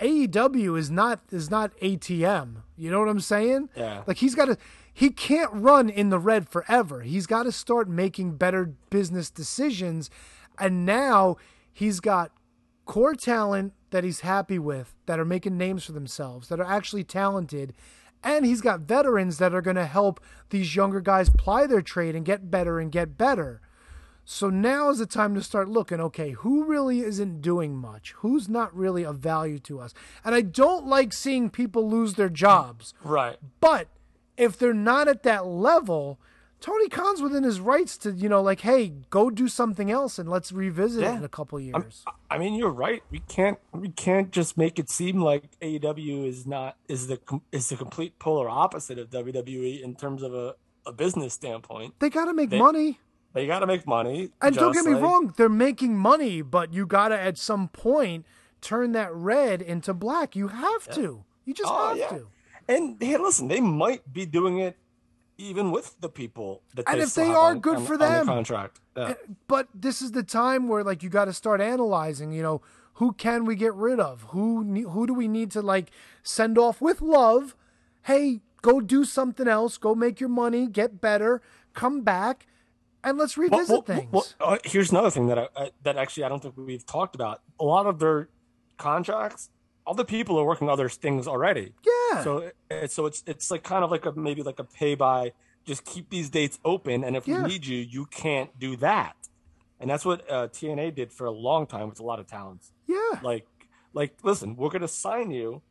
[0.00, 2.62] AEW is not is not ATM.
[2.76, 3.68] You know what I'm saying?
[3.76, 4.02] Yeah.
[4.06, 4.56] Like he's got to
[4.92, 7.02] he can't run in the red forever.
[7.02, 10.10] He's got to start making better business decisions.
[10.58, 11.36] And now
[11.72, 12.32] he's got
[12.84, 17.04] core talent that he's happy with that are making names for themselves, that are actually
[17.04, 17.74] talented.
[18.24, 20.20] And he's got veterans that are going to help
[20.50, 23.60] these younger guys ply their trade and get better and get better.
[24.30, 28.12] So now is the time to start looking, okay, who really isn't doing much?
[28.18, 29.94] Who's not really of value to us?
[30.22, 32.92] And I don't like seeing people lose their jobs.
[33.02, 33.38] Right.
[33.58, 33.88] But
[34.36, 36.20] if they're not at that level,
[36.60, 40.28] Tony Khan's within his rights to, you know, like, hey, go do something else and
[40.28, 42.04] let's revisit it in a couple years.
[42.30, 43.02] I mean, you're right.
[43.10, 47.18] We can't we can't just make it seem like AEW is not is the
[47.50, 51.94] is the complete polar opposite of WWE in terms of a, a business standpoint.
[51.98, 53.00] they got to make They- money.
[53.34, 54.30] They got to make money.
[54.40, 57.68] And don't get me like- wrong, they're making money, but you got to at some
[57.68, 58.24] point
[58.60, 60.34] turn that red into black.
[60.34, 61.24] You have to.
[61.44, 62.08] You just Oh, have yeah.
[62.08, 62.26] to.
[62.68, 64.76] And hey, listen, they might be doing it
[65.36, 68.26] even with the people that And they if they are, on- good on- for them.
[68.26, 68.80] contract.
[68.96, 69.14] Yeah.
[69.46, 72.32] But this is the time where like you got to start analyzing.
[72.32, 72.60] You know,
[72.94, 74.22] who can we get rid of?
[74.30, 75.90] Who who do we need to like
[76.24, 77.54] send off with love?
[78.02, 79.78] Hey, go do something else.
[79.78, 80.66] Go make your money.
[80.66, 81.40] Get better.
[81.74, 82.46] Come back,
[83.04, 84.08] and let's revisit well, things.
[84.12, 87.14] well, uh, here's another thing that I, I, that actually I don't think we've talked
[87.14, 87.42] about.
[87.60, 88.28] A lot of their
[88.76, 89.50] contracts,
[89.86, 91.72] other people are working other things already.
[91.84, 92.24] yeah.
[92.24, 92.38] So
[92.70, 95.32] it- so it's it's like kind of like a maybe like a pay by.
[95.64, 97.42] Just keep these dates open, and if Yeah.
[97.42, 99.14] we need you, you can't do that.
[99.80, 102.72] And that's what uh, TNA did for a long time with a lot of talents.
[102.86, 102.96] yeah.
[103.22, 103.46] Like
[103.92, 105.62] like listen, we're gonna sign you,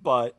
[0.00, 0.36] but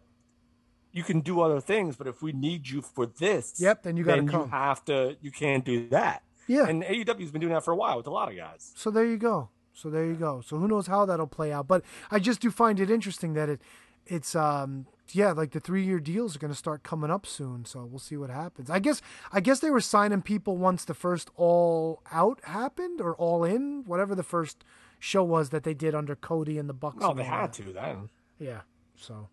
[0.92, 1.96] you can do other things.
[1.96, 4.42] But if we need you for this, Yep, then you gotta come.
[4.42, 5.16] you have to.
[5.22, 6.24] You can't do that.
[6.48, 6.68] Yeah.
[6.68, 8.72] And AEW's been doing that for a while with a lot of guys.
[8.76, 9.50] So there you go.
[9.74, 10.42] So there you go.
[10.42, 11.68] So who knows how that'll play out?
[11.68, 13.62] But I just do find it interesting that it,
[14.08, 17.66] it's um yeah like the three year deals are going to start coming up soon.
[17.66, 18.70] So we'll see what happens.
[18.70, 19.02] I guess
[19.32, 23.84] I guess they were signing people once the first all out happened or all in
[23.86, 24.64] whatever the first
[25.00, 27.02] show was that they did under Cody and the Bucks.
[27.02, 27.64] No, they had that.
[27.64, 28.10] to then.
[28.40, 28.62] Yeah.
[28.96, 29.30] So.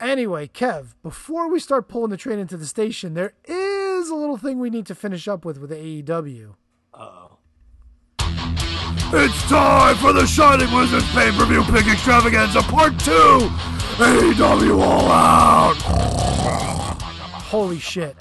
[0.00, 4.36] Anyway, Kev, before we start pulling the train into the station, there is a little
[4.36, 6.54] thing we need to finish up with with AEW.
[6.92, 7.38] Uh-oh.
[9.16, 13.38] It's time for the Shining Wizards pay-per-view pick extravaganza part two.
[13.96, 15.76] AEW All Out.
[17.44, 18.16] Holy shit.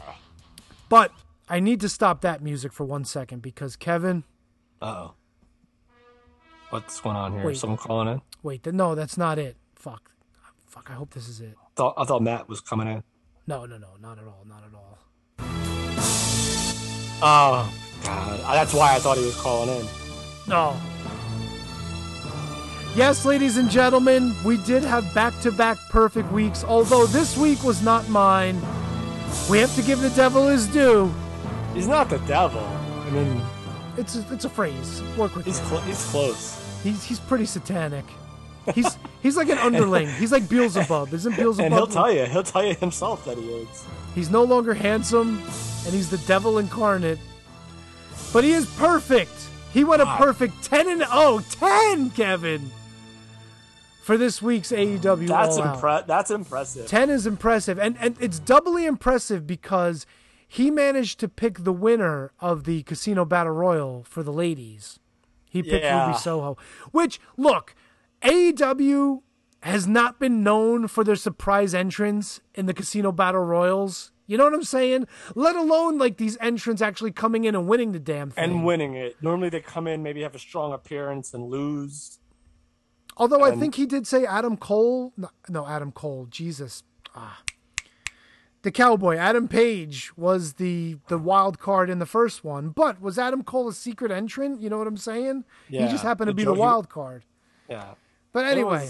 [0.90, 1.12] But
[1.50, 4.24] I need to stop that music for one second because Kevin,
[4.82, 5.14] Uh-oh.
[6.70, 7.46] What's going on here?
[7.46, 7.58] Wait.
[7.58, 8.22] Someone calling in?
[8.42, 9.58] wait, th- no, that's not it.
[9.76, 10.12] Fuck.
[10.68, 11.56] Fuck, I hope this is it.
[11.76, 13.04] Thought I thought Matt was coming in.
[13.48, 14.93] No, no, no, not at all, not at all.
[17.26, 19.86] Oh God, that's why I thought he was calling in.
[20.48, 20.76] No.
[22.96, 27.64] Yes, ladies and gentlemen, we did have back to back perfect weeks, although this week
[27.64, 28.62] was not mine.
[29.50, 31.12] We have to give the devil his due.
[31.74, 32.60] He's not the devil.
[32.62, 33.42] I mean,
[33.98, 35.02] It's a, it's a phrase.
[35.18, 36.60] Work with he's cl- he's close.
[36.84, 38.06] He's he's pretty satanic.
[38.76, 40.08] He's he's like an underling.
[40.10, 41.14] He's like Beelzebub.
[41.14, 41.66] Isn't Beelzebub?
[41.66, 43.86] And he'll tell you, he'll tell you himself that he is.
[44.16, 45.38] He's no longer handsome,
[45.86, 47.20] and he's the devil incarnate.
[48.32, 49.32] But he is perfect.
[49.74, 51.42] He went a perfect 10 and 0.
[51.50, 52.72] 10, Kevin!
[54.04, 56.88] For this week's AEW That's impre- That's impressive.
[56.88, 57.80] 10 is impressive.
[57.80, 60.06] And, and it's doubly impressive because
[60.48, 65.00] he managed to pick the winner of the Casino Battle Royal for the ladies.
[65.50, 66.08] He picked Yeah.
[66.08, 66.58] Ruby Soho.
[66.92, 67.74] Which, look,
[68.24, 69.22] AEW
[69.64, 74.12] has not been known for their surprise entrance in the Casino Battle Royals.
[74.28, 75.08] You know what I'm saying?
[75.36, 78.44] Let alone like these entrants actually coming in and winning the damn thing.
[78.44, 79.16] and winning it.
[79.22, 82.20] Normally they come in, maybe have a strong appearance and lose.
[83.16, 85.14] Although I think he did say Adam Cole.
[85.16, 86.28] No, no Adam Cole.
[86.30, 86.84] Jesus.
[87.16, 87.42] Ah.
[88.64, 92.70] The cowboy, Adam Page, was the the wild card in the first one.
[92.70, 94.62] But was Adam Cole a secret entrant?
[94.62, 95.46] You know what I'm saying?
[95.70, 97.24] he just happened to the be Joe- the wild card.
[97.70, 97.94] Yeah.
[98.34, 98.90] But anyway.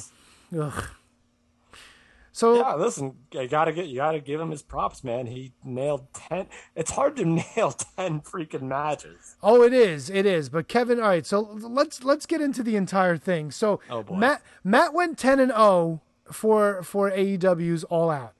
[0.57, 0.83] Ugh.
[2.35, 5.27] So yeah, listen, you gotta get you gotta give him his props, man.
[5.27, 6.47] He nailed ten.
[6.75, 7.25] It's hard to
[7.55, 9.35] nail ten freaking matches.
[9.43, 10.09] Oh, it is.
[10.09, 10.49] It is.
[10.49, 11.25] But Kevin, all right.
[11.27, 13.51] So let's let's get into the entire thing.
[13.51, 14.15] So Oh, boy.
[14.15, 16.01] Matt Matt went ten and zero
[16.31, 18.33] for for AEW's All Out.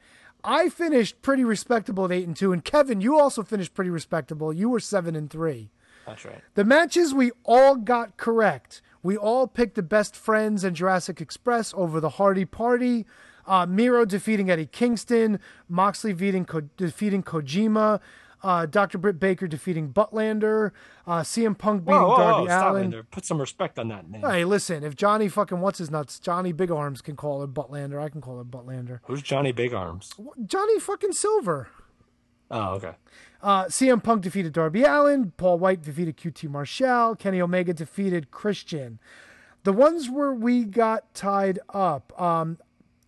[0.44, 4.52] I finished pretty respectable at eight and two, and Kevin, you also finished pretty respectable.
[4.52, 5.70] You were seven and three.
[6.08, 6.42] That's right.
[6.56, 8.82] The matches we all got correct.
[9.04, 13.06] We all picked the best friends and Jurassic Express over the Hardy Party.
[13.46, 15.40] Uh, Miro defeating Eddie Kingston.
[15.68, 18.00] Moxley defeating, Ko- defeating Kojima.
[18.42, 18.98] Uh, Dr.
[18.98, 20.72] Britt Baker defeating Butlander.
[21.08, 22.90] Uh, CM Punk beating Whoa, whoa, Darby whoa, Allin.
[22.90, 23.04] there.
[23.04, 24.22] Put some respect on that name.
[24.22, 28.02] Hey, listen, if Johnny fucking what's his nuts, Johnny Big Arms can call her Butlander,
[28.02, 29.00] I can call her Butlander.
[29.04, 30.14] Who's Johnny Big Arms?
[30.46, 31.70] Johnny fucking Silver.
[32.54, 32.94] Oh, okay.
[33.42, 35.34] Uh, CM Punk defeated Darby Allin.
[35.36, 37.16] Paul White defeated QT Marshall.
[37.16, 39.00] Kenny Omega defeated Christian.
[39.64, 42.20] The ones where we got tied up.
[42.22, 42.58] Um,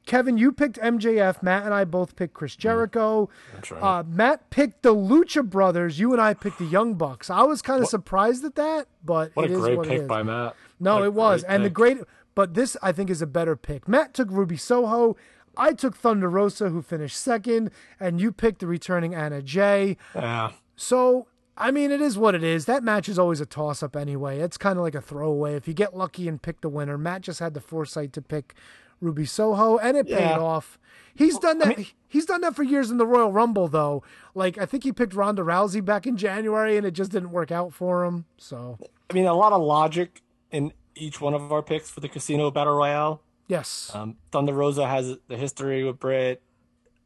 [0.05, 1.41] Kevin, you picked MJF.
[1.41, 3.29] Matt and I both picked Chris Jericho.
[3.53, 3.81] That's right.
[3.83, 5.99] Uh, Matt picked the Lucha Brothers.
[5.99, 7.29] You and I picked the Young Bucks.
[7.29, 9.89] I was kind of surprised at that, but what it a is great what it
[9.89, 10.07] pick is.
[10.07, 10.55] by Matt.
[10.79, 11.43] No, it was.
[11.43, 11.97] And the great,
[12.35, 13.87] but this I think is a better pick.
[13.87, 15.15] Matt took Ruby Soho.
[15.57, 19.97] I took Thunder Rosa, who finished second, and you picked the returning Anna Jay.
[20.13, 20.51] Yeah.
[20.75, 21.27] So,
[21.57, 22.65] I mean, it is what it is.
[22.65, 24.39] That match is always a toss up anyway.
[24.39, 25.55] It's kind of like a throwaway.
[25.55, 28.53] If you get lucky and pick the winner, Matt just had the foresight to pick
[29.01, 30.77] Ruby Soho, and it paid off.
[31.13, 31.79] He's done that.
[32.07, 34.03] he's done that for years in the Royal Rumble, though.
[34.33, 37.51] Like I think he picked Ronda Rousey back in January, and it just didn't work
[37.51, 38.25] out for him.
[38.37, 38.77] So
[39.09, 42.51] I mean, a lot of logic in each one of our picks for the Casino
[42.51, 43.21] Battle Royale.
[43.47, 43.91] Yes.
[43.93, 46.41] Um, Thunder Rosa has the history with Britt.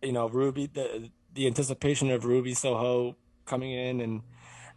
[0.02, 4.22] You know, Ruby, the the anticipation of Ruby Soho coming in, and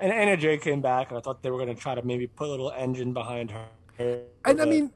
[0.00, 2.26] and Anna Jay came back, and I thought they were going to try to maybe
[2.26, 4.23] put a little engine behind her.
[4.44, 4.91] and I mean,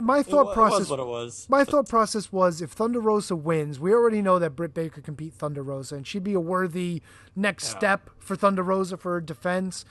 [0.00, 1.46] my thought it process was what it was.
[1.48, 5.14] My thought process was if Thunder Rosa wins, we already know that Britt Baker can
[5.14, 7.02] beat Thunder Rosa, and she'd be a worthy
[7.34, 9.84] next step for Thunder Rosa for her defense.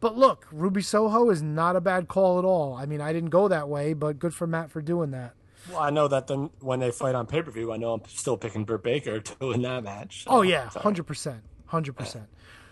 [0.00, 2.74] But look, Ruby Soho is not a bad call at all.
[2.74, 5.34] I mean, I didn't go that way, but good for Matt for doing that.
[5.70, 8.02] Well, I know that then when they fight on pay per view, I know I'm
[8.08, 10.24] still picking Britt Baker to win that match.
[10.26, 12.26] Oh yeah, hundred percent, hundred percent.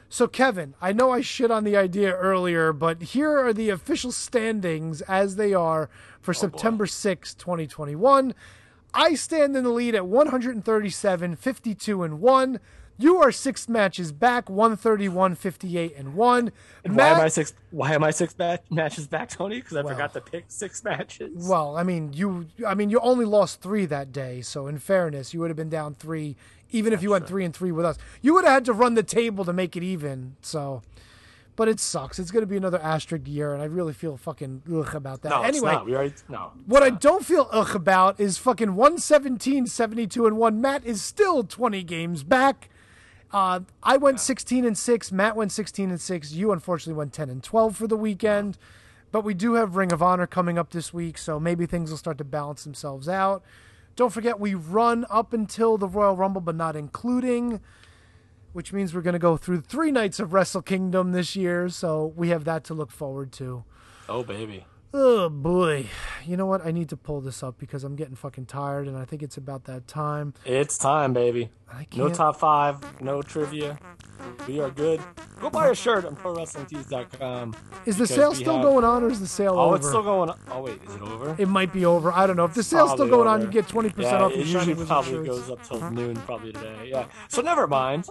[0.09, 4.10] So Kevin, I know I shit on the idea earlier, but here are the official
[4.10, 5.89] standings as they are
[6.20, 8.35] for oh, September sixth, 2021.
[8.93, 12.60] I stand in the lead at 137, 52 and 1.
[13.00, 16.52] You are six matches back, 131, 58 and 1.
[16.84, 17.54] Why Matt- am I six?
[17.70, 19.60] Why am I six bat- matches back, Tony?
[19.60, 21.48] Because I forgot to pick six matches.
[21.48, 25.32] Well, I mean, you I mean, you only lost 3 that day, so in fairness,
[25.32, 26.36] you would have been down 3
[26.72, 27.98] even if you went 3 and 3 with us.
[28.20, 30.36] You would have had to run the table to make it even.
[30.42, 30.82] So
[31.60, 32.18] but it sucks.
[32.18, 35.28] It's going to be another asterisk year, and I really feel fucking ugh about that.
[35.28, 35.84] no, anyway, it's not.
[35.86, 36.52] We already no.
[36.64, 40.60] what I don't feel ugh about is fucking 117, 72, and 1.
[40.60, 42.70] Matt is still 20 games back.
[43.33, 45.12] Uh, I went 16 and 6.
[45.12, 46.33] Matt went 16 and 6.
[46.33, 48.59] You unfortunately went 10 and 12 for the weekend.
[49.12, 51.99] But we do have Ring of Honor coming up this week, so maybe things will
[51.99, 53.42] start to balance themselves out.
[53.97, 57.60] Don't forget, we run up until the Royal Rumble, but not including,
[58.52, 62.12] which means we're going to go through three nights of Wrestle Kingdom this year, so
[62.17, 63.65] we have that to look forward to.
[64.09, 64.65] Oh baby.
[64.93, 65.86] Oh boy.
[66.27, 66.67] You know what?
[66.67, 69.36] I need to pull this up because I'm getting fucking tired and I think it's
[69.36, 70.35] about that time.
[70.44, 71.51] It's time, baby.
[71.73, 73.78] I No top five, no trivia.
[74.49, 75.01] We are good.
[75.41, 77.55] Go buy a shirt on ProWrestlingTees.com.
[77.86, 79.60] Is the sale still have- going on or is the sale oh, over?
[79.60, 79.77] Oh, over?
[79.77, 80.31] it's still going.
[80.31, 80.39] on.
[80.51, 81.36] Oh wait, is it over?
[81.39, 82.12] it might be over.
[82.12, 82.44] I don't know.
[82.44, 85.12] If the sale's still going on, you get 20% yeah, off your it usually probably
[85.12, 85.28] shirts.
[85.28, 86.89] goes up till noon probably today.
[86.91, 87.07] Yeah.
[87.28, 88.09] So never mind.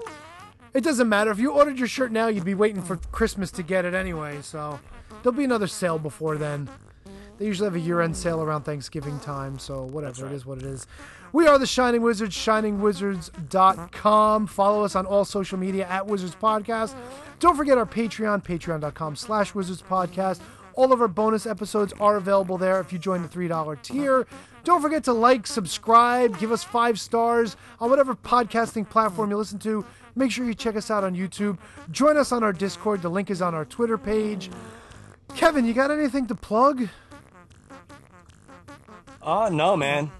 [0.73, 1.31] It doesn't matter.
[1.31, 4.41] If you ordered your shirt now, you'd be waiting for Christmas to get it anyway,
[4.41, 4.79] so
[5.21, 6.69] there'll be another sale before then.
[7.37, 10.65] They usually have a year-end sale around Thanksgiving time, so whatever it is, what it
[10.65, 10.85] is.
[11.31, 14.47] We are the Shining Wizards, shiningwizards.com.
[14.47, 16.95] Follow us on all social media at Wizards Podcast.
[17.39, 20.41] Don't forget our Patreon, patreon.com slash Wizards Podcast.
[20.73, 24.25] All of our bonus episodes are available there if you join the $3 tier.
[24.63, 29.59] Don't forget to like, subscribe, give us five stars on whatever podcasting platform you listen
[29.59, 29.85] to.
[30.15, 31.57] Make sure you check us out on YouTube.
[31.91, 33.01] Join us on our Discord.
[33.01, 34.49] The link is on our Twitter page.
[35.35, 36.87] Kevin, you got anything to plug?
[39.21, 40.11] Uh no, man.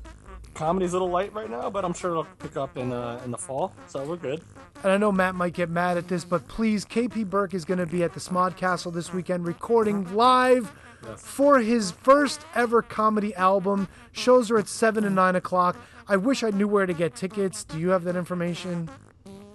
[0.54, 3.32] Comedy's a little light right now, but I'm sure it'll pick up in uh, in
[3.32, 3.74] the fall.
[3.88, 4.42] So we're good.
[4.84, 7.80] And I know Matt might get mad at this, but please, KP Burke is going
[7.80, 10.72] to be at the Smodcastle this weekend recording live
[11.18, 13.88] for his first ever comedy album.
[14.12, 15.78] Shows are at 7 and 9 o'clock.
[16.08, 17.64] I wish I knew where to get tickets.
[17.64, 18.90] Do you have that information?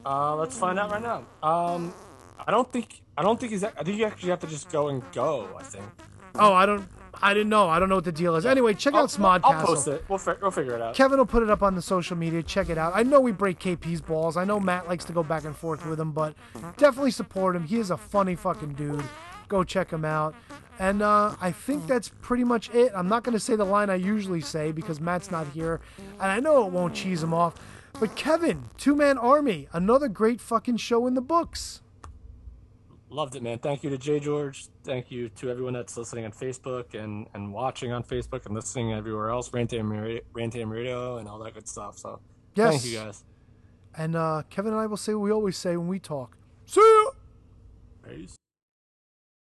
[0.04, 1.24] Uh, let's find out right now.
[1.42, 1.94] Um,
[2.46, 3.64] I don't think I don't think he's.
[3.64, 5.48] I think you actually have to just go and go.
[5.58, 5.84] I think.
[6.36, 6.86] Oh, I don't.
[7.22, 7.68] I didn't know.
[7.68, 8.44] I don't know what the deal is.
[8.44, 9.66] Anyway, check out Smod I'll Castle.
[9.74, 10.04] post it.
[10.08, 10.96] We'll, fi- we'll figure it out.
[10.96, 12.42] Kevin will put it up on the social media.
[12.42, 12.92] Check it out.
[12.94, 14.36] I know we break KP's balls.
[14.36, 16.34] I know Matt likes to go back and forth with him, but
[16.76, 17.62] definitely support him.
[17.62, 19.04] He is a funny fucking dude.
[19.46, 20.34] Go check him out.
[20.80, 22.90] And uh, I think that's pretty much it.
[22.96, 25.80] I'm not going to say the line I usually say because Matt's not here,
[26.20, 27.54] and I know it won't cheese him off.
[28.00, 31.80] But Kevin, Two Man Army, another great fucking show in the books.
[33.14, 33.58] Loved it, man.
[33.60, 34.66] Thank you to Jay George.
[34.82, 38.92] Thank you to everyone that's listening on Facebook and, and watching on Facebook and listening
[38.92, 39.50] everywhere else.
[39.50, 41.96] Rantam Radio, Rantam Radio and all that good stuff.
[41.96, 42.18] So
[42.56, 42.70] Yes.
[42.72, 43.24] thank you guys.
[43.96, 46.36] And uh, Kevin and I will say what we always say when we talk.
[46.66, 47.10] See ya!
[48.10, 48.34] Peace.